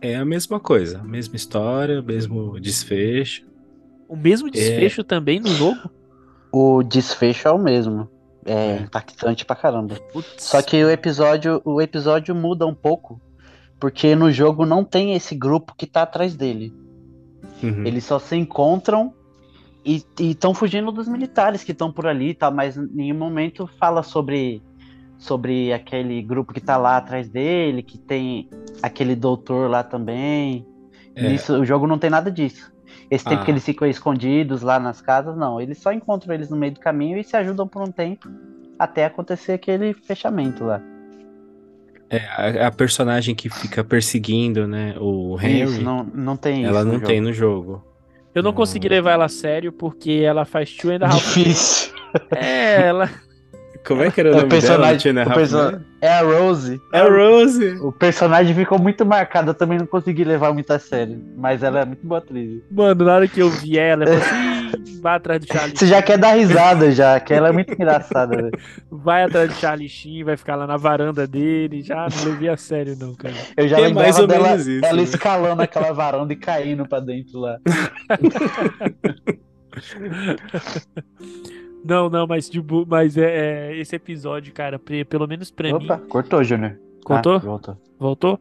É 0.00 0.16
a 0.16 0.24
mesma 0.24 0.60
coisa, 0.60 1.00
a 1.00 1.04
mesma 1.04 1.36
história, 1.36 2.00
mesmo 2.00 2.58
desfecho. 2.60 3.46
O 4.08 4.16
mesmo 4.16 4.50
desfecho 4.50 5.02
também 5.04 5.40
no 5.40 5.48
jogo? 5.48 5.90
O 6.52 6.82
desfecho 6.82 7.48
é 7.48 7.52
o 7.52 7.58
mesmo. 7.58 8.08
É, 8.46 8.52
É. 8.52 8.76
impactante 8.82 9.44
pra 9.44 9.56
caramba. 9.56 9.96
Putz. 10.12 10.44
Só 10.44 10.62
que 10.62 10.82
o 10.82 10.88
episódio, 10.90 11.60
o 11.64 11.82
episódio 11.82 12.34
muda 12.34 12.66
um 12.66 12.74
pouco, 12.74 13.20
porque 13.78 14.14
no 14.14 14.30
jogo 14.30 14.64
não 14.64 14.82
tem 14.84 15.14
esse 15.14 15.34
grupo 15.34 15.74
que 15.76 15.86
tá 15.86 16.02
atrás 16.02 16.34
dele. 16.34 16.72
Uhum. 17.62 17.84
Eles 17.84 18.04
só 18.04 18.18
se 18.18 18.36
encontram 18.36 19.12
e 19.84 20.02
estão 20.20 20.54
fugindo 20.54 20.90
dos 20.92 21.08
militares 21.08 21.62
que 21.64 21.72
estão 21.72 21.92
por 21.92 22.06
ali, 22.06 22.32
tá? 22.32 22.50
Mas 22.50 22.76
em 22.76 22.88
nenhum 22.94 23.18
momento 23.18 23.68
fala 23.78 24.02
sobre 24.02 24.62
sobre 25.18 25.72
aquele 25.72 26.22
grupo 26.22 26.54
que 26.54 26.60
tá 26.60 26.76
lá 26.76 26.96
atrás 26.96 27.28
dele, 27.28 27.82
que 27.82 27.98
tem 27.98 28.48
aquele 28.82 29.14
doutor 29.16 29.68
lá 29.68 29.82
também. 29.82 30.64
É. 31.14 31.28
Nisso, 31.28 31.58
o 31.60 31.64
jogo 31.64 31.86
não 31.86 31.98
tem 31.98 32.08
nada 32.08 32.30
disso. 32.30 32.72
Esse 33.10 33.24
tempo 33.24 33.42
Ah. 33.42 33.44
que 33.44 33.50
eles 33.50 33.64
ficam 33.64 33.86
escondidos 33.88 34.62
lá 34.62 34.78
nas 34.78 35.00
casas, 35.00 35.36
não. 35.36 35.60
Eles 35.60 35.78
só 35.78 35.92
encontram 35.92 36.32
eles 36.34 36.48
no 36.50 36.56
meio 36.56 36.72
do 36.72 36.80
caminho 36.80 37.18
e 37.18 37.24
se 37.24 37.36
ajudam 37.36 37.66
por 37.66 37.82
um 37.82 37.90
tempo 37.90 38.28
até 38.78 39.04
acontecer 39.06 39.52
aquele 39.52 39.92
fechamento 39.92 40.64
lá. 40.64 40.80
É, 42.10 42.18
a, 42.62 42.68
a 42.68 42.70
personagem 42.70 43.34
que 43.34 43.50
fica 43.50 43.82
perseguindo, 43.84 44.66
né, 44.66 44.94
o 44.98 45.36
Henry, 45.40 45.62
Isso, 45.62 45.82
não, 45.82 46.04
não 46.04 46.36
tem 46.36 46.64
ela 46.64 46.78
isso 46.80 46.86
no 46.86 46.92
não 46.94 47.00
tem 47.00 47.16
jogo. 47.16 47.26
no 47.28 47.32
jogo. 47.34 47.84
Eu 48.34 48.42
não 48.42 48.50
Hum. 48.50 48.54
consegui 48.54 48.88
levar 48.88 49.12
ela 49.12 49.24
a 49.24 49.28
sério 49.28 49.72
porque 49.72 50.22
ela 50.24 50.44
faz 50.44 50.72
Two 50.74 50.90
and 50.92 50.98
a 51.02 51.06
Half 51.08 51.16
Difícil. 51.34 51.92
É, 52.34 52.82
ela. 52.86 53.10
Como 53.86 54.02
é 54.02 54.10
que 54.10 54.20
era 54.20 54.28
o 54.30 54.32
É 54.32 54.34
o 54.34 54.36
nome 54.38 54.48
dela? 54.50 54.60
personagem- 54.60 54.98
Tina 54.98 55.20
o 55.20 55.28
Halfman? 55.28 55.36
perso- 55.36 55.80
É 56.00 56.08
a 56.12 56.20
Rose. 56.22 56.80
É 56.92 57.00
a 57.00 57.08
Rose. 57.08 57.70
O 57.80 57.90
personagem 57.90 58.54
ficou 58.54 58.78
muito 58.78 59.04
marcado, 59.04 59.50
eu 59.50 59.54
também 59.54 59.78
não 59.78 59.86
consegui 59.86 60.22
levar 60.24 60.52
muito 60.52 60.70
a 60.72 60.78
sério. 60.78 61.20
Mas 61.36 61.62
ela 61.62 61.80
é 61.80 61.84
muito 61.84 62.06
boa 62.06 62.18
atriz. 62.18 62.60
Mano, 62.70 63.04
na 63.04 63.14
hora 63.14 63.26
que 63.26 63.40
eu 63.40 63.48
vi 63.50 63.76
ela, 63.78 64.04
eu 64.04 64.20
falei 64.20 64.68
assim, 64.70 65.00
vai 65.00 65.16
atrás 65.16 65.40
do 65.40 65.52
Charlie 65.52 65.76
Você 65.76 65.86
já 65.86 66.00
quer 66.02 66.18
dar 66.18 66.34
risada, 66.36 66.92
já, 66.92 67.18
que 67.18 67.32
ela 67.34 67.48
é 67.48 67.52
muito 67.52 67.72
engraçada. 67.72 68.36
né? 68.42 68.50
vai 68.92 69.24
atrás 69.24 69.48
do 69.48 69.54
Charlie 69.56 69.88
Sheen, 69.88 70.22
vai 70.22 70.36
ficar 70.36 70.54
lá 70.54 70.66
na 70.66 70.76
varanda 70.76 71.26
dele, 71.26 71.82
já 71.82 72.06
não 72.08 72.24
levei 72.30 72.48
a 72.48 72.56
sério 72.56 72.94
não, 73.00 73.14
cara. 73.14 73.34
Eu 73.56 73.66
já 73.66 73.76
Que 73.76 73.82
é 73.82 73.86
lembrava 73.86 74.04
mais 74.06 74.18
ou 74.20 74.26
dela, 74.28 74.48
menos 74.50 74.66
isso, 74.68 74.84
ela 74.84 74.96
né? 74.96 75.02
escalando 75.02 75.62
aquela 75.62 75.92
varanda 75.92 76.32
e 76.32 76.36
caindo 76.36 76.86
pra 76.86 77.00
dentro 77.00 77.40
lá. 77.40 77.58
Não, 81.84 82.10
não, 82.10 82.26
mas, 82.26 82.50
de 82.50 82.62
mas 82.86 83.16
é, 83.16 83.70
é, 83.70 83.76
esse 83.78 83.94
episódio, 83.96 84.52
cara, 84.52 84.78
pelo 85.08 85.26
menos 85.26 85.50
pra 85.50 85.74
Opa, 85.74 85.96
mim. 85.98 86.08
cortou, 86.08 86.42
Júnior. 86.44 86.78
Contou? 87.04 87.34
Ah, 87.36 87.38
voltou. 87.38 87.76
Voltou? 87.98 88.40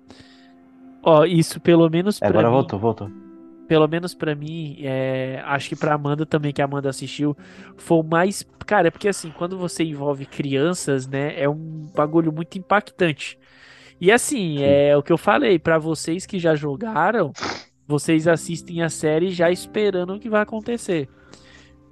Ó, 1.03 1.23
isso 1.25 1.59
pelo 1.61 1.89
menos 1.89 2.19
pra 2.19 2.27
Agora 2.29 2.47
mim. 2.47 2.53
voltou, 2.53 2.79
voltou. 2.79 3.09
pelo 3.67 3.87
menos 3.87 4.13
pra 4.13 4.33
mim, 4.35 4.77
é, 4.81 5.41
acho 5.45 5.69
que 5.69 5.75
pra 5.75 5.93
Amanda 5.93 6.25
também, 6.25 6.51
que 6.53 6.61
a 6.61 6.65
Amanda 6.65 6.89
assistiu, 6.89 7.35
foi 7.77 8.01
mais. 8.03 8.45
Cara, 8.65 8.87
é 8.87 8.91
porque 8.91 9.07
assim, 9.07 9.29
quando 9.31 9.57
você 9.57 9.83
envolve 9.83 10.25
crianças, 10.25 11.07
né, 11.07 11.39
é 11.39 11.47
um 11.47 11.87
bagulho 11.95 12.31
muito 12.33 12.57
impactante. 12.57 13.37
E 14.01 14.11
assim, 14.11 14.61
é 14.61 14.95
o 14.97 15.01
que 15.03 15.11
eu 15.11 15.17
falei, 15.17 15.57
pra 15.57 15.77
vocês 15.79 16.25
que 16.25 16.37
já 16.39 16.53
jogaram, 16.55 17.31
vocês 17.87 18.27
assistem 18.27 18.81
a 18.83 18.89
série 18.89 19.29
já 19.31 19.49
esperando 19.49 20.13
o 20.15 20.19
que 20.19 20.29
vai 20.29 20.41
acontecer. 20.41 21.07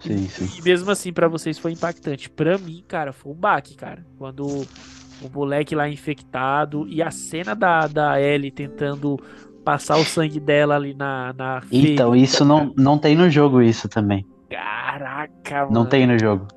Sim, 0.05 0.27
sim. 0.29 0.49
E 0.59 0.61
mesmo 0.61 0.89
assim, 0.91 1.11
pra 1.11 1.27
vocês 1.27 1.57
foi 1.57 1.71
impactante. 1.71 2.29
Pra 2.29 2.57
mim, 2.57 2.83
cara, 2.87 3.11
foi 3.11 3.31
um 3.31 3.35
baque, 3.35 3.75
cara. 3.75 4.05
Quando 4.17 4.45
o 4.45 5.29
moleque 5.33 5.75
lá 5.75 5.89
infectado 5.89 6.87
e 6.87 7.01
a 7.01 7.09
cena 7.11 7.55
da, 7.55 7.87
da 7.87 8.21
Ellie 8.21 8.51
tentando 8.51 9.17
passar 9.63 9.97
o 9.97 10.05
sangue 10.05 10.39
dela 10.39 10.75
ali 10.75 10.93
na, 10.93 11.33
na 11.33 11.61
Então, 11.71 12.11
ferida. 12.11 12.17
isso 12.17 12.45
não, 12.45 12.73
não 12.77 12.97
tem 12.97 13.15
no 13.15 13.29
jogo, 13.29 13.61
isso 13.61 13.89
também. 13.89 14.25
Caraca, 14.49 15.61
mano. 15.61 15.71
Não 15.71 15.85
tem 15.85 16.05
no 16.05 16.19
jogo. 16.19 16.47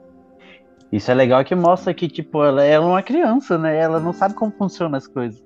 Isso 0.93 1.11
é 1.11 1.15
legal 1.15 1.45
que 1.45 1.55
mostra 1.55 1.93
que, 1.93 2.09
tipo, 2.09 2.43
ela 2.43 2.63
é 2.65 2.79
uma 2.79 3.03
criança, 3.03 3.59
né? 3.59 3.77
Ela 3.77 4.01
não 4.01 4.13
sabe 4.13 4.35
como 4.35 4.53
funcionam 4.53 4.97
as 4.97 5.07
coisas. 5.07 5.43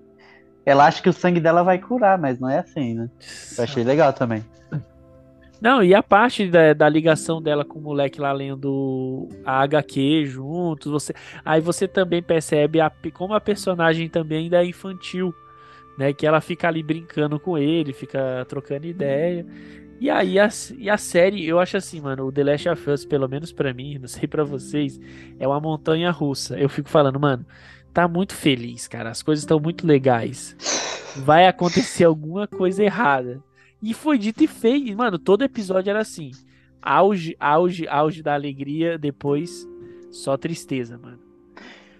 Ela 0.64 0.86
acha 0.86 1.02
que 1.02 1.08
o 1.08 1.12
sangue 1.12 1.40
dela 1.40 1.64
vai 1.64 1.78
curar, 1.78 2.16
mas 2.18 2.38
não 2.38 2.48
é 2.48 2.58
assim, 2.60 2.94
né? 2.94 3.08
Eu 3.58 3.64
achei 3.64 3.82
legal 3.82 4.12
também. 4.12 4.44
Não, 5.62 5.80
e 5.80 5.94
a 5.94 6.02
parte 6.02 6.48
da, 6.48 6.72
da 6.72 6.88
ligação 6.88 7.40
dela 7.40 7.64
com 7.64 7.78
o 7.78 7.82
moleque 7.82 8.20
lá 8.20 8.32
lendo 8.32 9.28
a 9.44 9.62
HQ 9.62 10.26
juntos, 10.26 10.90
você, 10.90 11.14
aí 11.44 11.60
você 11.60 11.86
também 11.86 12.20
percebe 12.20 12.80
a, 12.80 12.90
como 13.14 13.32
a 13.32 13.40
personagem 13.40 14.08
também 14.08 14.38
ainda 14.38 14.60
é 14.60 14.66
infantil, 14.66 15.32
né? 15.96 16.12
Que 16.12 16.26
ela 16.26 16.40
fica 16.40 16.66
ali 16.66 16.82
brincando 16.82 17.38
com 17.38 17.56
ele, 17.56 17.92
fica 17.92 18.44
trocando 18.48 18.88
ideia. 18.88 19.46
E 20.00 20.10
aí 20.10 20.36
a, 20.36 20.48
e 20.78 20.90
a 20.90 20.96
série, 20.96 21.46
eu 21.46 21.60
acho 21.60 21.76
assim, 21.76 22.00
mano, 22.00 22.26
o 22.26 22.32
The 22.32 22.42
Last 22.42 22.68
of 22.68 22.90
Us, 22.90 23.04
pelo 23.04 23.28
menos 23.28 23.52
pra 23.52 23.72
mim, 23.72 23.98
não 24.02 24.08
sei 24.08 24.26
pra 24.26 24.42
vocês, 24.42 24.98
é 25.38 25.46
uma 25.46 25.60
montanha 25.60 26.10
russa. 26.10 26.58
Eu 26.58 26.68
fico 26.68 26.88
falando, 26.88 27.20
mano, 27.20 27.46
tá 27.94 28.08
muito 28.08 28.34
feliz, 28.34 28.88
cara. 28.88 29.10
As 29.10 29.22
coisas 29.22 29.44
estão 29.44 29.60
muito 29.60 29.86
legais. 29.86 30.56
Vai 31.18 31.46
acontecer 31.46 32.02
alguma 32.06 32.48
coisa 32.48 32.82
errada. 32.82 33.40
E 33.82 33.92
foi 33.92 34.16
dito 34.18 34.44
e 34.44 34.46
feito. 34.46 34.96
Mano, 34.96 35.18
todo 35.18 35.42
episódio 35.42 35.90
era 35.90 36.00
assim. 36.00 36.30
Auge, 36.80 37.36
auge, 37.38 37.86
auge 37.88 38.22
da 38.22 38.34
alegria, 38.34 38.98
depois 38.98 39.66
só 40.10 40.36
tristeza, 40.36 40.98
mano. 40.98 41.18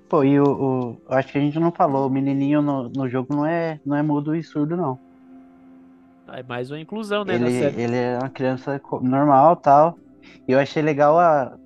Pô, 0.09 0.22
e 0.22 0.39
o, 0.39 0.45
o- 0.45 1.03
acho 1.09 1.33
que 1.33 1.39
a 1.39 1.41
gente 1.41 1.59
não 1.59 1.72
falou, 1.72 2.07
o 2.07 2.11
menininho 2.11 2.61
no, 2.61 2.89
no 2.91 3.09
jogo 3.09 3.35
não 3.35 3.47
é, 3.47 3.80
não 3.87 3.97
é 3.97 4.03
mudo 4.03 4.35
e 4.35 4.43
surdo, 4.43 4.76
não. 4.76 4.99
É 6.28 6.43
mais 6.43 6.70
uma 6.70 6.78
inclusão, 6.80 7.24
né, 7.24 7.35
Ele, 7.35 7.47
ele 7.83 7.97
é 7.97 8.18
uma 8.18 8.28
criança 8.28 8.80
normal 9.03 9.57
tal. 9.57 9.99
E 10.47 10.53
eu 10.53 10.59
achei 10.59 10.83
legal 10.83 11.18
a, 11.18 11.57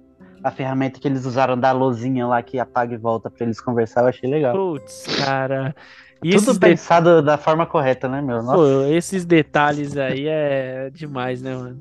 a 0.42 0.50
ferramenta 0.50 0.98
que 1.00 1.06
eles 1.06 1.24
usaram 1.24 1.58
da 1.58 1.72
luzinha 1.72 2.26
lá 2.26 2.42
que 2.42 2.58
apaga 2.58 2.94
e 2.94 2.98
volta 2.98 3.30
pra 3.30 3.44
eles 3.44 3.60
conversar, 3.60 4.02
eu 4.02 4.08
achei 4.08 4.28
legal. 4.30 4.54
Putz, 4.56 5.06
cara. 5.18 5.74
E 6.22 6.30
Tudo 6.30 6.36
esses, 6.36 6.58
de- 6.58 6.60
pensado 6.60 7.22
da 7.22 7.36
forma 7.38 7.66
correta, 7.66 8.08
né, 8.08 8.20
meu? 8.22 8.42
Nossa, 8.42 8.56
Pô, 8.56 8.84
esses 8.86 9.24
detalhes 9.24 9.96
aí 9.96 10.26
é 10.26 10.90
demais, 10.90 11.42
né, 11.42 11.54
mano? 11.54 11.80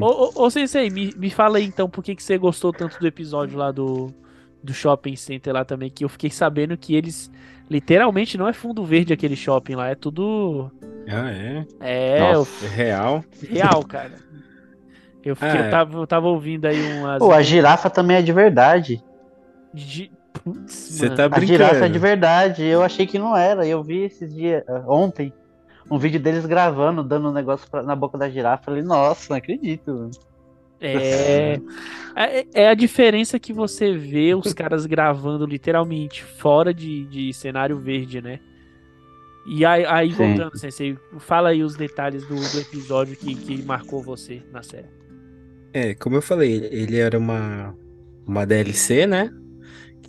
Ô, 0.00 0.06
ô, 0.06 0.44
ô 0.46 0.50
Sensei, 0.50 0.90
me, 0.90 1.12
me 1.16 1.30
fala 1.30 1.58
aí 1.58 1.64
então 1.64 1.88
por 1.88 2.02
que, 2.02 2.14
que 2.14 2.22
você 2.22 2.36
gostou 2.38 2.72
tanto 2.72 2.98
do 2.98 3.06
episódio 3.06 3.56
lá 3.58 3.70
do, 3.70 4.12
do 4.62 4.72
shopping 4.74 5.16
center 5.16 5.52
lá 5.54 5.64
também, 5.64 5.90
que 5.90 6.04
eu 6.04 6.08
fiquei 6.08 6.30
sabendo 6.30 6.76
que 6.76 6.94
eles 6.94 7.30
literalmente 7.70 8.36
não 8.36 8.48
é 8.48 8.52
fundo 8.52 8.84
verde 8.84 9.12
aquele 9.12 9.36
shopping 9.36 9.74
lá, 9.76 9.88
é 9.88 9.94
tudo. 9.94 10.70
Ah, 11.08 11.30
é? 11.30 11.66
É, 11.80 12.18
Nossa. 12.20 12.64
É 12.66 12.68
real? 12.68 13.24
real, 13.48 13.84
cara. 13.84 14.18
Eu, 15.24 15.36
fiquei, 15.36 15.60
Ah, 15.60 15.64
eu, 15.66 15.70
tava, 15.70 15.98
eu 15.98 16.06
tava 16.06 16.26
ouvindo 16.28 16.66
aí 16.66 16.82
umas. 16.82 17.20
Pô, 17.20 17.32
a 17.32 17.42
girafa 17.42 17.88
também 17.88 18.16
é 18.16 18.22
de 18.22 18.32
verdade. 18.32 19.02
de- 19.74 20.10
Você 20.66 21.10
tá 21.10 21.28
A 21.30 21.40
girafa 21.40 21.74
é 21.74 21.78
de 21.80 21.80
brincando. 21.86 21.98
verdade. 22.00 22.64
Eu 22.64 22.82
achei 22.82 23.06
que 23.06 23.18
não 23.18 23.36
era. 23.36 23.66
Eu 23.66 23.82
vi 23.82 24.04
esses 24.04 24.34
dias, 24.34 24.62
ontem, 24.86 25.32
um 25.90 25.98
vídeo 25.98 26.18
deles 26.20 26.46
gravando, 26.46 27.02
dando 27.02 27.28
um 27.28 27.32
negócio 27.32 27.70
pra- 27.70 27.82
na 27.82 27.94
boca 27.94 28.16
da 28.18 28.28
girafa. 28.28 28.64
Falei, 28.64 28.82
nossa, 28.82 29.26
não 29.30 29.36
acredito. 29.36 29.92
mano. 29.92 30.10
É, 30.80 31.60
é, 32.16 32.46
é 32.64 32.68
a 32.68 32.74
diferença 32.74 33.38
que 33.38 33.52
você 33.52 33.92
vê 33.96 34.34
os 34.34 34.52
caras 34.52 34.84
gravando 34.86 35.46
literalmente 35.46 36.24
fora 36.24 36.74
de, 36.74 37.04
de 37.06 37.32
cenário 37.32 37.78
verde, 37.78 38.20
né? 38.20 38.40
E 39.46 39.64
aí, 39.64 39.84
aí 39.86 40.10
voltando, 40.10 40.56
Sensei, 40.56 40.96
fala 41.18 41.48
aí 41.48 41.62
os 41.64 41.74
detalhes 41.76 42.24
do, 42.26 42.34
do 42.36 42.60
episódio 42.60 43.16
que, 43.16 43.34
que 43.34 43.62
marcou 43.62 44.00
você 44.02 44.40
na 44.52 44.62
série. 44.62 44.86
É, 45.72 45.94
como 45.94 46.16
eu 46.16 46.22
falei, 46.22 46.68
ele 46.70 46.98
era 46.98 47.18
uma, 47.18 47.74
uma 48.26 48.46
DLC, 48.46 49.04
né? 49.06 49.32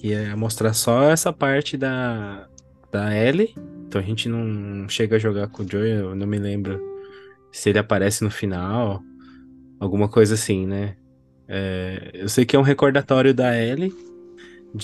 Ia 0.03 0.35
mostrar 0.35 0.73
só 0.73 1.09
essa 1.09 1.31
parte 1.31 1.77
da, 1.77 2.47
da 2.91 3.15
Ellie. 3.15 3.55
Então 3.87 4.01
a 4.01 4.03
gente 4.03 4.27
não 4.27 4.87
chega 4.89 5.15
a 5.15 5.19
jogar 5.19 5.47
com 5.47 5.63
o 5.63 5.69
Joey, 5.69 5.91
eu 5.91 6.15
não 6.15 6.27
me 6.27 6.37
lembro 6.37 6.79
se 7.51 7.69
ele 7.69 7.79
aparece 7.79 8.23
no 8.23 8.29
final, 8.31 9.01
alguma 9.79 10.09
coisa 10.09 10.33
assim, 10.33 10.65
né? 10.67 10.95
É, 11.47 12.11
eu 12.13 12.27
sei 12.27 12.45
que 12.45 12.55
é 12.55 12.59
um 12.59 12.63
recordatório 12.63 13.33
da 13.33 13.55
Ellie 13.55 13.93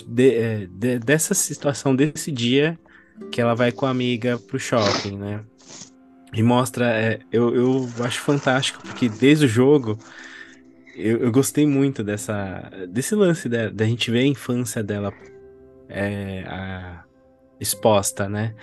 de- 0.08 0.36
é, 0.36 0.68
de- 0.68 1.00
dessa 1.00 1.34
situação 1.34 1.96
desse 1.96 2.32
dia 2.32 2.78
que 3.32 3.42
ela 3.42 3.56
vai 3.56 3.72
com 3.72 3.86
a 3.86 3.90
amiga 3.90 4.38
pro 4.38 4.60
shopping, 4.60 5.18
né? 5.18 5.44
E 6.34 6.44
mostra, 6.44 6.86
é, 6.86 7.20
eu, 7.32 7.56
eu 7.56 7.90
acho 8.04 8.22
fantástico, 8.22 8.84
porque 8.84 9.10
desde 9.10 9.46
o 9.46 9.50
jogo 9.50 9.98
eu, 11.00 11.20
eu 11.20 11.32
gostei 11.32 11.66
muito 11.66 12.04
dessa, 12.04 12.70
desse 12.90 13.16
lance 13.16 13.50
da, 13.50 13.70
da 13.70 13.86
gente 13.86 14.12
ver 14.12 14.20
a 14.20 14.26
infância 14.28 14.84
dela 14.84 15.14
é, 15.90 16.44
a- 16.48 17.04
exposta, 17.60 18.30
né? 18.30 18.56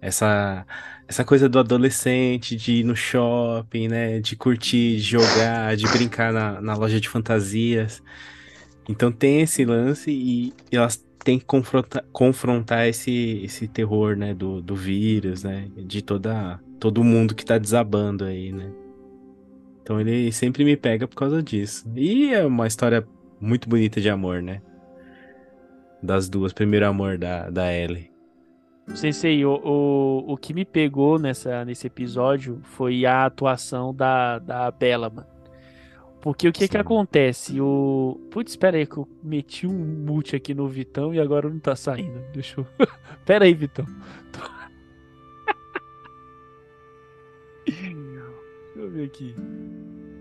Essa, 0.00 0.66
essa 1.08 1.24
coisa 1.24 1.48
do 1.48 1.58
adolescente, 1.58 2.56
de 2.56 2.74
ir 2.80 2.84
no 2.84 2.94
shopping, 2.96 3.88
né? 3.88 4.20
De 4.20 4.36
curtir, 4.36 4.96
de 4.96 5.02
jogar, 5.02 5.76
de 5.76 5.86
brincar 5.88 6.32
na, 6.32 6.60
na 6.60 6.74
loja 6.74 7.00
de 7.00 7.08
fantasias. 7.08 8.02
Então 8.88 9.10
tem 9.12 9.40
esse 9.42 9.64
lance 9.64 10.10
e, 10.10 10.54
e 10.70 10.76
elas 10.76 11.04
têm 11.24 11.38
que 11.38 11.44
confrontar, 11.46 12.04
confrontar 12.12 12.86
esse, 12.88 13.40
esse 13.44 13.68
terror, 13.68 14.16
né? 14.16 14.34
Do, 14.34 14.60
do 14.60 14.76
vírus, 14.76 15.42
né? 15.44 15.70
De 15.76 16.02
toda, 16.02 16.60
todo 16.78 17.04
mundo 17.04 17.34
que 17.34 17.44
tá 17.44 17.58
desabando 17.58 18.24
aí, 18.24 18.52
né? 18.52 18.70
Então 19.84 20.00
ele 20.00 20.32
sempre 20.32 20.64
me 20.64 20.78
pega 20.78 21.06
por 21.06 21.14
causa 21.14 21.42
disso. 21.42 21.86
E 21.94 22.32
é 22.32 22.44
uma 22.44 22.66
história 22.66 23.06
muito 23.38 23.68
bonita 23.68 24.00
de 24.00 24.08
amor, 24.08 24.42
né? 24.42 24.62
Das 26.02 26.26
duas, 26.26 26.54
primeiro 26.54 26.86
amor 26.86 27.18
da, 27.18 27.50
da 27.50 27.70
Ellie. 27.70 28.10
Sensei, 28.94 29.44
o, 29.44 29.60
o, 29.62 30.32
o 30.32 30.36
que 30.38 30.54
me 30.54 30.64
pegou 30.64 31.18
nessa, 31.18 31.66
nesse 31.66 31.86
episódio 31.86 32.60
foi 32.62 33.04
a 33.04 33.26
atuação 33.26 33.94
da, 33.94 34.38
da 34.38 34.70
Bella, 34.70 35.10
mano. 35.10 35.26
Porque 36.22 36.48
o 36.48 36.52
que 36.52 36.66
que 36.66 36.72
Sim. 36.72 36.80
acontece? 36.80 37.60
O. 37.60 38.18
Putz, 38.30 38.52
espera 38.52 38.78
aí 38.78 38.86
que 38.86 38.96
eu 38.96 39.06
meti 39.22 39.66
um 39.66 39.74
mute 39.74 40.34
aqui 40.34 40.54
no 40.54 40.66
Vitão 40.66 41.12
e 41.14 41.20
agora 41.20 41.50
não 41.50 41.58
tá 41.58 41.76
saindo. 41.76 42.18
Deixa 42.32 42.58
eu. 42.62 42.66
Pera 43.26 43.44
aí, 43.44 43.52
Vitão. 43.52 43.84
Eu 48.84 48.90
ver 48.90 49.04
aqui. 49.06 49.34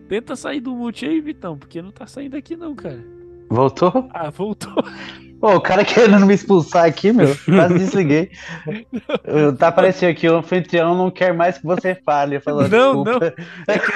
Tenta 0.10 0.36
sair 0.36 0.60
do 0.60 0.76
mute 0.76 1.06
aí, 1.06 1.20
Vitão, 1.22 1.58
porque 1.58 1.82
não 1.82 1.92
tá 1.92 2.06
saindo 2.06 2.36
aqui 2.38 2.56
não, 2.56 2.76
cara. 2.76 3.04
Voltou? 3.50 4.10
Ah, 4.14 4.30
voltou. 4.30 4.74
Pô, 5.40 5.56
o 5.56 5.62
cara 5.62 5.84
querendo 5.84 6.26
me 6.26 6.34
expulsar 6.34 6.86
aqui, 6.86 7.12
meu. 7.12 7.28
Quase 7.46 7.74
desliguei. 7.78 8.32
Eu- 9.26 9.56
Tá 9.56 9.68
aparecendo 9.68 10.12
aqui, 10.12 10.28
o 10.28 10.38
anfitrião 10.38 10.96
não 10.98 11.12
quer 11.12 11.34
mais 11.34 11.58
que 11.58 11.66
você 11.66 11.94
fale. 11.96 12.40
Falando, 12.40 12.72
Não, 12.72 13.04
desculpa. 13.04 13.34
É 13.68 13.78
que 13.80 13.92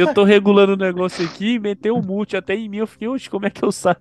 eu, 0.00 0.06
eu 0.08 0.14
tô 0.14 0.22
regulando 0.24 0.74
o 0.74 0.76
negócio 0.76 1.24
aqui 1.24 1.54
e 1.54 1.58
meteu 1.58 1.96
um 1.96 2.02
mute 2.02 2.36
até 2.36 2.54
em 2.54 2.68
mim. 2.68 2.78
Eu 2.78 2.86
fiquei, 2.86 3.08
oxe, 3.08 3.30
como 3.30 3.46
é 3.46 3.50
que 3.50 3.64
eu 3.64 3.72
saio? 3.72 3.96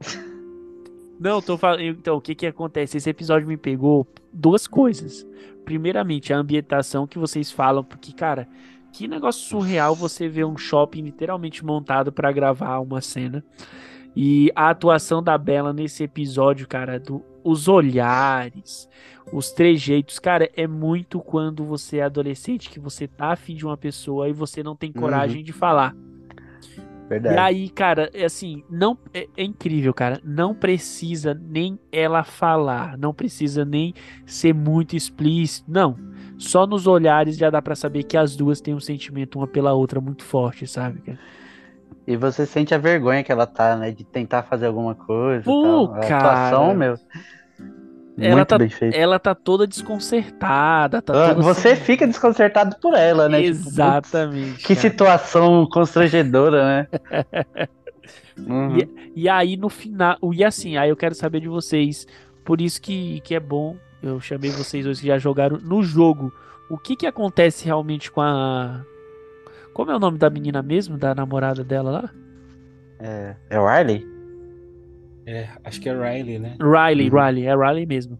Não, 1.20 1.40
tô 1.42 1.56
falando. 1.58 1.82
Então, 1.82 2.16
o 2.16 2.20
que 2.20 2.34
que 2.34 2.46
acontece? 2.46 2.96
Esse 2.96 3.10
episódio 3.10 3.46
me 3.46 3.56
pegou 3.56 4.06
duas 4.32 4.66
coisas. 4.66 5.26
Primeiramente, 5.64 6.32
a 6.32 6.38
ambientação 6.38 7.06
que 7.06 7.18
vocês 7.18 7.50
falam, 7.52 7.84
porque, 7.84 8.12
cara, 8.12 8.48
que 8.92 9.08
negócio 9.08 9.42
surreal 9.42 9.94
você 9.94 10.28
ver 10.28 10.44
um 10.44 10.56
shopping 10.56 11.02
literalmente 11.02 11.64
montado 11.64 12.12
pra 12.12 12.32
gravar 12.32 12.78
uma 12.78 13.00
cena. 13.00 13.44
E 14.14 14.50
a 14.56 14.70
atuação 14.70 15.22
da 15.22 15.38
Bella 15.38 15.72
nesse 15.72 16.02
episódio, 16.02 16.66
cara, 16.66 16.98
do, 16.98 17.24
os 17.44 17.68
olhares, 17.68 18.88
os 19.32 19.52
trejeitos, 19.52 20.18
cara, 20.18 20.50
é 20.56 20.66
muito 20.66 21.20
quando 21.20 21.64
você 21.64 21.98
é 21.98 22.02
adolescente, 22.02 22.68
que 22.68 22.80
você 22.80 23.06
tá 23.06 23.32
afim 23.32 23.54
de 23.54 23.64
uma 23.64 23.76
pessoa 23.76 24.28
e 24.28 24.32
você 24.32 24.62
não 24.62 24.74
tem 24.74 24.92
coragem 24.92 25.44
de 25.44 25.52
falar. 25.52 25.94
E 25.96 27.08
Verdade. 27.08 27.38
aí, 27.38 27.68
cara, 27.68 28.10
é 28.14 28.24
assim, 28.24 28.62
não 28.70 28.96
é, 29.12 29.26
é 29.36 29.42
incrível, 29.42 29.92
cara. 29.92 30.20
Não 30.24 30.54
precisa 30.54 31.34
nem 31.34 31.78
ela 31.90 32.22
falar, 32.22 32.96
não 32.96 33.12
precisa 33.12 33.64
nem 33.64 33.94
ser 34.26 34.54
muito 34.54 34.94
explícito, 34.94 35.70
não. 35.70 35.96
Só 36.40 36.66
nos 36.66 36.86
olhares 36.86 37.36
já 37.36 37.50
dá 37.50 37.60
pra 37.60 37.76
saber 37.76 38.02
que 38.04 38.16
as 38.16 38.34
duas 38.34 38.60
têm 38.60 38.74
um 38.74 38.80
sentimento 38.80 39.38
uma 39.38 39.46
pela 39.46 39.72
outra 39.74 40.00
muito 40.00 40.24
forte, 40.24 40.66
sabe? 40.66 41.00
cara? 41.00 41.18
E 42.06 42.16
você 42.16 42.46
sente 42.46 42.74
a 42.74 42.78
vergonha 42.78 43.22
que 43.22 43.30
ela 43.30 43.46
tá, 43.46 43.76
né? 43.76 43.90
De 43.90 44.02
tentar 44.04 44.42
fazer 44.44 44.66
alguma 44.66 44.94
coisa. 44.94 45.42
e 45.42 45.44
Pô, 45.44 45.86
tal. 45.88 45.94
A 45.96 46.00
cara. 46.00 46.16
atuação, 46.48 46.74
meu. 46.74 46.94
Ela 48.18 48.36
muito 48.36 48.48
tá- 48.48 48.58
bem 48.58 48.68
feita. 48.68 48.96
Ela 48.96 49.18
tá 49.18 49.34
toda 49.34 49.66
desconcertada, 49.66 51.00
tá 51.00 51.12
Ah, 51.12 51.28
toda 51.34 51.42
Você 51.42 51.76
sem- 51.76 51.84
fica 51.84 52.06
desconcertado 52.06 52.76
por 52.80 52.94
ela, 52.94 53.28
né? 53.28 53.38
Tipo, 53.42 53.50
Exatamente. 53.50 54.58
que 54.66 54.74
cara. 54.74 54.80
situação 54.80 55.66
constrangedora, 55.70 56.64
né? 56.64 56.88
Uhum. 58.38 58.78
E 59.14 59.28
aí 59.28 59.56
no 59.56 59.68
final, 59.68 60.16
e 60.32 60.42
assim, 60.42 60.76
aí 60.78 60.88
eu 60.88 60.96
quero 60.96 61.14
saber 61.14 61.40
de 61.40 61.48
vocês, 61.48 62.06
por 62.44 62.60
isso 62.60 62.80
que, 62.80 63.20
que 63.20 63.34
é 63.34 63.40
bom, 63.40 63.76
eu 64.02 64.20
chamei 64.20 64.50
vocês 64.50 64.86
hoje 64.86 65.00
que 65.02 65.06
já 65.06 65.18
jogaram 65.18 65.58
no 65.58 65.82
jogo. 65.82 66.32
O 66.68 66.78
que 66.78 66.94
que 66.96 67.06
acontece 67.06 67.64
realmente 67.64 68.10
com 68.10 68.20
a 68.20 68.84
Como 69.74 69.90
é 69.90 69.96
o 69.96 70.00
nome 70.00 70.18
da 70.18 70.30
menina 70.30 70.62
mesmo, 70.62 70.96
da 70.98 71.14
namorada 71.14 71.62
dela 71.64 71.90
lá? 71.90 72.10
É, 72.98 73.36
é 73.50 73.58
o 73.60 73.66
Arley? 73.66 74.06
É, 75.26 75.48
acho 75.64 75.80
que 75.80 75.88
é 75.88 75.92
Riley, 75.92 76.38
né? 76.38 76.56
Riley, 76.60 77.10
Uhum. 77.10 77.24
Riley, 77.26 77.46
é 77.46 77.54
Riley 77.56 77.86
mesmo. 77.86 78.18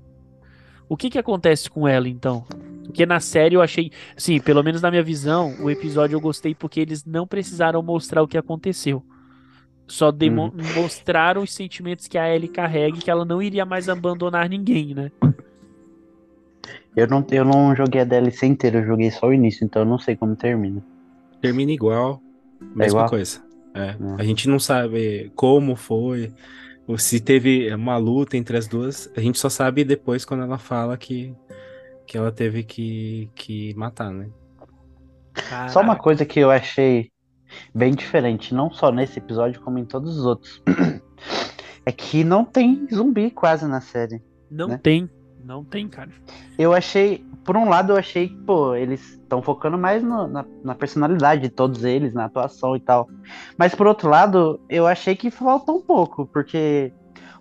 O 0.89 0.97
que 0.97 1.11
que 1.11 1.19
acontece 1.19 1.69
com 1.71 1.87
ela 1.87 2.09
então? 2.09 2.45
Porque 2.85 3.07
na 3.07 3.21
série 3.21 3.55
eu 3.55 3.63
achei, 3.63 3.93
sim, 4.17 4.41
pelo 4.41 4.63
menos 4.65 4.83
na 4.83 4.91
minha 4.91 5.03
visão, 5.03 5.55
o 5.61 5.71
episódio 5.71 6.17
eu 6.17 6.21
gostei 6.21 6.55
porque 6.55 6.81
eles 6.81 7.05
não 7.05 7.27
precisaram 7.27 7.81
mostrar 7.83 8.23
o 8.23 8.27
que 8.29 8.37
aconteceu. 8.39 9.03
Só 9.87 10.11
demo- 10.11 10.53
mostraram 10.75 11.43
os 11.43 11.53
sentimentos 11.53 12.07
que 12.09 12.19
a 12.19 12.33
Ellie 12.35 12.49
carrega 12.49 12.97
e 12.97 13.01
que 13.01 13.11
ela 13.11 13.25
não 13.25 13.41
iria 13.43 13.65
mais 13.65 13.89
abandonar 13.89 14.49
ninguém, 14.49 14.95
né? 14.95 15.11
Eu 16.97 17.07
não, 17.07 17.25
eu 17.31 17.45
não 17.45 17.75
joguei 17.75 18.01
a 18.01 18.05
DLC 18.05 18.47
inteira, 18.47 18.79
eu 18.79 18.87
joguei 18.87 19.11
só 19.11 19.29
o 19.29 19.33
início, 19.33 19.65
então 19.65 19.83
eu 19.83 19.87
não 19.87 19.99
sei 19.99 20.17
como 20.17 20.35
termina. 20.35 20.83
Termina 21.41 21.73
igual, 21.73 22.21
mesma 22.61 22.87
igual? 22.87 23.09
coisa. 23.09 23.43
É, 23.75 23.97
Hum. 24.01 24.17
A 24.19 24.25
gente 24.25 24.49
não 24.49 24.59
sabe 24.59 25.31
como 25.37 25.77
foi, 25.77 26.33
ou 26.87 26.99
se 26.99 27.21
teve 27.21 27.73
uma 27.73 27.97
luta 27.97 28.37
entre 28.37 28.57
as 28.57 28.67
duas, 28.67 29.11
a 29.17 29.21
gente 29.21 29.39
só 29.39 29.49
sabe 29.49 29.85
depois 29.85 30.25
quando 30.25 30.43
ela 30.43 30.59
fala 30.59 30.97
que, 30.97 31.33
que 32.05 32.19
ela 32.19 32.33
teve 32.33 32.65
que, 32.65 33.31
que 33.35 33.73
matar, 33.75 34.11
né? 34.11 34.29
Só 35.69 35.81
uma 35.81 35.95
coisa 35.95 36.25
que 36.25 36.41
eu 36.41 36.51
achei 36.51 37.11
bem 37.75 37.95
diferente, 37.95 38.53
não 38.53 38.71
só 38.71 38.91
nesse 38.91 39.19
episódio, 39.19 39.61
como 39.61 39.79
em 39.79 39.85
todos 39.85 40.19
os 40.19 40.25
outros. 40.25 40.63
É 41.87 41.91
que 41.91 42.23
não 42.23 42.45
tem 42.45 42.87
zumbi 42.93 43.31
quase 43.31 43.67
na 43.67 43.81
série. 43.81 44.23
Não 44.51 44.69
né? 44.69 44.79
tem, 44.81 45.09
não 45.45 45.65
tem, 45.65 45.89
cara. 45.89 46.11
Eu 46.59 46.73
achei, 46.73 47.25
por 47.45 47.57
um 47.57 47.69
lado, 47.69 47.93
eu 47.93 47.97
achei 47.97 48.29
que, 48.29 48.37
pô, 48.39 48.75
eles 48.75 49.13
estão 49.15 49.43
focando 49.43 49.77
mais 49.79 50.03
no- 50.03 50.27
na, 50.29 50.45
na 50.65 50.75
personalidade 50.75 51.43
de 51.43 51.49
todos 51.51 51.85
eles, 51.85 52.13
na 52.15 52.25
atuação 52.27 52.77
e 52.77 52.81
tal. 52.81 53.09
Mas 53.57 53.75
por 53.75 53.87
outro 53.87 54.09
lado, 54.09 54.61
eu 54.69 54.87
achei 54.87 55.15
que 55.17 55.31
faltou 55.31 55.77
um 55.79 55.83
pouco, 55.83 56.27
porque 56.27 56.93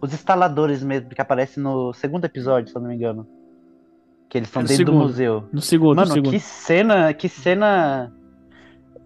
os 0.02 0.14
instaladores 0.14 0.82
mesmo 0.84 1.10
que 1.10 1.22
aparecem 1.22 1.62
no 1.62 1.94
segundo 1.94 2.26
episódio, 2.26 2.70
se 2.72 2.76
eu 2.78 2.82
não 2.82 2.90
me 2.90 2.96
engano. 2.96 3.28
Que 4.30 4.38
eles 4.38 4.48
estão 4.50 4.62
É 4.62 4.64
no 4.64 4.68
dentro 4.70 4.86
do 4.86 4.92
segundo. 4.92 5.04
museu. 5.08 5.44
No 5.52 5.62
segundo, 5.62 5.90
no 5.90 5.96
Mano, 5.96 6.14
segundo. 6.14 6.30
que 6.30 6.40
cena, 6.40 7.14
que 7.14 7.28
cena 7.28 8.14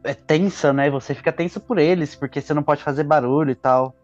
é 0.03 0.13
tensa, 0.13 0.73
né? 0.73 0.89
Você 0.89 1.15
fica 1.15 1.31
tenso 1.31 1.61
por 1.61 1.77
eles, 1.77 2.13
porque 2.13 2.41
você 2.41 2.53
não 2.53 2.61
pode 2.61 2.83
fazer 2.83 3.05
barulho 3.05 3.51
e 3.51 3.55
tal. 3.55 3.95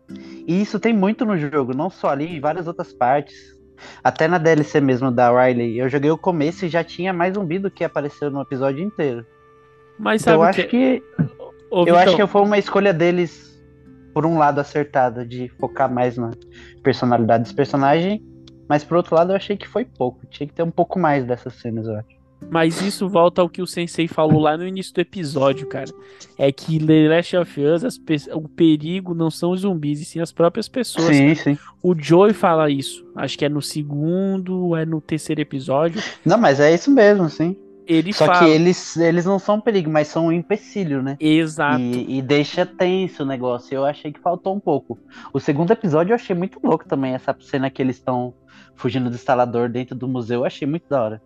E 0.47 0.61
isso 0.61 0.79
tem 0.79 0.93
muito 0.93 1.25
no 1.25 1.37
jogo, 1.37 1.75
não 1.75 1.89
só 1.89 2.07
ali, 2.09 2.37
em 2.37 2.39
várias 2.39 2.67
outras 2.67 2.93
partes. 2.93 3.35
Até 4.03 4.27
na 4.27 4.37
DLC 4.37 4.79
mesmo 4.81 5.11
da 5.11 5.29
Riley, 5.29 5.77
eu 5.77 5.89
joguei 5.89 6.11
o 6.11 6.17
começo 6.17 6.65
e 6.65 6.69
já 6.69 6.83
tinha 6.83 7.13
mais 7.13 7.33
zumbi 7.33 7.59
do 7.59 7.71
que 7.71 7.83
apareceu 7.83 8.29
no 8.29 8.41
episódio 8.41 8.83
inteiro. 8.83 9.25
Mas 9.97 10.21
Então 10.21 10.33
sabe 10.33 10.43
eu 10.43 10.47
acho 10.47 10.67
que 10.69 11.03
Ô, 11.71 11.85
eu 11.85 11.95
acho 11.95 12.11
Vitão, 12.11 12.25
que 12.25 12.31
foi 12.31 12.41
uma 12.41 12.57
escolha 12.57 12.93
deles 12.93 13.49
por 14.13 14.25
um 14.25 14.37
lado 14.37 14.59
acertada 14.59 15.25
de 15.25 15.49
focar 15.59 15.91
mais 15.91 16.17
na 16.17 16.31
personalidade 16.81 17.43
dos 17.43 17.53
personagens, 17.53 18.21
mas 18.67 18.83
por 18.83 18.97
outro 18.97 19.15
lado 19.15 19.31
eu 19.31 19.35
achei 19.35 19.55
que 19.55 19.67
foi 19.67 19.85
pouco. 19.85 20.25
Tinha 20.27 20.47
que 20.47 20.53
ter 20.53 20.63
um 20.63 20.71
pouco 20.71 20.97
mais 20.97 21.25
dessas 21.25 21.53
cenas, 21.55 21.85
eu 21.85 21.95
acho. 21.95 22.18
Mas 22.49 22.81
isso 22.81 23.07
volta 23.07 23.41
ao 23.41 23.49
que 23.49 23.61
o 23.61 23.67
Sensei 23.67 24.07
falou 24.07 24.39
lá 24.39 24.57
no 24.57 24.65
início 24.65 24.93
do 24.93 25.01
episódio, 25.01 25.67
cara. 25.67 25.91
É 26.37 26.51
que 26.51 26.79
The 26.79 27.07
Last 27.07 27.37
of 27.37 27.61
Us, 27.61 27.99
o 28.33 28.47
perigo 28.47 29.13
não 29.13 29.29
são 29.29 29.51
os 29.51 29.61
zumbis, 29.61 30.01
e 30.01 30.05
sim 30.05 30.19
as 30.19 30.31
próprias 30.31 30.67
pessoas. 30.67 31.15
Sim, 31.15 31.35
sim. 31.35 31.57
O 31.83 31.93
Joey 31.95 32.33
fala 32.33 32.69
isso. 32.69 33.05
Acho 33.15 33.37
que 33.37 33.45
é 33.45 33.49
no 33.49 33.61
segundo, 33.61 34.75
é 34.75 34.85
no 34.85 35.01
terceiro 35.01 35.41
episódio. 35.41 36.01
Não, 36.25 36.37
mas 36.37 36.59
é 36.59 36.73
isso 36.73 36.89
mesmo, 36.91 37.29
sim. 37.29 37.55
Ele 37.85 38.13
Só 38.13 38.27
fala. 38.27 38.39
que 38.39 38.45
eles, 38.45 38.95
eles 38.97 39.25
não 39.25 39.39
são 39.39 39.55
um 39.55 39.61
perigo, 39.61 39.89
mas 39.89 40.07
são 40.07 40.27
um 40.27 40.31
empecilho, 40.31 41.01
né? 41.01 41.17
Exato. 41.19 41.81
E, 41.81 42.19
e 42.19 42.21
deixa 42.21 42.63
tenso 42.63 43.23
o 43.23 43.25
negócio. 43.25 43.73
Eu 43.73 43.83
achei 43.83 44.11
que 44.11 44.19
faltou 44.19 44.55
um 44.55 44.59
pouco. 44.59 44.99
O 45.33 45.39
segundo 45.39 45.71
episódio 45.71 46.11
eu 46.11 46.15
achei 46.15 46.35
muito 46.35 46.59
louco 46.63 46.87
também. 46.87 47.15
Essa 47.15 47.35
cena 47.39 47.67
que 47.67 47.81
eles 47.81 47.95
estão 47.95 48.31
fugindo 48.75 49.09
do 49.09 49.15
instalador 49.15 49.67
dentro 49.69 49.95
do 49.95 50.07
museu, 50.07 50.41
eu 50.41 50.45
achei 50.45 50.67
muito 50.67 50.87
da 50.87 51.03
hora. 51.03 51.21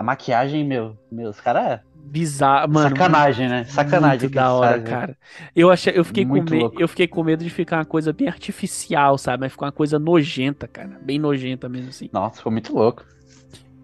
A 0.00 0.02
maquiagem, 0.02 0.64
meu, 0.64 0.96
meu, 1.12 1.28
os 1.28 1.42
caras. 1.42 1.80
Bizarro, 1.94 2.72
mano. 2.72 2.88
sacanagem, 2.88 3.50
né? 3.50 3.64
Sacanagem. 3.64 4.20
Muito 4.20 4.34
da 4.34 4.50
hora, 4.50 4.70
fazem. 4.70 4.84
cara. 4.86 5.18
Eu 5.54 5.70
achei, 5.70 5.92
eu 5.94 6.02
fiquei 6.02 6.24
com 6.24 6.30
Muito 6.30 6.50
medo, 6.54 6.62
louco. 6.62 6.80
eu 6.80 6.88
fiquei 6.88 7.06
com 7.06 7.22
medo 7.22 7.44
de 7.44 7.50
ficar 7.50 7.76
uma 7.76 7.84
coisa 7.84 8.10
bem 8.10 8.26
artificial, 8.26 9.18
sabe? 9.18 9.42
Mas 9.42 9.52
ficou 9.52 9.66
uma 9.66 9.72
coisa 9.72 9.98
nojenta, 9.98 10.66
cara, 10.66 10.98
bem 11.02 11.18
nojenta 11.18 11.68
mesmo 11.68 11.90
assim. 11.90 12.08
Nossa, 12.14 12.38
ficou 12.38 12.50
muito 12.50 12.74
louco. 12.74 13.04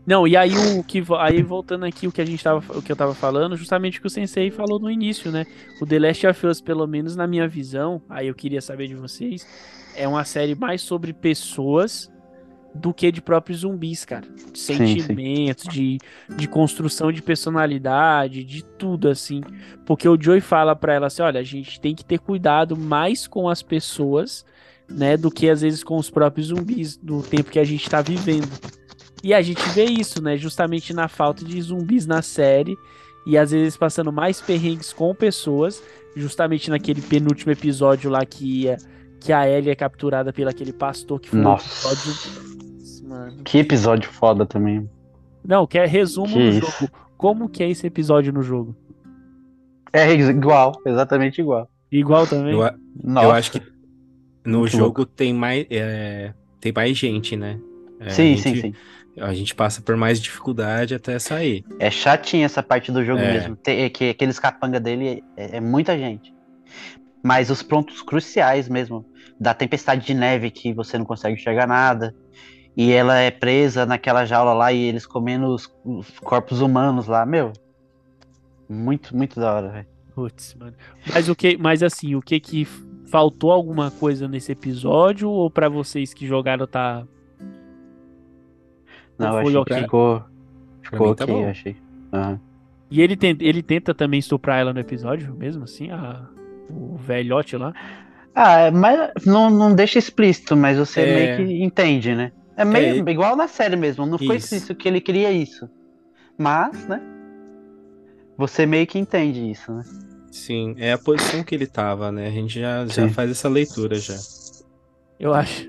Não, 0.07 0.27
e 0.27 0.39
aí 0.39 0.55
o 0.79 0.83
que 0.83 1.05
aí 1.19 1.43
voltando 1.43 1.85
aqui 1.85 2.09
o 2.09 2.13
que 2.13 2.23
a 2.23 2.27
gente 2.27 2.43
tava, 2.43 2.79
o 2.79 2.81
que 2.81 2.91
eu 2.91 2.97
tava 2.97 3.13
falando, 3.15 3.55
justamente 3.55 3.99
o 3.99 4.01
que 4.01 4.07
o 4.07 4.11
Sensei 4.11 4.51
falou 4.51 4.79
no 4.79 4.91
início, 4.91 5.31
né? 5.31 5.45
O 5.83 5.85
The 5.85 5.99
Last 5.99 6.27
of 6.29 6.47
Us, 6.47 6.61
pelo 6.63 6.87
menos 6.87 7.15
na 7.15 7.27
minha 7.27 7.47
visão, 7.47 8.01
aí 8.09 8.29
eu 8.29 8.35
queria 8.35 8.63
saber 8.63 8.89
de 8.89 8.95
vocês, 8.95 9.47
é 9.95 10.09
uma 10.09 10.25
série 10.25 10.55
mais 10.55 10.81
sobre 10.81 11.13
pessoas 11.13 12.11
do 12.77 12.95
que 12.95 13.11
de 13.11 13.21
próprios 13.21 13.61
zumbis, 13.61 14.05
cara. 14.05 14.27
De 14.53 14.59
sim. 14.59 14.77
sentimentos, 14.77 15.65
De, 15.65 15.99
de 16.37 16.49
construção 16.49 17.11
de 17.11 17.23
personalidade, 17.23 18.45
de 18.45 18.63
tudo 18.63 19.09
assim. 19.09 19.41
Porque 19.85 20.09
o 20.09 20.21
Joey 20.21 20.41
fala 20.41 20.77
pra 20.77 20.95
ela 20.95 21.07
assim, 21.07 21.23
olha, 21.23 21.41
a 21.41 21.45
gente 21.45 21.81
tem 21.81 21.95
que 21.95 22.05
ter 22.05 22.19
cuidado 22.19 22.77
mais 22.77 23.27
com 23.27 23.49
as 23.49 23.63
pessoas, 23.63 24.45
né, 24.89 25.17
do 25.17 25.31
que 25.31 25.49
às 25.49 25.63
vezes 25.63 25.83
com 25.83 25.97
os 25.97 26.11
próprios 26.11 26.49
zumbis 26.49 26.97
do 26.97 27.23
tempo 27.23 27.51
que 27.51 27.59
a 27.59 27.65
gente 27.65 27.89
tá 27.89 28.01
vivendo. 28.01 28.49
E 29.23 29.35
a 29.35 29.43
gente 29.43 29.63
vê 29.71 29.85
isso, 29.85 30.23
né, 30.23 30.37
justamente 30.37 30.93
na 30.93 31.09
falta 31.09 31.45
de 31.45 31.61
zumbis 31.61 32.07
na 32.07 32.23
série 32.23 32.77
e 33.27 33.37
às 33.37 33.51
vezes 33.51 33.77
passando 33.77 34.13
mais 34.13 34.41
perrengues 34.41 34.93
com 34.93 35.13
pessoas, 35.15 35.83
justamente 36.15 36.71
naquele 36.71 37.03
penúltimo 37.03 37.51
episódio 37.51 38.09
lá 38.09 38.25
que 38.25 38.71
a, 38.71 38.77
que 39.21 39.33
a 39.33 39.49
Ellie 39.49 39.71
é 39.71 39.75
capturada 39.75 40.33
pelo 40.33 40.51
aquele 40.51 40.73
pastor 40.73 41.19
que 41.19 41.29
foi 41.29 41.41
Nossa. 41.41 41.89
um 41.89 41.93
episódio 41.93 42.56
Mano. 43.07 43.43
Que 43.45 43.59
episódio 43.59 44.11
foda 44.11 44.45
também. 44.45 44.89
Não, 45.45 45.67
que 45.67 45.79
é 45.79 45.87
resumo 45.87 46.29
Que 46.29 46.35
do 46.35 46.59
isso. 46.67 46.81
jogo. 46.81 46.93
Como 47.17 47.49
que 47.49 47.63
é 47.63 47.71
esse 47.71 47.87
episódio 47.87 48.33
no 48.33 48.43
jogo? 48.43 48.77
É 49.93 50.13
igual, 50.13 50.73
exatamente 50.85 51.41
igual. 51.41 51.71
Igual 51.91 52.27
também? 52.27 52.53
Eu, 52.53 52.61
eu 52.61 53.31
acho 53.31 53.53
que 53.53 53.63
no 54.45 54.61
Muito 54.61 54.77
jogo 54.77 55.07
tem 55.07 55.33
mais, 55.33 55.67
é, 55.71 56.35
tem 56.61 56.73
mais 56.73 56.97
gente, 56.99 57.37
né? 57.37 57.59
É, 58.01 58.11
Sim, 58.11 58.35
a 58.35 58.37
sim, 58.37 58.55
gente, 58.55 58.61
sim. 58.61 58.75
A 59.19 59.33
gente 59.33 59.55
passa 59.55 59.81
por 59.81 59.97
mais 59.97 60.21
dificuldade 60.21 60.95
até 60.95 61.19
sair. 61.19 61.65
É 61.79 61.91
chatinha 61.91 62.45
essa 62.45 62.63
parte 62.63 62.93
do 62.93 63.03
jogo 63.03 63.21
É. 63.23 63.33
mesmo. 63.33 63.57
Tem- 63.57 63.83
é 63.85 63.89
que 63.89 64.11
aqueles 64.11 64.39
capanga 64.39 64.79
dele 64.79 65.25
é, 65.37 65.57
é 65.57 65.61
muita 65.61 65.97
gente. 65.97 66.35
Mas 67.25 67.49
os 67.51 67.63
pontos 67.63 68.03
cruciais 68.03 68.69
mesmo, 68.69 69.07
da 69.41 69.55
tempestade 69.55 70.05
de 70.05 70.13
neve 70.13 70.51
que 70.51 70.75
você 70.75 70.99
não 70.99 71.07
consegue 71.07 71.35
enxergar 71.35 71.67
nada. 71.67 72.15
E 72.77 72.93
ela 72.93 73.17
é 73.19 73.31
presa 73.31 73.87
naquela 73.87 74.25
jaula 74.27 74.53
lá 74.53 74.73
e 74.73 74.83
eles 74.83 75.07
comendo 75.07 75.47
os, 75.47 75.73
os 75.85 76.19
corpos 76.21 76.61
humanos 76.61 77.07
lá, 77.07 77.25
meu. 77.25 77.53
Muito, 78.69 79.17
muito 79.17 79.41
da 79.41 79.55
hora, 79.55 79.69
velho. 79.71 79.87
Putz, 80.15 80.55
mano. 80.59 80.75
Mas 81.13 81.29
o 81.29 81.35
que, 81.35 81.57
mas 81.57 81.83
assim, 81.83 82.15
o 82.15 82.21
que 82.23 82.39
que 82.41 82.65
faltou 83.11 83.51
alguma 83.53 83.91
coisa 83.91 84.27
nesse 84.29 84.53
episódio 84.53 85.29
ou 85.31 85.51
pra 85.51 85.69
vocês 85.69 86.13
que 86.13 86.27
jogaram 86.27 86.67
tá 86.67 87.07
Não, 89.19 89.33
Foi 89.33 89.41
eu 89.41 89.47
achei 89.47 89.57
ok. 89.57 89.77
que 89.77 89.83
ficou. 89.83 90.25
Ficou 90.83 91.15
tá 91.15 91.25
ok, 91.25 91.45
achei. 91.47 91.77
Aham. 92.13 92.41
E 92.91 93.01
ele 93.03 93.17
tenta, 93.17 93.43
ele 93.45 93.63
tenta 93.63 93.93
também 93.95 94.21
estuprar 94.21 94.61
ela 94.61 94.73
no 94.73 94.79
episódio, 94.81 95.35
mesmo 95.35 95.65
assim, 95.65 95.91
a, 95.91 96.25
o 96.71 96.97
velhote 96.97 97.57
lá. 97.57 97.73
Ah, 98.35 98.61
é, 98.61 98.71
mas 98.71 99.25
não, 99.25 99.51
não 99.51 99.75
deixa 99.75 99.99
explícito, 99.99 100.57
mas 100.57 100.79
você 100.79 101.01
É. 101.01 101.15
meio 101.15 101.37
que 101.37 101.65
entende, 101.65 102.15
né? 102.15 102.33
É 102.57 102.65
meio 102.65 103.07
É. 103.07 103.13
igual 103.13 103.37
na 103.37 103.47
série 103.49 103.77
mesmo, 103.77 104.07
não 104.07 104.19
foi 104.19 104.37
Isso. 104.37 104.55
isso 104.55 104.75
que 104.75 104.89
ele 104.89 105.01
queria 105.01 105.31
isso. 105.31 105.69
Mas, 106.39 106.87
né? 106.87 107.01
Você 108.39 108.67
meio 108.67 108.87
que 108.87 108.99
entende 108.99 109.51
isso, 109.51 109.73
né? 109.73 109.83
Sim, 110.31 110.75
é 110.79 110.93
a 110.93 110.99
posição 110.99 111.43
que 111.43 111.55
ele 111.55 111.67
tava, 111.67 112.13
né? 112.13 112.27
A 112.27 112.31
gente 112.31 112.61
já, 112.61 112.87
já 112.87 113.09
faz 113.09 113.31
essa 113.31 113.49
leitura 113.49 113.97
já. 113.97 114.17
Eu 115.19 115.33
acho. 115.33 115.67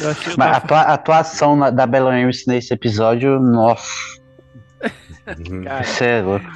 Eu 0.00 0.10
acho 0.10 0.30
que 0.30 0.38
Mas 0.38 0.48
a 0.54 0.56
atua- 0.56 0.80
a 0.80 0.94
atuação 0.94 1.54
na- 1.56 1.70
da 1.70 1.86
Bella 1.86 2.12
Ramsey 2.12 2.44
nesse 2.48 2.72
episódio, 2.72 3.38
nossa, 3.40 3.84
Uhum. 5.50 5.64
Cara, 5.64 5.84
é 6.04 6.22
louco. 6.22 6.46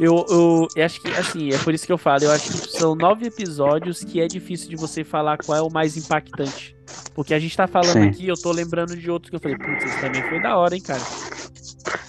eu, 0.00 0.26
eu, 0.28 0.68
eu 0.76 0.84
acho 0.84 1.00
que, 1.00 1.08
assim, 1.12 1.52
é 1.52 1.58
por 1.58 1.72
isso 1.72 1.86
que 1.86 1.92
eu 1.92 1.98
falo. 1.98 2.24
Eu 2.24 2.32
acho 2.32 2.50
que 2.50 2.70
são 2.78 2.94
nove 2.94 3.26
episódios 3.26 4.02
que 4.02 4.20
é 4.20 4.26
difícil 4.26 4.68
de 4.68 4.76
você 4.76 5.04
falar 5.04 5.38
qual 5.38 5.56
é 5.56 5.62
o 5.62 5.70
mais 5.70 5.96
impactante. 5.96 6.75
Porque 7.14 7.34
a 7.34 7.38
gente 7.38 7.56
tá 7.56 7.66
falando 7.66 7.92
Sim. 7.92 8.08
aqui, 8.08 8.28
eu 8.28 8.36
tô 8.36 8.52
lembrando 8.52 8.96
de 8.96 9.10
outros 9.10 9.30
que 9.30 9.36
eu 9.36 9.40
falei, 9.40 9.56
putz, 9.56 9.84
esse 9.84 10.00
também 10.00 10.22
foi 10.22 10.40
da 10.40 10.56
hora, 10.56 10.74
hein, 10.74 10.82
cara. 10.82 11.02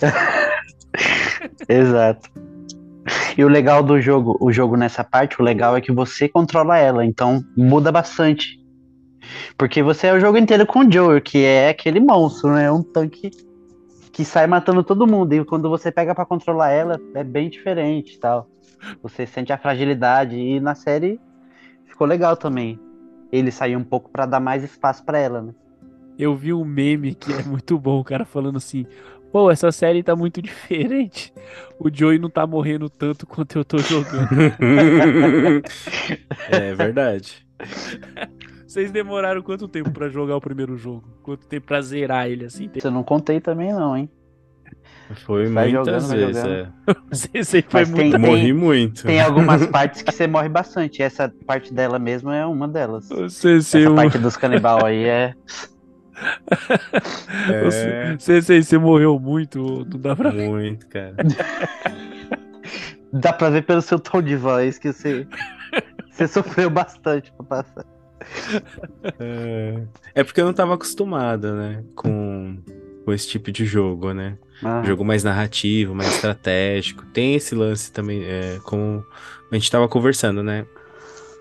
Exato. 1.67 2.29
E 3.37 3.43
o 3.43 3.47
legal 3.47 3.83
do 3.83 4.01
jogo, 4.01 4.37
o 4.41 4.51
jogo 4.51 4.75
nessa 4.75 5.03
parte, 5.03 5.39
o 5.39 5.43
legal 5.43 5.77
é 5.77 5.81
que 5.81 5.91
você 5.91 6.27
controla 6.27 6.77
ela, 6.77 7.05
então 7.05 7.43
muda 7.55 7.91
bastante. 7.91 8.59
Porque 9.57 9.83
você 9.83 10.07
é 10.07 10.13
o 10.13 10.19
jogo 10.19 10.37
inteiro 10.37 10.65
com 10.65 10.79
o 10.79 10.91
Joel, 10.91 11.21
que 11.21 11.43
é 11.43 11.69
aquele 11.69 11.99
monstro, 11.99 12.53
né? 12.53 12.71
Um 12.71 12.81
tanque 12.81 13.31
que 14.11 14.25
sai 14.25 14.47
matando 14.47 14.83
todo 14.83 15.07
mundo. 15.07 15.33
E 15.33 15.45
quando 15.45 15.69
você 15.69 15.91
pega 15.91 16.15
pra 16.15 16.25
controlar 16.25 16.71
ela, 16.71 16.99
é 17.13 17.23
bem 17.23 17.49
diferente 17.49 18.15
e 18.15 18.19
tal. 18.19 18.49
Você 19.03 19.25
sente 19.25 19.53
a 19.53 19.57
fragilidade. 19.57 20.35
E 20.35 20.59
na 20.59 20.75
série 20.75 21.19
ficou 21.85 22.07
legal 22.07 22.35
também. 22.35 22.79
Ele 23.31 23.51
saiu 23.51 23.79
um 23.79 23.83
pouco 23.83 24.09
pra 24.09 24.25
dar 24.25 24.39
mais 24.39 24.63
espaço 24.63 25.03
pra 25.03 25.19
ela, 25.19 25.41
né? 25.41 25.53
Eu 26.17 26.35
vi 26.35 26.53
um 26.53 26.65
meme 26.65 27.13
que 27.13 27.31
é 27.31 27.43
muito 27.43 27.77
bom, 27.77 27.99
o 27.99 28.03
cara 28.03 28.25
falando 28.25 28.57
assim: 28.57 28.85
pô, 29.31 29.51
essa 29.51 29.71
série 29.71 30.01
tá 30.01 30.15
muito 30.15 30.41
diferente. 30.41 31.33
O 31.79 31.89
Joey 31.93 32.17
não 32.17 32.29
tá 32.29 32.47
morrendo 32.47 32.89
tanto 32.89 33.27
quanto 33.27 33.57
eu 33.57 33.65
tô 33.65 33.77
jogando. 33.77 34.27
é 36.49 36.73
verdade. 36.73 37.45
Vocês 38.65 38.91
demoraram 38.91 39.41
quanto 39.41 39.67
tempo 39.67 39.91
pra 39.91 40.09
jogar 40.09 40.35
o 40.35 40.41
primeiro 40.41 40.77
jogo? 40.77 41.03
Quanto 41.23 41.47
tempo 41.47 41.67
pra 41.67 41.81
zerar 41.81 42.29
ele 42.29 42.45
assim? 42.45 42.69
Eu 42.83 42.91
não 42.91 43.03
contei 43.03 43.39
também, 43.39 43.71
não, 43.71 43.95
hein? 43.95 44.09
Foi 45.25 45.47
Vai 45.47 45.71
muitas 45.71 46.03
jogando, 46.03 46.19
vezes. 46.19 46.43
jogando. 46.43 46.53
é. 46.53 46.95
Você 47.43 47.61
foi 47.61 47.81
Mas 47.81 47.89
muito. 47.89 48.11
tem- 48.11 48.19
Morri 48.19 48.53
muito. 48.53 49.03
Tem 49.05 49.21
algumas 49.21 49.65
partes 49.67 50.01
que 50.01 50.11
você 50.11 50.27
morre 50.27 50.49
bastante. 50.49 51.01
Essa 51.01 51.33
parte 51.45 51.73
dela 51.73 51.97
mesmo 51.97 52.29
é 52.31 52.45
uma 52.45 52.67
delas. 52.67 53.07
Você, 53.09 53.55
Essa 53.57 53.79
você, 53.79 53.89
parte 53.95 54.17
dos 54.17 54.35
canibal 54.37 54.85
aí 54.85 55.05
é. 55.05 55.33
É, 57.49 58.15
você, 58.17 58.41
você, 58.41 58.63
você 58.63 58.77
morreu 58.77 59.19
muito, 59.19 59.85
não 59.87 59.99
dá 59.99 60.15
pra. 60.15 60.31
muito, 60.31 60.87
cara. 60.87 61.15
Dá 63.13 63.31
pra 63.31 63.49
ver 63.51 63.61
pelo 63.63 63.81
seu 63.81 63.99
tom 63.99 64.21
de 64.21 64.35
voz 64.35 64.77
que 64.79 64.91
você. 64.91 65.27
Você 66.11 66.27
sofreu 66.27 66.69
bastante 66.71 67.31
pra 67.33 67.45
passar. 67.45 67.85
É, 69.19 69.83
é 70.15 70.23
porque 70.23 70.41
eu 70.41 70.45
não 70.45 70.53
tava 70.53 70.73
acostumado, 70.73 71.53
né? 71.53 71.83
Com, 71.95 72.57
com 73.07 73.13
esse 73.13 73.25
tipo 73.25 73.53
de 73.53 73.65
jogo, 73.65 74.13
né? 74.13 74.37
Ah, 74.61 74.83
Jogo 74.83 75.05
mais 75.05 75.23
narrativo, 75.23 75.95
mais 75.95 76.13
estratégico. 76.13 77.05
Tem 77.13 77.35
esse 77.35 77.55
lance 77.55 77.89
também, 77.89 78.21
é, 78.25 78.59
como 78.65 79.01
a 79.49 79.55
gente 79.55 79.71
tava 79.71 79.87
conversando, 79.87 80.43
né? 80.43 80.65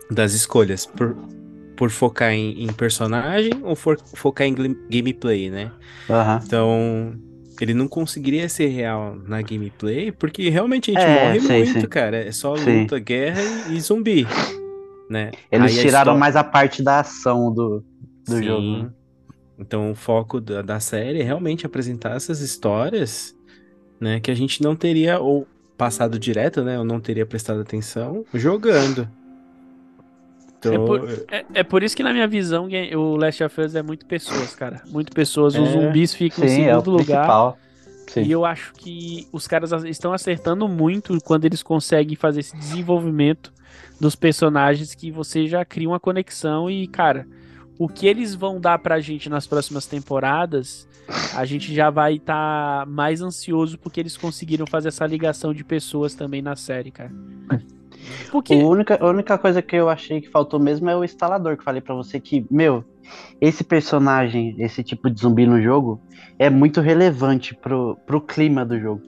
Das 0.08 0.32
escolhas. 0.32 0.86
Por, 0.86 1.16
por 1.76 1.90
focar 1.90 2.30
em, 2.30 2.62
em 2.62 2.72
personagem 2.72 3.50
ou 3.64 3.74
for, 3.74 3.98
focar 4.14 4.46
em 4.46 4.54
gameplay, 4.88 5.50
né? 5.50 5.72
aham. 6.08 6.40
Então, 6.46 7.14
ele 7.60 7.74
não 7.74 7.88
conseguiria 7.88 8.48
ser 8.48 8.68
real 8.68 9.16
na 9.26 9.42
gameplay, 9.42 10.12
porque 10.12 10.48
realmente 10.48 10.92
a 10.92 10.94
gente 10.94 11.04
É, 11.04 11.20
morre 11.24 11.40
sim, 11.40 11.48
muito, 11.48 11.80
sim. 11.80 11.86
cara. 11.88 12.18
É 12.18 12.30
só 12.30 12.54
Sim. 12.54 12.82
luta, 12.82 12.96
guerra 13.00 13.40
e, 13.42 13.76
e 13.76 13.80
zumbi, 13.80 14.24
né? 15.10 15.32
Eles 15.50 15.72
Aí 15.72 15.78
a 15.80 15.82
tiraram 15.82 16.12
histó- 16.12 16.20
mais 16.20 16.36
a 16.36 16.44
parte 16.44 16.80
da 16.80 17.00
ação 17.00 17.52
do, 17.52 17.82
do 18.24 18.36
Sim. 18.36 18.44
jogo. 18.44 18.84
né? 18.84 18.90
Então, 19.58 19.90
o 19.90 19.94
foco 19.94 20.40
da, 20.40 20.62
da 20.62 20.80
série 20.80 21.20
é 21.20 21.24
realmente 21.24 21.64
apresentar 21.64 22.14
essas 22.16 22.40
histórias, 22.40 23.34
né, 24.00 24.20
que 24.20 24.30
a 24.30 24.34
gente 24.34 24.62
não 24.62 24.76
teria 24.76 25.18
ou 25.18 25.46
passado 25.76 26.18
direto, 26.18 26.62
né, 26.62 26.78
ou 26.78 26.84
não 26.84 27.00
teria 27.00 27.24
prestado 27.26 27.60
atenção 27.60 28.24
jogando. 28.34 29.08
Então, 30.58 30.74
É 30.74 30.78
por- 30.78 31.08
É, 31.30 31.44
é 31.60 31.62
por 31.62 31.82
isso 31.82 31.96
que, 31.96 32.02
na 32.02 32.12
minha 32.12 32.26
visão, 32.26 32.68
o 32.96 33.16
Last 33.16 33.42
of 33.44 33.60
Us 33.60 33.74
é 33.74 33.82
muito 33.82 34.06
pessoas, 34.06 34.54
cara. 34.54 34.82
Muito 34.86 35.12
pessoas. 35.12 35.54
Os 35.54 35.68
É, 35.68 35.72
zumbis 35.72 36.14
ficam 36.14 36.44
em 36.44 36.48
Sim, 36.48 36.62
é 36.62 36.76
o 36.76 36.80
segundo 36.80 36.96
lugar. 36.98 37.54
Sim. 38.08 38.22
E 38.22 38.32
eu 38.32 38.44
acho 38.44 38.72
que 38.74 39.26
os 39.32 39.46
caras 39.46 39.72
estão 39.84 40.12
acertando 40.12 40.66
muito 40.68 41.18
quando 41.24 41.44
eles 41.44 41.62
conseguem 41.62 42.16
fazer 42.16 42.40
esse 42.40 42.56
desenvolvimento 42.56 43.52
dos 44.00 44.14
personagens 44.14 44.94
que 44.94 45.10
você 45.10 45.46
já 45.46 45.64
cria 45.64 45.88
uma 45.88 46.00
conexão 46.00 46.70
e, 46.70 46.86
cara, 46.86 47.26
o 47.78 47.88
que 47.88 48.06
eles 48.06 48.34
vão 48.34 48.60
dar 48.60 48.78
pra 48.78 49.00
gente 49.00 49.28
nas 49.28 49.46
próximas 49.46 49.86
temporadas, 49.86 50.88
a 51.34 51.44
gente 51.44 51.74
já 51.74 51.90
vai 51.90 52.14
estar 52.14 52.86
mais 52.86 53.20
ansioso 53.20 53.78
porque 53.78 54.00
eles 54.00 54.16
conseguiram 54.16 54.66
fazer 54.66 54.88
essa 54.88 55.06
ligação 55.06 55.52
de 55.52 55.64
pessoas 55.64 56.14
também 56.14 56.42
na 56.42 56.56
série, 56.56 56.90
cara. 56.90 57.12
Porque 58.30 58.54
A 58.54 58.58
única, 58.58 58.98
a 59.00 59.08
única 59.08 59.36
coisa 59.36 59.60
que 59.60 59.74
eu 59.74 59.88
achei 59.88 60.20
que 60.20 60.28
faltou 60.28 60.60
mesmo 60.60 60.88
é 60.88 60.96
o 60.96 61.02
instalador, 61.02 61.54
que 61.54 61.60
eu 61.60 61.64
falei 61.64 61.80
pra 61.80 61.94
você 61.94 62.20
que, 62.20 62.46
meu, 62.48 62.84
esse 63.40 63.64
personagem, 63.64 64.54
esse 64.58 64.84
tipo 64.84 65.10
de 65.10 65.20
zumbi 65.20 65.44
no 65.44 65.60
jogo, 65.60 66.00
é 66.38 66.48
muito 66.48 66.80
relevante 66.80 67.54
pro, 67.54 67.96
pro 68.06 68.20
clima 68.20 68.64
do 68.64 68.78
jogo. 68.78 69.02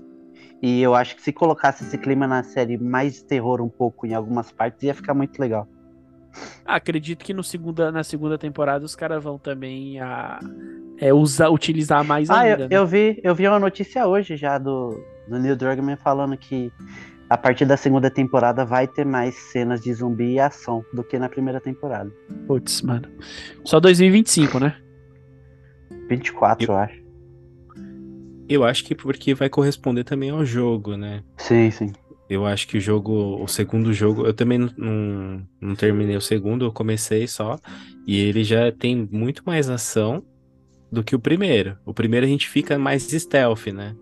E 0.61 0.83
eu 0.83 0.95
acho 0.95 1.15
que 1.15 1.23
se 1.23 1.33
colocasse 1.33 1.85
esse 1.85 1.97
clima 1.97 2.27
na 2.27 2.43
série 2.43 2.77
mais 2.77 3.23
terror 3.23 3.61
um 3.61 3.69
pouco 3.69 4.07
em 4.07 4.15
algumas 4.15 4.51
partes, 4.51 4.83
ia 4.83 4.95
ficar 4.95 5.15
muito 5.15 5.39
legal. 5.39 5.69
Acredito 6.65 7.25
que 7.25 7.33
no 7.35 7.43
segunda, 7.43 7.91
na 7.91 8.05
segunda 8.05 8.37
temporada 8.39 8.85
os 8.85 8.95
caras 8.95 9.23
vão 9.23 9.39
também 9.39 10.01
a, 10.01 10.39
é, 10.99 11.13
usar, 11.13 11.49
utilizar 11.51 12.05
mais 12.05 12.29
Ah, 12.31 12.41
ainda. 12.41 12.65
eu, 12.65 12.69
né? 12.69 12.77
eu 12.77 12.87
vi, 12.87 13.21
eu 13.23 13.35
vi 13.35 13.49
uma 13.49 13.59
notícia 13.59 14.07
hoje 14.07 14.37
já 14.37 14.59
do, 14.59 15.01
do 15.29 15.39
Neil 15.39 15.57
Druckmann 15.57 15.97
falando 15.97 16.37
que 16.37 16.73
a 17.31 17.37
partir 17.37 17.67
da 17.67 17.77
segunda 17.77 18.11
temporada 18.11 18.65
vai 18.65 18.87
ter 18.89 19.05
mais 19.05 19.35
cenas 19.35 19.81
de 19.83 19.93
zumbi 19.93 20.35
e 20.35 20.41
ação 20.41 20.85
do 20.93 21.05
que 21.05 21.19
na 21.19 21.29
primeira 21.29 21.61
temporada. 21.61 22.11
Putz, 22.47 22.81
mano. 22.83 23.09
Só 23.65 23.79
2025, 23.81 24.59
né? 24.59 24.77
24, 26.09 26.73
eu, 26.73 26.77
acho. 26.77 27.03
eu 28.49 28.65
acho 28.65 28.85
que 28.85 28.95
porque 28.95 29.35
vai 29.35 29.51
corresponder 29.51 30.05
também 30.05 30.31
ao 30.31 30.43
jogo, 30.45 30.97
né? 30.97 31.23
Sim, 31.37 31.71
sim. 31.71 31.93
Eu 32.29 32.45
acho 32.47 32.69
que 32.69 32.77
o 32.77 32.81
jogo, 32.81 33.43
o 33.43 33.49
segundo 33.49 33.93
jogo, 33.93 34.27
eu 34.27 34.35
também 34.35 34.59
não, 34.59 34.71
não, 34.77 35.43
não 35.61 35.75
terminei 35.75 36.17
o 36.17 36.21
segundo, 36.21 36.67
eu 36.67 36.73
comecei 36.73 37.27
só, 37.27 37.59
e 38.07 38.19
ele 38.21 38.45
já 38.45 38.71
tem 38.71 39.09
muito 39.11 39.43
mais 39.47 39.69
ação 39.71 40.23
do 40.93 41.03
que 41.03 41.15
o 41.17 41.19
primeiro. 41.19 41.77
O 41.87 41.95
primeiro 41.95 42.27
a 42.27 42.29
gente 42.29 42.49
fica 42.49 42.79
mais 42.79 43.05
stealth, 43.05 43.67
né? 43.69 43.95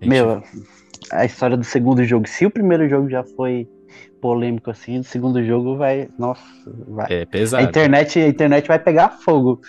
A 0.00 0.04
gente- 0.04 0.08
Meu, 0.08 0.42
a 1.12 1.24
história 1.24 1.56
do 1.56 1.64
segundo 1.64 2.04
jogo, 2.04 2.28
se 2.28 2.44
o 2.44 2.50
primeiro 2.50 2.88
jogo 2.88 3.08
já 3.08 3.24
foi 3.24 3.66
polêmico 4.20 4.70
assim, 4.70 4.98
o 4.98 5.04
segundo 5.04 5.42
jogo 5.42 5.76
vai. 5.76 6.08
Nossa, 6.18 6.42
vai. 6.86 7.06
é 7.10 7.22
A 7.22 7.26
pesado. 7.26 7.64
internet, 7.64 8.18
a 8.18 8.28
internet 8.28 8.68
vai 8.68 8.78
pegar 8.78 9.08
fogo. 9.10 9.60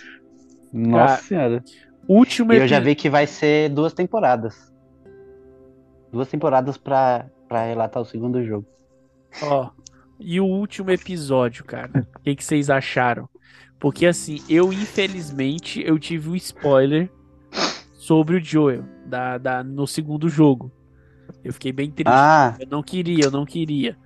Nossa 0.70 1.06
Cara, 1.14 1.22
senhora. 1.22 1.64
Último 2.06 2.52
E 2.52 2.58
eu 2.58 2.68
já 2.68 2.78
vi 2.80 2.94
que 2.94 3.08
vai 3.08 3.26
ser 3.26 3.70
duas 3.70 3.92
temporadas. 3.94 4.70
Duas 6.12 6.28
temporadas 6.28 6.76
pra, 6.76 7.26
pra 7.52 7.66
relatar 7.66 8.02
o 8.02 8.06
segundo 8.06 8.42
jogo. 8.42 8.66
Ó, 9.42 9.68
e 10.18 10.40
o 10.40 10.46
último 10.46 10.90
episódio, 10.90 11.64
cara. 11.64 12.06
O 12.16 12.20
que, 12.20 12.34
que 12.34 12.42
vocês 12.42 12.70
acharam? 12.70 13.28
Porque 13.78 14.06
assim, 14.06 14.40
eu 14.48 14.72
infelizmente 14.72 15.82
eu 15.84 15.98
tive 15.98 16.30
um 16.30 16.36
spoiler 16.36 17.10
sobre 17.92 18.36
o 18.36 18.40
Joel 18.42 18.84
da, 19.04 19.36
da, 19.36 19.62
no 19.62 19.86
segundo 19.86 20.30
jogo. 20.30 20.72
Eu 21.44 21.52
fiquei 21.52 21.72
bem 21.72 21.90
triste. 21.90 22.08
Ah, 22.10 22.56
Eu 22.58 22.68
não 22.70 22.82
queria, 22.82 23.24
eu 23.24 23.30
não 23.30 23.44
queria. 23.44 23.96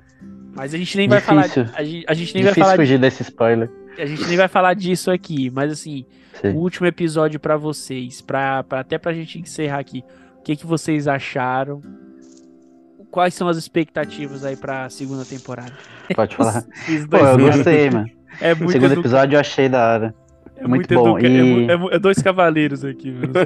Mas 0.56 0.74
a 0.74 0.78
gente 0.78 0.96
nem 0.96 1.08
vai 1.08 1.20
falar. 1.20 1.42
Difícil. 1.42 1.66
A 1.76 1.84
gente, 1.84 2.04
a 2.08 2.14
gente 2.14 2.34
nem 2.34 2.42
vai 2.42 2.50
difícil 2.52 2.64
falar. 2.64 2.76
fugir 2.76 2.98
desse 2.98 3.22
spoiler. 3.22 3.70
A 3.96 4.06
gente 4.06 4.26
nem 4.26 4.36
vai 4.36 4.48
falar 4.48 4.74
disso 4.74 5.10
aqui. 5.10 5.50
Mas 5.50 5.70
assim, 5.70 6.04
Sim. 6.40 6.48
o 6.48 6.56
último 6.56 6.86
episódio 6.86 7.38
pra 7.38 7.56
vocês, 7.56 8.20
pra, 8.20 8.64
até 8.70 8.98
pra 8.98 9.12
gente 9.12 9.38
encerrar 9.38 9.78
aqui. 9.78 10.02
O 10.38 10.42
que, 10.42 10.56
que 10.56 10.66
vocês 10.66 11.06
acharam? 11.06 11.80
Quais 13.16 13.32
são 13.32 13.48
as 13.48 13.56
expectativas 13.56 14.44
aí 14.44 14.56
pra 14.56 14.90
segunda 14.90 15.24
temporada? 15.24 15.72
Pode 16.14 16.36
falar. 16.36 16.62
Pô, 17.10 17.16
eu 17.16 17.38
gostei, 17.38 17.88
mano. 17.88 18.10
É 18.42 18.52
O 18.52 18.58
muito 18.58 18.72
segundo 18.72 18.92
edu- 18.92 19.00
episódio 19.00 19.36
eu 19.36 19.40
achei 19.40 19.70
da 19.70 19.90
hora. 19.90 20.14
é 20.54 20.68
muito 20.68 20.92
muito 20.92 20.94
bom, 20.94 21.18
educa- 21.18 21.26
é 21.26 21.30
e- 21.30 21.66
é 21.92 21.96
é 21.96 21.98
dois 21.98 22.20
cavaleiros 22.20 22.84
aqui, 22.84 23.10
mano. 23.10 23.32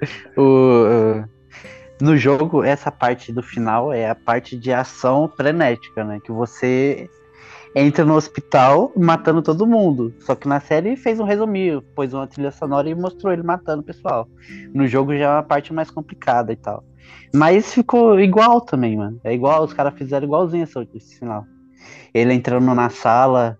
O, 0.34 0.86
uh, 0.86 1.24
no 2.00 2.16
jogo, 2.16 2.64
essa 2.64 2.90
parte 2.90 3.30
do 3.34 3.42
final 3.42 3.92
é 3.92 4.08
a 4.08 4.14
parte 4.14 4.56
de 4.56 4.72
ação 4.72 5.30
frenética, 5.36 6.02
né? 6.04 6.20
Que 6.24 6.32
você 6.32 7.06
entra 7.76 8.02
no 8.02 8.14
hospital 8.14 8.90
matando 8.96 9.42
todo 9.42 9.66
mundo. 9.66 10.14
Só 10.20 10.34
que 10.34 10.48
na 10.48 10.58
série 10.58 10.96
fez 10.96 11.20
um 11.20 11.24
resuminho, 11.24 11.82
pôs 11.94 12.14
uma 12.14 12.26
trilha 12.26 12.50
sonora 12.50 12.88
e 12.88 12.94
mostrou 12.94 13.30
ele 13.30 13.42
matando 13.42 13.82
o 13.82 13.84
pessoal. 13.84 14.26
No 14.72 14.86
jogo 14.86 15.14
já 15.14 15.24
é 15.24 15.28
uma 15.28 15.42
parte 15.42 15.70
mais 15.74 15.90
complicada 15.90 16.50
e 16.50 16.56
tal. 16.56 16.82
Mas 17.34 17.74
ficou 17.74 18.18
igual 18.18 18.60
também, 18.60 18.96
mano. 18.96 19.20
É 19.22 19.32
igual, 19.32 19.64
os 19.64 19.72
caras 19.72 19.94
fizeram 19.96 20.26
igualzinho 20.26 20.64
esse, 20.64 20.88
esse 20.94 21.18
final. 21.18 21.44
Ele 22.12 22.32
entrando 22.32 22.74
na 22.74 22.88
sala, 22.88 23.58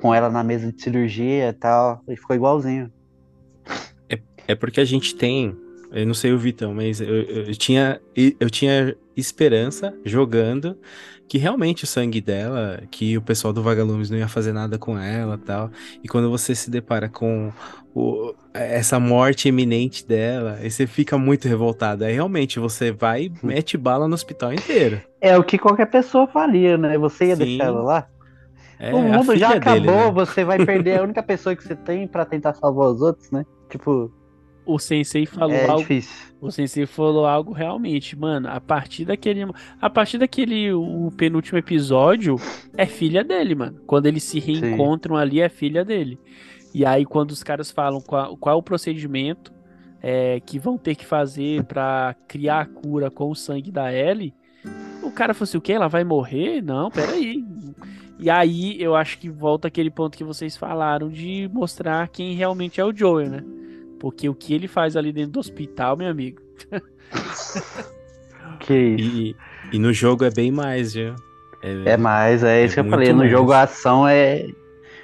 com 0.00 0.14
ela 0.14 0.30
na 0.30 0.42
mesa 0.42 0.72
de 0.72 0.80
cirurgia 0.80 1.48
e 1.48 1.52
tal, 1.52 2.02
e 2.08 2.16
ficou 2.16 2.34
igualzinho. 2.34 2.90
É 4.48 4.54
porque 4.54 4.80
a 4.80 4.84
gente 4.84 5.14
tem, 5.16 5.56
eu 6.00 6.06
não 6.06 6.14
sei 6.14 6.32
o 6.32 6.38
Vitão, 6.38 6.74
mas 6.74 7.00
eu, 7.00 7.08
eu 7.22 7.56
tinha, 7.56 8.00
eu 8.14 8.50
tinha 8.50 8.96
esperança 9.16 9.94
jogando 10.04 10.78
que 11.28 11.38
realmente 11.38 11.84
o 11.84 11.86
sangue 11.86 12.20
dela, 12.20 12.82
que 12.90 13.16
o 13.18 13.22
pessoal 13.22 13.52
do 13.52 13.62
Vagalumes 13.62 14.10
não 14.10 14.18
ia 14.18 14.28
fazer 14.28 14.52
nada 14.52 14.78
com 14.78 14.98
ela 14.98 15.38
tal. 15.38 15.70
E 16.02 16.08
quando 16.08 16.30
você 16.30 16.54
se 16.54 16.70
depara 16.70 17.08
com 17.08 17.52
o- 17.94 18.34
essa 18.54 19.00
morte 19.00 19.48
iminente 19.48 20.06
dela, 20.06 20.58
aí 20.60 20.70
você 20.70 20.86
fica 20.86 21.18
muito 21.18 21.48
revoltado. 21.48 22.04
Aí 22.04 22.12
realmente 22.14 22.58
você 22.60 22.92
vai 22.92 23.24
e 23.26 23.32
mete 23.42 23.76
bala 23.76 24.06
no 24.08 24.14
hospital 24.14 24.52
inteiro. 24.52 25.02
É 25.20 25.36
o 25.36 25.44
que 25.44 25.58
qualquer 25.58 25.86
pessoa 25.86 26.26
faria, 26.26 26.76
né? 26.78 26.96
Você 26.98 27.26
ia 27.26 27.36
Sim. 27.36 27.36
deixar 27.36 27.64
ela 27.64 27.82
lá? 27.82 28.06
É 28.78 28.92
o 28.94 29.02
mundo 29.02 29.36
já 29.36 29.50
filha 29.50 29.60
dele, 29.60 29.90
acabou, 29.90 29.92
né? 29.92 30.14
você 30.14 30.44
vai 30.44 30.60
perder 30.60 30.98
a 31.00 31.02
única 31.04 31.22
pessoa 31.22 31.56
que 31.56 31.64
você 31.64 31.76
tem 31.76 32.08
pra 32.08 32.26
tentar 32.26 32.54
salvar 32.54 32.90
os 32.90 33.00
outros, 33.02 33.30
né? 33.30 33.44
Tipo, 33.70 34.12
O 34.66 34.80
Sensei 34.80 35.24
falou 35.24 35.54
é 35.54 35.64
algo. 35.64 35.78
difícil. 35.78 36.34
O 36.40 36.50
Sensei 36.50 36.84
falou 36.86 37.24
algo 37.24 37.52
realmente, 37.52 38.18
mano. 38.18 38.48
A 38.48 38.60
partir 38.60 39.04
daquele. 39.04 39.46
A 39.80 39.88
partir 39.88 40.18
daquele. 40.18 40.72
O 40.72 41.12
penúltimo 41.16 41.56
episódio 41.56 42.36
é 42.76 42.84
filha 42.84 43.22
dele, 43.22 43.54
mano. 43.54 43.80
Quando 43.86 44.06
eles 44.06 44.24
se 44.24 44.40
reencontram 44.40 45.16
ali, 45.16 45.40
é 45.40 45.48
filha 45.48 45.84
dele. 45.84 46.18
E 46.74 46.84
aí, 46.84 47.06
quando 47.06 47.30
os 47.30 47.44
caras 47.44 47.70
falam 47.70 48.00
qual, 48.00 48.36
qual 48.36 48.56
é 48.56 48.58
o 48.58 48.62
procedimento 48.62 49.54
é, 50.02 50.40
que 50.40 50.58
vão 50.58 50.76
ter 50.76 50.96
que 50.96 51.06
fazer 51.06 51.64
pra 51.64 52.14
criar 52.26 52.60
a 52.60 52.66
cura 52.66 53.10
com 53.10 53.30
o 53.30 53.34
sangue 53.36 53.70
da 53.70 53.92
Ellie, 53.92 54.34
o 55.02 55.12
cara 55.12 55.32
falou 55.32 55.44
assim: 55.44 55.58
o 55.58 55.60
quê? 55.60 55.72
Ela 55.74 55.88
vai 55.88 56.02
morrer? 56.02 56.60
Não, 56.60 56.90
peraí. 56.90 57.44
E 58.18 58.28
aí, 58.28 58.82
eu 58.82 58.96
acho 58.96 59.18
que 59.18 59.30
volta 59.30 59.68
aquele 59.68 59.90
ponto 59.90 60.18
que 60.18 60.24
vocês 60.24 60.56
falaram 60.56 61.08
de 61.08 61.48
mostrar 61.52 62.08
quem 62.08 62.34
realmente 62.34 62.80
é 62.80 62.84
o 62.84 62.94
Joel, 62.94 63.30
né? 63.30 63.44
Porque 63.98 64.28
o 64.28 64.34
que 64.34 64.54
ele 64.54 64.68
faz 64.68 64.96
ali 64.96 65.12
dentro 65.12 65.32
do 65.32 65.40
hospital, 65.40 65.96
meu 65.96 66.08
amigo, 66.08 66.40
Que 68.60 68.74
isso. 68.74 69.10
E, 69.10 69.36
e 69.72 69.78
no 69.78 69.92
jogo 69.92 70.24
é 70.24 70.30
bem 70.30 70.50
mais, 70.50 70.94
viu? 70.94 71.14
É 71.84 71.96
mais, 71.96 72.42
é 72.44 72.64
isso 72.64 72.78
É 72.78 72.82
que 72.82 72.88
eu 72.88 72.90
falei. 72.90 73.12
No 73.12 73.18
mais. 73.18 73.30
jogo 73.30 73.52
a 73.52 73.62
ação 73.62 74.06
é 74.06 74.46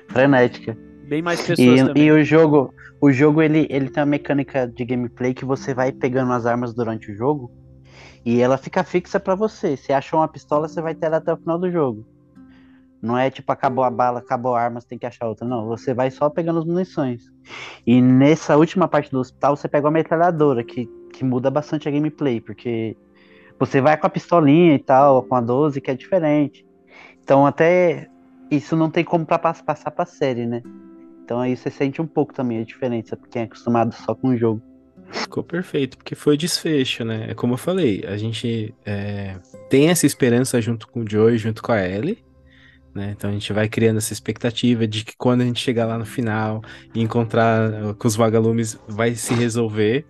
frenética. 0.09 0.77
Bem 1.09 1.23
mais 1.23 1.41
E, 1.41 1.47
pessoas 1.49 1.83
também. 1.83 2.05
e 2.05 2.13
o 2.13 2.25
jogo, 2.25 2.73
o 3.01 3.11
jogo 3.13 3.43
ele, 3.43 3.67
ele 3.69 3.91
tem 3.91 4.03
uma 4.03 4.07
mecânica 4.11 4.67
de 4.67 4.85
gameplay 4.85 5.35
que 5.35 5.45
você 5.45 5.75
vai 5.75 5.93
pegando 5.93 6.33
as 6.33 6.47
armas 6.47 6.73
durante 6.73 7.11
o 7.11 7.17
jogo 7.17 7.51
e 8.25 8.41
ela 8.41 8.57
fica 8.57 8.85
fixa 8.85 9.19
pra 9.19 9.35
você. 9.35 9.77
Se 9.77 9.93
achou 9.93 10.21
uma 10.21 10.29
pistola, 10.29 10.69
você 10.69 10.81
vai 10.81 10.95
ter 10.95 11.07
ela 11.07 11.17
até 11.19 11.33
o 11.33 11.37
final 11.37 11.59
do 11.59 11.71
jogo. 11.71 12.07
Não 13.03 13.19
é 13.19 13.29
tipo 13.31 13.51
acabou 13.51 13.83
a 13.83 13.91
bala, 13.91 14.21
acabou 14.21 14.55
a 14.55 14.63
arma, 14.63 14.81
você 14.81 14.87
tem 14.87 14.99
que 14.99 15.05
achar 15.07 15.27
outra. 15.27 15.47
Não, 15.47 15.67
você 15.67 15.93
vai 15.93 16.09
só 16.11 16.31
pegando 16.31 16.61
as 16.61 16.65
munições. 16.65 17.25
E 17.85 18.01
nessa 18.01 18.57
última 18.57 18.87
parte 18.87 19.11
do 19.11 19.19
hospital, 19.19 19.57
você 19.57 19.67
pega 19.69 19.87
uma 19.87 19.93
metralhadora 19.93 20.63
que, 20.63 20.89
que 21.13 21.25
muda 21.25 21.51
bastante 21.51 21.89
a 21.89 21.93
gameplay, 21.93 22.41
porque 22.41 22.97
você 23.59 23.81
vai 23.81 23.97
com 23.97 24.07
a 24.07 24.11
pistolinha 24.11 24.75
e 24.75 24.79
tal, 24.79 25.25
com 25.25 25.35
a 25.35 25.41
12, 25.41 25.81
que 25.81 25.91
é 25.91 25.95
diferente. 25.95 26.65
Então 27.25 27.45
até 27.45 28.09
isso 28.51 28.77
não 28.77 28.89
tem 28.89 29.03
como 29.05 29.27
pra 29.27 29.39
pass- 29.39 29.63
passar 29.63 29.91
pra 29.91 30.05
série, 30.07 30.47
né? 30.47 30.63
Então 31.25 31.41
aí 31.41 31.57
você 31.57 31.71
sente 31.71 32.01
um 32.01 32.07
pouco 32.07 32.33
também 32.33 32.59
a 32.61 32.65
diferença, 32.65 33.17
porque 33.17 33.39
é 33.39 33.43
acostumado 33.43 33.93
só 33.95 34.15
com 34.15 34.29
o 34.29 34.37
jogo. 34.37 34.63
Ficou 35.11 35.43
perfeito, 35.43 35.97
porque 35.99 36.15
foi 36.15 36.37
desfecho, 36.37 37.05
né? 37.05 37.27
É 37.31 37.35
como 37.35 37.55
eu 37.55 37.59
falei, 37.59 38.05
a 38.07 38.17
gente 38.17 38.75
é, 38.87 39.37
tem 39.69 39.89
essa 39.91 40.07
esperança 40.07 40.61
junto 40.61 40.87
com 40.89 41.01
o 41.01 41.09
Joey, 41.09 41.37
junto 41.37 41.63
com 41.63 41.73
a 41.73 41.83
Ellie, 41.87 42.19
né? 42.95 43.15
Então 43.17 43.31
a 43.31 43.33
gente 43.33 43.53
vai 43.53 43.69
criando 43.69 43.99
essa 43.99 44.13
expectativa 44.13 44.87
de 44.87 45.05
que 45.05 45.17
quando 45.17 45.41
a 45.41 45.45
gente 45.45 45.61
chegar 45.61 45.87
lá 45.87 45.99
no 45.99 46.05
final 46.05 46.63
e 46.95 47.01
encontrar 47.01 47.71
uh, 47.73 47.95
com 47.95 48.07
os 48.07 48.17
vagalumes, 48.17 48.79
vai 48.89 49.15
se 49.15 49.35
resolver. 49.35 50.05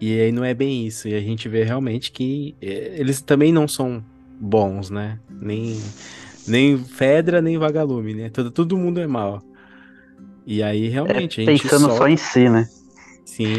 E 0.00 0.20
aí 0.20 0.32
não 0.32 0.44
é 0.44 0.54
bem 0.54 0.86
isso. 0.86 1.08
E 1.08 1.14
a 1.14 1.20
gente 1.20 1.48
vê 1.48 1.62
realmente 1.64 2.10
que 2.12 2.56
eh, 2.60 2.96
eles 2.98 3.20
também 3.20 3.52
não 3.52 3.66
são 3.68 4.04
bons, 4.40 4.90
né? 4.90 5.18
Nem, 5.40 5.80
nem 6.46 6.78
Fedra, 6.78 7.40
nem 7.40 7.58
vagalume, 7.58 8.14
né? 8.14 8.30
Todo, 8.30 8.50
todo 8.50 8.76
mundo 8.76 9.00
é 9.00 9.06
mal. 9.06 9.42
E 10.46 10.62
aí 10.62 10.88
realmente 10.88 11.40
a 11.40 11.44
gente 11.44 11.62
Pensando 11.62 11.82
solta- 11.82 11.96
só 11.96 12.08
em 12.08 12.16
si, 12.16 12.48
né? 12.48 12.68
Sim. 13.24 13.54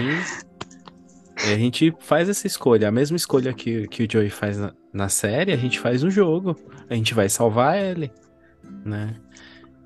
E 1.48 1.54
a 1.54 1.58
gente 1.58 1.94
faz 2.02 2.28
essa 2.28 2.46
escolha, 2.48 2.90
a 2.90 2.92
mesma 2.92 3.16
escolha 3.16 3.54
que, 3.54 3.88
que 3.88 4.04
o 4.04 4.08
Joey 4.12 4.30
faz 4.30 4.58
na, 4.58 4.74
na 4.92 5.08
série, 5.08 5.54
a 5.54 5.58
gente 5.58 5.80
faz 5.80 6.04
no 6.04 6.10
jogo. 6.12 6.56
A 6.90 6.96
gente 6.96 7.14
vai 7.14 7.30
salvar 7.30 7.78
ele, 7.78 8.12
né? 8.86 9.16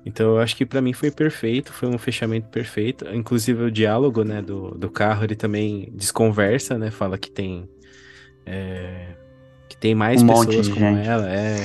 Então 0.06 0.32
eu 0.32 0.38
acho 0.38 0.54
que 0.56 0.66
pra 0.66 0.82
mim 0.82 0.92
foi 0.92 1.10
perfeito, 1.10 1.72
foi 1.72 1.88
um 1.88 1.98
fechamento 1.98 2.48
perfeito. 2.48 3.06
Inclusive 3.12 3.64
o 3.64 3.70
diálogo, 3.70 4.22
né, 4.22 4.42
do, 4.42 4.72
do 4.72 4.90
carro, 4.90 5.24
ele 5.24 5.34
também 5.34 5.90
desconversa, 5.94 6.78
né? 6.78 6.90
Fala 6.90 7.16
que 7.16 7.30
tem 7.30 7.68
é, 8.44 9.14
que 9.68 9.76
tem 9.76 9.94
mais 9.94 10.22
Um 10.22 10.26
pessoas 10.26 10.68
como 10.68 10.94
gente. 10.94 11.08
ela, 11.08 11.30
é 11.30 11.56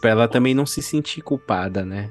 para 0.00 0.10
ela 0.10 0.28
também 0.28 0.54
não 0.54 0.66
se 0.66 0.82
sentir 0.82 1.22
culpada, 1.22 1.84
né? 1.84 2.10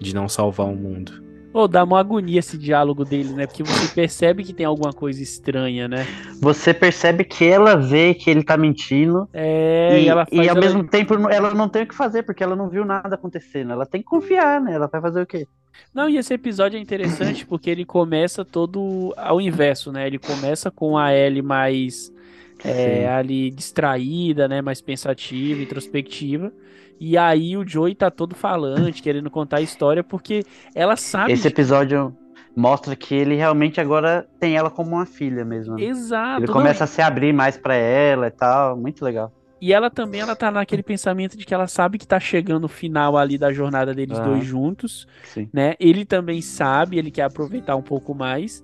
De 0.00 0.12
não 0.12 0.28
salvar 0.28 0.66
o 0.66 0.74
mundo. 0.74 1.29
Ô, 1.52 1.66
dá 1.66 1.82
uma 1.84 1.98
agonia 1.98 2.38
esse 2.38 2.56
diálogo 2.56 3.04
dele, 3.04 3.34
né? 3.34 3.46
Porque 3.46 3.62
você 3.62 3.88
percebe 3.88 4.44
que 4.44 4.54
tem 4.54 4.66
alguma 4.66 4.92
coisa 4.92 5.22
estranha, 5.22 5.88
né? 5.88 6.08
Você 6.40 6.72
percebe 6.72 7.24
que 7.24 7.44
ela 7.44 7.76
vê 7.76 8.14
que 8.14 8.30
ele 8.30 8.42
tá 8.42 8.56
mentindo 8.56 9.28
É, 9.32 10.00
e, 10.00 10.04
e, 10.04 10.08
ela 10.08 10.26
e 10.32 10.36
faz 10.36 10.48
ao 10.48 10.56
ela- 10.56 10.60
mesmo 10.60 10.88
tempo 10.88 11.14
ela 11.30 11.54
não 11.54 11.68
tem 11.68 11.82
o 11.82 11.86
que 11.86 11.94
fazer, 11.94 12.22
porque 12.22 12.42
ela 12.42 12.56
não 12.56 12.68
viu 12.68 12.84
nada 12.84 13.14
acontecendo. 13.14 13.72
Ela 13.72 13.86
tem 13.86 14.00
que 14.00 14.06
confiar, 14.08 14.60
né? 14.60 14.72
Ela 14.74 14.88
vai 14.88 15.00
fazer 15.00 15.22
o 15.22 15.26
quê? 15.26 15.46
Não, 15.94 16.08
e 16.08 16.16
esse 16.16 16.34
episódio 16.34 16.76
é 16.76 16.80
interessante 16.80 17.46
porque 17.46 17.70
ele 17.70 17.84
começa 17.84 18.44
todo 18.44 19.12
ao 19.16 19.40
inverso, 19.40 19.92
né? 19.92 20.06
Ele 20.06 20.18
começa 20.18 20.70
com 20.70 20.96
a 20.96 21.12
Ellie 21.14 21.42
mais 21.42 22.12
é, 22.62 23.08
ali 23.08 23.50
distraída, 23.50 24.48
né? 24.48 24.62
Mais 24.62 24.80
pensativa, 24.80 25.62
introspectiva. 25.62 26.52
E 27.00 27.16
aí 27.16 27.56
o 27.56 27.66
Joey 27.66 27.94
tá 27.94 28.10
todo 28.10 28.34
falante, 28.34 29.02
querendo 29.02 29.30
contar 29.30 29.56
a 29.56 29.62
história, 29.62 30.04
porque 30.04 30.44
ela 30.74 30.96
sabe. 30.96 31.32
Esse 31.32 31.48
episódio 31.48 32.14
mostra 32.54 32.94
que 32.94 33.14
ele 33.14 33.34
realmente 33.36 33.80
agora 33.80 34.28
tem 34.38 34.54
ela 34.56 34.70
como 34.70 34.90
uma 34.96 35.06
filha 35.06 35.44
mesmo. 35.44 35.76
né? 35.76 35.84
Exato. 35.84 36.40
Ele 36.42 36.46
não, 36.46 36.52
começa 36.54 36.84
a 36.84 36.86
se 36.86 37.00
abrir 37.00 37.32
mais 37.32 37.56
pra 37.56 37.74
ela 37.74 38.26
e 38.26 38.30
tal. 38.30 38.76
Muito 38.76 39.02
legal. 39.04 39.32
E 39.62 39.72
ela 39.74 39.90
também, 39.90 40.20
ela 40.22 40.34
tá 40.34 40.50
naquele 40.50 40.82
pensamento 40.82 41.36
de 41.36 41.44
que 41.44 41.52
ela 41.52 41.66
sabe 41.66 41.98
que 41.98 42.06
tá 42.06 42.18
chegando 42.18 42.64
o 42.64 42.68
final 42.68 43.16
ali 43.18 43.36
da 43.36 43.52
jornada 43.52 43.94
deles 43.94 44.18
Ah. 44.18 44.22
dois 44.24 44.44
juntos, 44.44 45.06
Sim. 45.24 45.48
né? 45.52 45.74
Ele 45.78 46.04
também 46.06 46.40
sabe, 46.40 46.98
ele 46.98 47.10
quer 47.10 47.22
aproveitar 47.24 47.76
um 47.76 47.82
pouco 47.82 48.14
mais. 48.14 48.62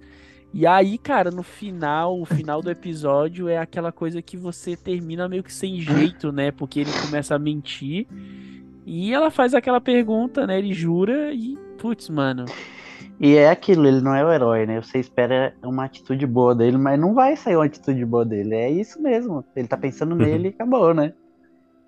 E 0.55 0.67
aí, 0.67 0.97
cara, 0.97 1.31
no 1.31 1.43
final, 1.43 2.21
o 2.21 2.25
final 2.25 2.63
do 2.63 2.71
episódio 2.71 3.49
é 3.49 3.59
aquela 3.59 3.93
coisa 3.93 4.23
que 4.23 4.37
você 4.37 4.77
termina 4.77 5.29
meio 5.29 5.43
que 5.43 5.53
sem 5.53 5.81
jeito, 5.81 6.33
né? 6.33 6.51
Porque 6.51 6.81
ele 6.81 6.91
começa 7.03 7.35
a 7.35 7.39
mentir 7.39 8.07
e 8.87 9.13
ela 9.13 9.31
faz 9.31 9.53
aquela 9.53 9.81
pergunta, 9.81 10.47
né? 10.47 10.59
Ele 10.59 10.73
jura 10.73 11.33
e, 11.35 11.59
putz, 11.77 12.09
mano, 12.09 12.47
E 13.19 13.35
é 13.37 13.51
aquilo, 13.51 13.87
ele 13.87 14.01
não 14.01 14.15
é 14.15 14.25
o 14.25 14.31
herói, 14.31 14.67
né? 14.67 14.81
Você 14.81 14.99
espera 14.99 15.55
uma 15.63 15.85
atitude 15.85 16.27
boa 16.27 16.55
dele, 16.55 16.77
mas 16.77 17.01
não 17.01 17.15
vai 17.15 17.35
sair 17.35 17.57
uma 17.57 17.65
atitude 17.65 18.05
boa 18.05 18.25
dele. 18.25 18.55
É 18.55 18.71
isso 18.71 19.01
mesmo. 19.01 19.45
Ele 19.57 19.67
tá 19.67 19.77
pensando 19.77 20.15
nele 20.15 20.49
e 20.49 20.51
acabou, 20.51 20.93
né? 20.95 21.15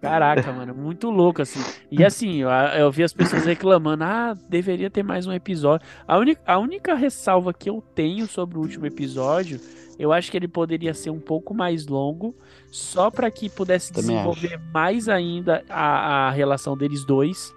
Caraca, 0.00 0.52
mano, 0.52 0.74
muito 0.74 1.10
louco, 1.10 1.42
assim. 1.42 1.60
E 1.90 2.04
assim, 2.04 2.36
eu, 2.42 2.48
eu 2.50 2.90
vi 2.90 3.02
as 3.02 3.12
pessoas 3.12 3.44
reclamando, 3.44 4.04
ah, 4.04 4.36
deveria 4.48 4.88
ter 4.88 5.02
mais 5.02 5.26
um 5.26 5.32
episódio. 5.32 5.84
A, 6.06 6.16
a 6.46 6.58
única 6.58 6.94
ressalva 6.94 7.52
que 7.52 7.68
eu 7.68 7.82
tenho 7.94 8.26
sobre 8.28 8.58
o 8.58 8.60
último 8.60 8.86
episódio, 8.86 9.60
eu 9.98 10.12
acho 10.12 10.30
que 10.30 10.36
ele 10.36 10.46
poderia 10.46 10.94
ser 10.94 11.10
um 11.10 11.18
pouco 11.18 11.52
mais 11.52 11.88
longo, 11.88 12.32
só 12.70 13.10
para 13.10 13.28
que 13.28 13.48
pudesse 13.50 13.92
Também 13.92 14.10
desenvolver 14.10 14.60
mais 14.72 15.08
ainda 15.08 15.64
a, 15.68 16.28
a 16.28 16.30
relação 16.30 16.76
deles 16.76 17.04
dois, 17.04 17.52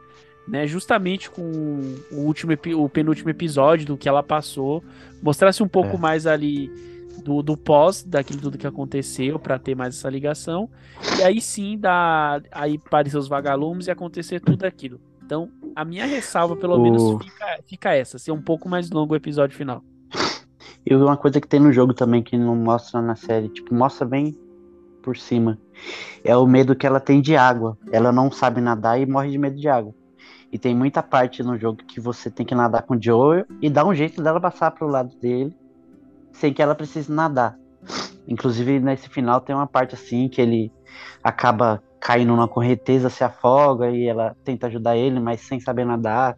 né? 0.47 0.65
Justamente 0.65 1.29
com 1.29 1.43
o 2.11 2.15
último, 2.21 2.53
o 2.75 2.89
penúltimo 2.89 3.29
episódio 3.29 3.85
do 3.85 3.95
que 3.97 4.09
ela 4.09 4.23
passou, 4.23 4.83
mostrasse 5.21 5.61
um 5.61 5.67
pouco 5.67 5.95
É. 5.95 5.99
mais 5.99 6.25
ali 6.25 6.71
do, 7.23 7.41
do 7.41 7.55
pós 7.57 8.03
daquilo 8.03 8.41
tudo 8.41 8.57
que 8.57 8.67
aconteceu 8.67 9.37
para 9.39 9.57
ter 9.59 9.75
mais 9.75 9.95
essa 9.97 10.09
ligação. 10.09 10.69
E 11.19 11.23
aí 11.23 11.39
sim 11.41 11.77
dá 11.77 12.41
aí 12.51 12.77
parecer 12.77 13.17
os 13.17 13.27
vagalumes 13.27 13.87
e 13.87 13.91
acontecer 13.91 14.39
tudo 14.39 14.63
aquilo. 14.65 14.99
Então, 15.23 15.49
a 15.75 15.85
minha 15.85 16.05
ressalva, 16.05 16.55
pelo 16.57 16.75
O- 16.75 16.81
menos, 16.81 17.23
fica, 17.23 17.59
fica 17.65 17.93
essa, 17.93 18.19
ser 18.19 18.31
um 18.31 18.41
pouco 18.41 18.67
mais 18.67 18.89
longo 18.91 19.13
o 19.13 19.15
episódio 19.15 19.55
final. 19.55 19.81
E 20.85 20.95
uma 20.95 21.15
coisa 21.15 21.39
que 21.39 21.47
tem 21.47 21.59
no 21.59 21.71
jogo 21.71 21.93
também 21.93 22.23
que 22.23 22.37
não 22.37 22.55
mostra 22.55 23.01
na 23.01 23.15
série, 23.15 23.47
tipo, 23.49 23.73
mostra 23.73 24.05
bem 24.05 24.35
por 25.03 25.15
cima. 25.15 25.57
É 26.23 26.35
o 26.35 26.45
medo 26.45 26.75
que 26.75 26.85
ela 26.85 26.99
tem 26.99 27.21
de 27.21 27.35
água. 27.35 27.77
Ela 27.91 28.11
não 28.11 28.31
sabe 28.31 28.59
nadar 28.61 28.99
e 28.99 29.05
morre 29.05 29.31
de 29.31 29.37
medo 29.37 29.55
de 29.59 29.67
água. 29.67 29.93
E 30.51 30.57
tem 30.57 30.75
muita 30.75 31.01
parte 31.01 31.41
no 31.43 31.57
jogo 31.57 31.77
que 31.87 31.99
você 31.99 32.29
tem 32.29 32.45
que 32.45 32.53
nadar 32.53 32.81
com 32.83 32.95
o 32.95 33.01
Joel 33.01 33.45
e 33.61 33.69
dar 33.69 33.85
um 33.85 33.95
jeito 33.95 34.21
dela 34.21 34.39
passar 34.41 34.71
pro 34.71 34.87
lado 34.87 35.15
dele 35.17 35.55
sem 36.33 36.53
que 36.53 36.61
ela 36.61 36.75
precise 36.75 37.11
nadar. 37.11 37.55
Inclusive 38.27 38.79
nesse 38.79 39.09
final 39.09 39.41
tem 39.41 39.55
uma 39.55 39.67
parte 39.67 39.95
assim 39.95 40.27
que 40.29 40.41
ele 40.41 40.71
acaba 41.23 41.81
caindo 41.99 42.29
numa 42.29 42.47
correnteza, 42.47 43.09
se 43.09 43.23
afoga 43.23 43.89
e 43.89 44.05
ela 44.07 44.35
tenta 44.43 44.67
ajudar 44.67 44.97
ele, 44.97 45.19
mas 45.19 45.41
sem 45.41 45.59
saber 45.59 45.85
nadar. 45.85 46.37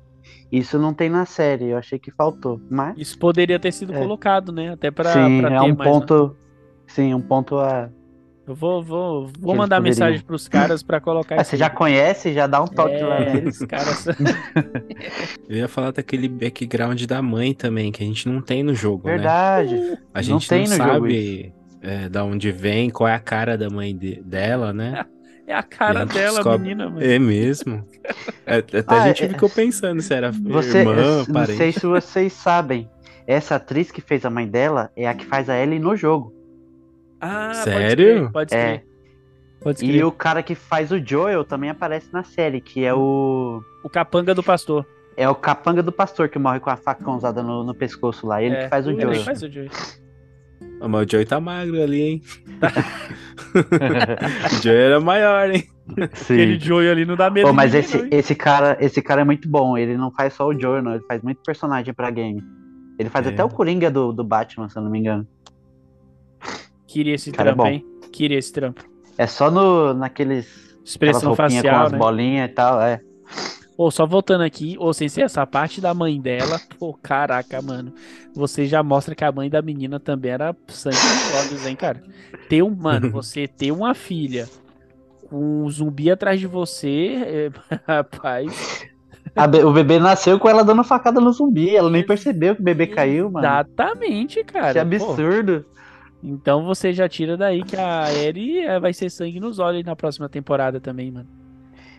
Isso 0.52 0.78
não 0.78 0.94
tem 0.94 1.10
na 1.10 1.26
série, 1.26 1.70
eu 1.70 1.78
achei 1.78 1.98
que 1.98 2.12
faltou. 2.12 2.62
Mas 2.70 2.98
Isso 2.98 3.18
poderia 3.18 3.60
ter 3.60 3.72
sido 3.72 3.94
É. 3.94 4.00
colocado, 4.00 4.52
né? 4.52 4.72
Até 4.72 4.92
pra, 4.92 5.12
sim, 5.12 5.42
pra 5.42 5.56
é 5.56 5.62
um 5.62 5.68
mais. 5.76 5.78
né? 5.78 5.84
ponto. 5.86 6.38
Sim, 6.88 7.14
um 7.14 7.22
ponto 7.22 7.58
a. 7.58 7.90
Eu 8.46 8.54
vou, 8.56 8.84
vou, 8.84 9.32
vou 9.40 9.56
mandar 9.56 9.78
poderiam. 9.78 9.84
mensagem 10.08 10.20
pros 10.22 10.50
caras 10.50 10.84
pra 10.84 11.00
colocar 11.00 11.36
Ah, 11.36 11.42
isso 11.42 11.52
você 11.52 11.58
já 11.58 11.70
conhece, 11.70 12.34
já 12.34 12.46
dá 12.46 12.62
um 12.62 12.68
toque 12.68 13.00
lá 13.02 13.16
É, 13.22 13.34
neles. 13.36 13.62
os 13.62 13.66
caras. 13.68 14.06
Eu 15.48 15.58
ia 15.58 15.68
falar 15.68 15.92
daquele 15.92 16.28
background 16.28 17.02
da 17.06 17.22
mãe 17.22 17.54
também, 17.54 17.92
que 17.92 18.04
a 18.04 18.06
gente 18.06 18.28
não 18.28 18.42
tem 18.42 18.62
no 18.64 18.74
jogo, 18.76 19.08
né? 19.08 19.14
Verdade. 19.16 19.76
A 20.14 20.18
Não 20.18 20.24
gente 20.24 20.50
tem 20.50 20.64
não, 20.68 20.72
no 20.72 20.84
jogo 20.84 20.90
sabe 20.92 21.54
é, 21.82 22.10
da 22.10 22.24
onde 22.26 22.52
vem, 22.52 22.90
qual 22.90 23.08
é 23.08 23.14
a 23.14 23.20
cara 23.20 23.58
da 23.58 23.70
mãe 23.70 23.96
de- 23.96 24.22
dela, 24.24 24.74
né? 24.74 25.06
É 25.46 25.54
a 25.54 25.62
cara 25.62 26.04
a 26.04 26.06
dela, 26.06 26.36
descobre- 26.36 26.60
menina, 26.60 26.90
mano. 26.90 27.04
É 27.04 27.20
mesmo. 27.20 27.86
É, 28.46 28.60
Até 28.60 28.82
Ah, 28.88 29.04
a 29.04 29.08
gente 29.10 29.26
é- 29.26 29.28
ficou 29.28 29.50
pensando 29.50 30.02
se 30.02 30.14
era 30.14 30.32
Você, 30.32 30.78
irmã, 30.78 30.94
eu 30.94 31.18
não 31.18 31.26
parente. 31.34 31.58
sei 31.58 31.72
se 31.74 31.86
vocês 31.86 32.32
sabem. 32.32 32.90
Essa 33.28 33.56
atriz 33.58 33.92
que 33.92 34.00
fez 34.00 34.26
a 34.26 34.30
mãe 34.30 34.48
dela 34.48 34.90
é 34.96 35.06
a 35.06 35.14
que 35.14 35.26
faz 35.26 35.50
a 35.50 35.58
Ellie 35.62 35.80
no 35.80 35.98
jogo. 35.98 36.34
Ah, 37.24 37.48
pode 37.54 37.64
Sério? 37.64 38.30
Pode 38.32 38.54
É. 38.54 38.78
crer. 38.78 38.86
Pode 39.62 39.86
E 39.86 39.88
crer. 39.88 40.06
o 40.06 40.12
cara 40.12 40.44
que 40.44 40.56
faz 40.56 40.92
o 40.92 41.00
Joel 41.00 41.44
também 41.46 41.70
aparece 41.70 42.12
na 42.12 42.24
série, 42.24 42.60
que 42.60 42.84
é 42.84 42.94
o. 42.94 43.62
O 43.84 43.90
capanga 43.90 44.36
do 44.36 44.44
pastor. 44.44 44.86
É 45.16 45.30
o 45.30 45.36
capanga 45.36 45.82
do 45.84 45.92
pastor 45.92 46.28
que 46.28 46.38
morre 46.40 46.60
com 46.60 46.70
a 46.70 46.76
faca 46.76 47.10
usada 47.12 47.42
no, 47.44 47.64
no 47.64 47.74
pescoço 47.74 48.26
lá. 48.28 48.42
Ele 48.42 48.56
É, 48.56 48.64
que 48.64 48.70
faz 48.70 48.86
o 48.88 48.92
ele 48.92 49.02
Joel. 49.02 49.24
faz 49.24 49.42
o 49.44 49.50
Joey. 49.52 49.70
Ah, 50.82 50.88
mas 50.88 51.06
o 51.06 51.10
Joey 51.12 51.26
tá 51.26 51.40
magro 51.40 51.82
ali, 51.82 52.02
hein? 52.02 52.22
O 53.56 54.62
Joey 54.64 54.78
era 54.78 55.00
maior, 55.00 55.50
hein? 55.50 55.64
Aquele 55.98 56.54
Sim. 56.54 56.60
Joey 56.60 56.90
ali 56.90 57.06
não 57.06 57.16
dá 57.16 57.30
medo 57.30 57.54
mas 57.54 57.74
ninguém, 57.74 57.80
esse, 57.82 57.98
não, 58.02 58.08
esse, 58.12 58.36
cara, 58.36 58.78
esse 58.80 59.02
cara 59.02 59.22
é 59.22 59.24
muito 59.24 59.48
bom. 59.50 59.78
Ele 59.78 59.96
não 59.98 60.12
faz 60.12 60.34
só 60.34 60.48
o 60.48 60.60
Joel, 60.60 60.82
não. 60.82 60.94
Ele 60.96 61.04
faz 61.08 61.22
muito 61.22 61.42
personagem 61.46 61.94
pra 61.94 62.10
game. 62.10 62.42
Ele 62.98 63.10
faz 63.10 63.26
É. 63.28 63.30
até 63.30 63.44
o 63.44 63.50
Coringa 63.50 63.90
do, 63.92 64.12
do 64.12 64.24
Batman, 64.24 64.70
se 64.70 64.78
eu 64.78 64.84
não 64.84 64.90
me 64.92 65.00
engano. 65.00 65.28
Queria 66.94 67.16
esse 67.16 67.32
Cara, 67.32 67.50
é 67.50 67.54
trampo, 67.54 67.64
bom. 67.64 67.70
hein? 67.70 67.84
Queria 68.12 68.38
esse 68.38 68.54
trampo. 68.54 68.84
É 69.18 69.26
só 69.26 69.50
no, 69.50 69.94
naqueles. 69.96 70.78
Expressão 70.86 71.30
roupinhas 71.30 71.66
com 71.68 71.72
facial, 71.72 71.86
as 71.88 71.92
né? 71.92 71.98
bolinhas 71.98 72.50
e 72.52 72.54
tal, 72.54 72.80
é. 72.82 73.00
Ou 73.76 73.90
só 73.90 74.06
voltando 74.06 74.44
aqui, 74.44 74.76
ou 74.78 74.94
sem 74.94 75.10
ser 75.10 75.22
essa 75.22 75.48
parte 75.48 75.82
da 75.82 75.92
mãe 75.96 76.22
dela, 76.22 76.62
pô, 76.78 76.94
caraca, 77.02 77.60
mano. 77.64 77.92
Você 78.36 78.68
já 78.68 78.84
mostra 78.84 79.16
que 79.16 79.24
a 79.26 79.32
mãe 79.32 79.50
da 79.50 79.62
menina 79.64 80.00
também 80.00 80.32
era 80.32 80.56
sangue 80.68 80.96
nos 80.96 81.52
olhos, 81.52 81.66
hein, 81.66 81.76
cara? 81.76 82.04
Ter 82.48 82.62
um, 82.62 82.70
mano, 82.70 83.10
você 83.12 83.48
ter 83.48 83.72
uma 83.72 83.96
filha 83.96 84.48
com 85.30 85.64
um 85.66 85.70
zumbi 85.70 86.12
atrás 86.12 86.40
de 86.40 86.46
você, 86.46 87.16
é, 87.26 87.52
rapaz. 87.88 88.86
Be- 89.50 89.64
o 89.64 89.74
bebê 89.74 89.98
nasceu 90.00 90.38
com 90.40 90.48
ela 90.48 90.64
dando 90.64 90.84
facada 90.84 91.20
no 91.20 91.32
zumbi. 91.32 91.76
Ela 91.76 91.90
nem 91.90 92.06
percebeu 92.06 92.56
que 92.56 92.62
o 92.62 92.66
bebê 92.66 92.86
caiu, 92.86 93.32
mano. 93.32 93.48
Exatamente, 93.48 94.44
cara. 94.44 94.74
que 94.74 94.98
Pô, 95.00 95.14
absurdo. 95.14 95.66
Então 96.24 96.64
você 96.66 96.94
já 96.94 97.08
tira 97.10 97.36
daí 97.36 97.64
que 97.64 97.76
a 97.76 98.12
Ellie 98.14 98.60
é, 98.60 98.80
vai 98.80 98.94
ser 98.94 99.10
sangue 99.10 99.40
nos 99.40 99.60
olhos 99.60 99.84
na 99.84 99.96
próxima 99.96 100.30
temporada 100.30 100.80
também, 100.80 101.12
mano. 101.12 101.28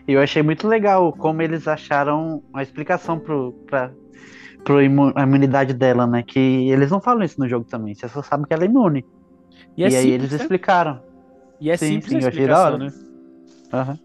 Eu 0.09 0.20
achei 0.20 0.43
muito 0.43 0.66
legal 0.68 1.12
como 1.12 1.41
eles 1.43 1.66
acharam 1.68 2.43
a 2.53 2.62
explicação 2.62 3.18
pro, 3.18 3.53
pra, 3.66 3.91
pro 4.64 4.83
imu- 4.83 5.12
a 5.14 5.22
imunidade 5.22 5.72
dela, 5.75 6.07
né? 6.07 6.22
Que 6.22 6.68
eles 6.70 6.91
não 6.91 7.01
falam 7.01 7.22
isso 7.25 7.39
no 7.41 7.49
jogo 7.49 7.64
também. 7.64 7.95
Você 7.95 8.09
só 8.09 8.22
sabe 8.22 8.47
que 8.47 8.53
ela 8.53 8.64
é 8.64 8.66
imune. 8.66 9.05
E, 9.77 9.83
E, 9.83 9.85
é 9.85 9.87
aí 9.87 9.93
simples, 9.93 10.14
eles 10.14 10.31
né? 10.33 10.37
explicaram. 10.37 11.01
E 11.61 11.70
é 11.70 11.77
Sim, 11.77 11.87
simples 12.01 12.11
sim, 12.11 12.16
a 12.16 12.29
explicação, 12.29 12.79
né? 12.79 12.93
Aham. 13.72 13.99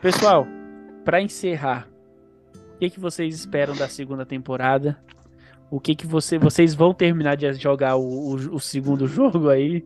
Pessoal, 0.00 0.46
pra 1.04 1.20
encerrar, 1.20 1.88
o 2.74 2.78
que, 2.78 2.90
que 2.90 3.00
vocês 3.00 3.34
esperam 3.34 3.74
da 3.74 3.88
segunda 3.88 4.24
temporada? 4.24 4.96
O 5.74 5.80
que 5.80 5.94
que 5.94 6.06
você, 6.06 6.38
vocês 6.38 6.74
vão 6.74 6.94
terminar 6.94 7.36
de 7.36 7.52
jogar 7.54 7.96
o, 7.96 8.02
o- 8.34 8.54
o 8.54 8.60
segundo 8.60 9.06
jogo 9.08 9.48
aí? 9.48 9.84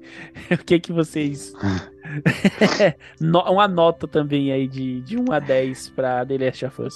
O 0.52 0.64
que 0.64 0.78
que 0.78 0.92
vocês 0.92 1.52
No- 3.20 3.42
uma 3.50 3.66
nota 3.66 4.06
também 4.06 4.52
aí 4.52 4.66
de, 4.68 5.00
de 5.02 5.16
1 5.18 5.32
a 5.32 5.38
10 5.38 5.90
pra 5.90 6.24
The 6.26 6.38
Last 6.38 6.64
of 6.66 6.82
Us. 6.82 6.94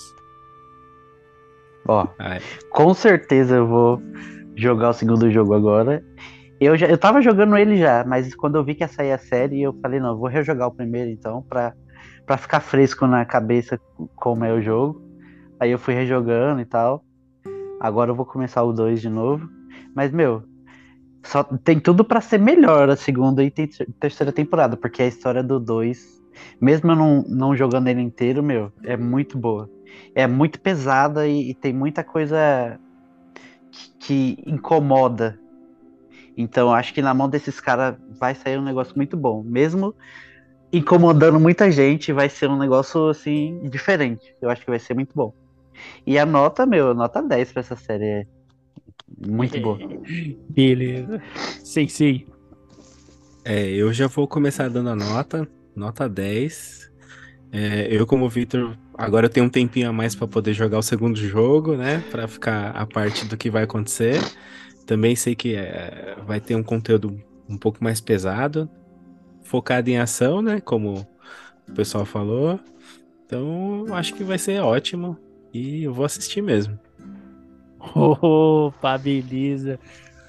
Ó, 1.88 2.07
com 2.70 2.95
certeza 2.95 3.57
eu 3.57 3.66
vou 3.66 4.03
jogar 4.55 4.90
o 4.90 4.95
segundo 4.95 5.30
jogo 5.30 5.55
agora. 5.55 6.05
Eu, 6.61 6.76
já, 6.76 6.86
eu 6.86 6.97
tava 6.99 7.20
jogando 7.20 7.57
ele 7.57 7.76
já, 7.76 8.05
mas 8.07 8.34
quando 8.34 8.57
eu 8.57 8.64
vi 8.64 8.74
que 8.74 8.84
ia 8.84 8.88
sair 8.88 9.12
a 9.12 9.18
série, 9.18 9.62
eu 9.62 9.72
falei, 9.82 9.99
não, 9.99 10.11
eu 10.11 10.18
vou 10.18 10.28
rejogar 10.28 10.68
o 10.68 10.74
primeiro 10.74 11.11
então, 11.11 11.43
pra, 11.43 11.74
pra 12.24 12.36
ficar 12.36 12.61
fresco 12.61 13.07
na 13.07 13.24
cabeça 13.24 13.80
como 14.16 14.45
é 14.45 14.53
o 14.53 14.61
jogo. 14.62 15.03
Aí 15.59 15.70
eu 15.70 15.78
fui 15.78 15.95
rejogando 15.95 16.61
e 16.61 16.64
tal. 16.64 17.05
Agora 17.82 18.10
eu 18.12 18.16
vou 18.16 18.26
começar 18.26 18.62
o 18.64 18.72
2 18.72 19.00
de 19.02 19.08
novo. 19.10 19.48
Mas, 19.94 20.12
meu, 20.12 20.44
só 21.26 21.44
tem 21.44 21.80
tudo 21.80 22.04
pra 22.04 22.20
ser 22.20 22.38
melhor 22.38 22.90
a 22.90 22.96
segunda 22.96 23.44
e 23.44 23.50
tem- 23.50 23.68
terceira 24.00 24.32
temporada, 24.32 24.76
porque 24.76 25.02
a 25.02 25.06
história 25.08 25.42
do 25.42 25.60
2, 25.60 26.00
mesmo 26.60 26.92
eu 26.92 26.96
não, 26.96 27.22
não 27.28 27.56
jogando 27.56 27.88
ele 27.88 28.00
inteiro, 28.02 28.42
meu, 28.42 28.72
é 28.84 28.96
muito 28.96 29.38
boa. 29.38 29.70
É 30.14 30.26
muito 30.26 30.60
pesada 30.60 31.28
e, 31.28 31.50
e 31.52 31.56
tem 31.56 31.72
muita 31.74 32.04
coisa 32.04 32.78
que, 33.98 34.36
que 34.36 34.50
incomoda. 34.50 35.40
Então, 36.36 36.72
acho 36.74 36.94
que 36.94 37.02
na 37.02 37.14
mão 37.14 37.28
desses 37.28 37.60
caras 37.60 37.96
vai 38.20 38.34
sair 38.34 38.58
um 38.58 38.64
negócio 38.64 38.94
muito 38.96 39.16
bom. 39.16 39.42
Mesmo 39.44 39.94
incomodando 40.72 41.40
muita 41.40 41.70
gente, 41.72 42.12
vai 42.12 42.28
ser 42.30 42.48
um 42.50 42.58
negócio 42.58 43.08
assim 43.10 43.60
diferente. 43.70 44.34
Eu 44.40 44.50
acho 44.50 44.64
que 44.64 44.70
vai 44.70 44.80
ser 44.80 44.94
muito 44.94 45.12
bom. 45.14 45.34
E 46.06 46.18
a 46.18 46.26
nota, 46.26 46.66
meu, 46.66 46.94
nota 46.94 47.22
10 47.22 47.52
pra 47.52 47.60
essa 47.60 47.76
série. 47.76 48.04
É 48.04 48.26
muito 49.26 49.60
boa. 49.60 49.78
Beleza. 50.48 51.22
Sensei. 51.64 52.26
É, 53.44 53.68
eu 53.70 53.92
já 53.92 54.06
vou 54.06 54.26
começar 54.26 54.68
dando 54.68 54.90
a 54.90 54.96
nota, 54.96 55.48
nota 55.74 56.08
10. 56.08 56.90
É, 57.50 57.88
eu, 57.90 58.06
como 58.06 58.28
Victor, 58.28 58.76
agora 58.94 59.26
eu 59.26 59.30
tenho 59.30 59.46
um 59.46 59.50
tempinho 59.50 59.88
a 59.88 59.92
mais 59.92 60.14
para 60.14 60.26
poder 60.26 60.54
jogar 60.54 60.78
o 60.78 60.82
segundo 60.82 61.16
jogo, 61.16 61.76
né? 61.76 62.02
Para 62.10 62.26
ficar 62.26 62.70
a 62.70 62.86
parte 62.86 63.26
do 63.26 63.36
que 63.36 63.50
vai 63.50 63.64
acontecer. 63.64 64.20
Também 64.86 65.14
sei 65.14 65.34
que 65.34 65.54
é, 65.54 66.16
vai 66.26 66.40
ter 66.40 66.54
um 66.56 66.62
conteúdo 66.62 67.20
um 67.48 67.56
pouco 67.56 67.82
mais 67.82 68.00
pesado, 68.00 68.70
focado 69.44 69.90
em 69.90 69.98
ação, 69.98 70.40
né? 70.40 70.60
Como 70.60 71.06
o 71.68 71.72
pessoal 71.72 72.04
falou. 72.04 72.58
Então, 73.26 73.86
acho 73.90 74.14
que 74.14 74.24
vai 74.24 74.38
ser 74.38 74.60
ótimo 74.60 75.18
e 75.53 75.84
eu 75.84 75.92
vou 75.92 76.05
assistir 76.05 76.42
mesmo. 76.42 76.78
Opa, 77.94 78.96
beleza. 78.98 79.78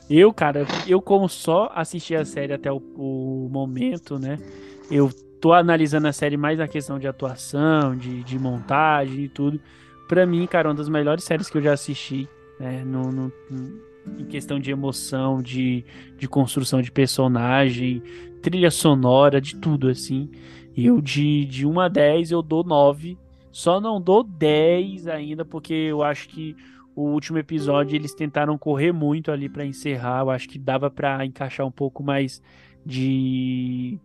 Eu, 0.09 0.33
cara, 0.33 0.65
eu 0.87 1.01
como 1.01 1.29
só 1.29 1.71
assisti 1.73 2.15
a 2.15 2.25
série 2.25 2.53
até 2.53 2.71
o, 2.71 2.77
o 2.95 3.49
momento, 3.51 4.19
né? 4.19 4.37
Eu 4.91 5.09
tô 5.39 5.53
analisando 5.53 6.07
a 6.07 6.13
série 6.13 6.37
mais 6.37 6.57
na 6.59 6.67
questão 6.67 6.99
de 6.99 7.07
atuação, 7.07 7.95
de, 7.95 8.23
de 8.23 8.37
montagem 8.37 9.25
e 9.25 9.29
tudo. 9.29 9.59
Pra 10.07 10.25
mim, 10.25 10.45
cara, 10.45 10.67
uma 10.69 10.75
das 10.75 10.89
melhores 10.89 11.23
séries 11.23 11.49
que 11.49 11.57
eu 11.57 11.61
já 11.61 11.73
assisti, 11.73 12.27
né? 12.59 12.83
No, 12.83 13.11
no- 13.11 13.31
em 14.19 14.25
questão 14.25 14.59
de 14.59 14.69
emoção, 14.69 15.41
de, 15.41 15.85
de 16.17 16.27
construção 16.27 16.81
de 16.81 16.91
personagem, 16.91 18.03
trilha 18.41 18.69
sonora, 18.69 19.39
de 19.39 19.55
tudo, 19.55 19.87
assim. 19.87 20.29
Eu, 20.75 20.99
de, 20.99 21.45
de 21.45 21.65
1 21.65 21.79
a 21.79 21.87
10, 21.87 22.31
eu 22.31 22.41
dou 22.41 22.63
9. 22.63 23.17
Só 23.53 23.79
não 23.79 24.01
dou 24.01 24.23
10 24.23 25.07
ainda, 25.07 25.45
porque 25.45 25.73
eu 25.73 26.03
acho 26.03 26.27
que 26.27 26.55
o 26.95 27.03
último 27.03 27.37
episódio 27.37 27.95
eles 27.95 28.13
tentaram 28.13 28.57
correr 28.57 28.91
muito 28.91 29.31
ali 29.31 29.47
pra 29.47 29.63
encerrar. 29.65 30.21
Eu 30.23 30.29
acho 30.31 30.49
que 30.49 30.59
dava 30.59 30.89
pra 30.89 31.23
encaixar 31.25 31.65
um 31.65 31.71
pouco 31.71 32.03
mais 32.03 32.41
de 32.85 33.97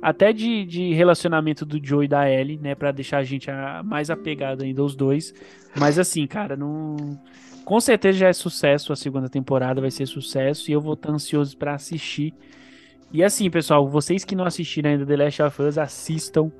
até 0.00 0.32
de, 0.32 0.64
de 0.64 0.92
relacionamento 0.94 1.64
do 1.66 1.84
Joe 1.84 2.04
e 2.04 2.08
da 2.08 2.30
Ellie, 2.30 2.56
né, 2.58 2.74
Pra 2.76 2.92
deixar 2.92 3.18
a 3.18 3.24
gente 3.24 3.50
a- 3.50 3.82
mais 3.82 4.10
apegado 4.10 4.62
ainda 4.62 4.80
aos 4.80 4.94
dois. 4.94 5.34
Mas 5.76 5.98
assim, 5.98 6.26
cara, 6.26 6.56
não 6.56 6.96
com 7.64 7.80
certeza 7.80 8.18
já 8.18 8.28
é 8.28 8.32
sucesso 8.32 8.92
a 8.92 8.96
segunda 8.96 9.28
temporada, 9.28 9.80
vai 9.80 9.90
ser 9.90 10.06
sucesso 10.06 10.70
e 10.70 10.74
eu 10.74 10.80
vou 10.80 10.94
estar 10.94 11.10
ansioso 11.10 11.56
pra 11.56 11.74
assistir. 11.74 12.32
E 13.12 13.24
assim, 13.24 13.50
pessoal, 13.50 13.88
vocês 13.88 14.24
que 14.24 14.36
não 14.36 14.44
assistiram 14.44 14.90
ainda 14.90 15.04
The 15.06 15.16
Last 15.16 15.42
of 15.42 15.62
Us, 15.62 15.78
assistam, 15.78 16.50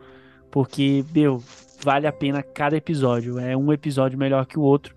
porque, 0.50 1.04
meu, 1.14 1.42
vale 1.83 2.07
a 2.07 2.12
pena 2.12 2.43
cada 2.43 2.76
episódio. 2.76 3.39
É 3.39 3.57
um 3.57 3.72
episódio 3.72 4.18
melhor 4.18 4.47
que 4.47 4.59
o 4.59 4.62
outro. 4.62 4.95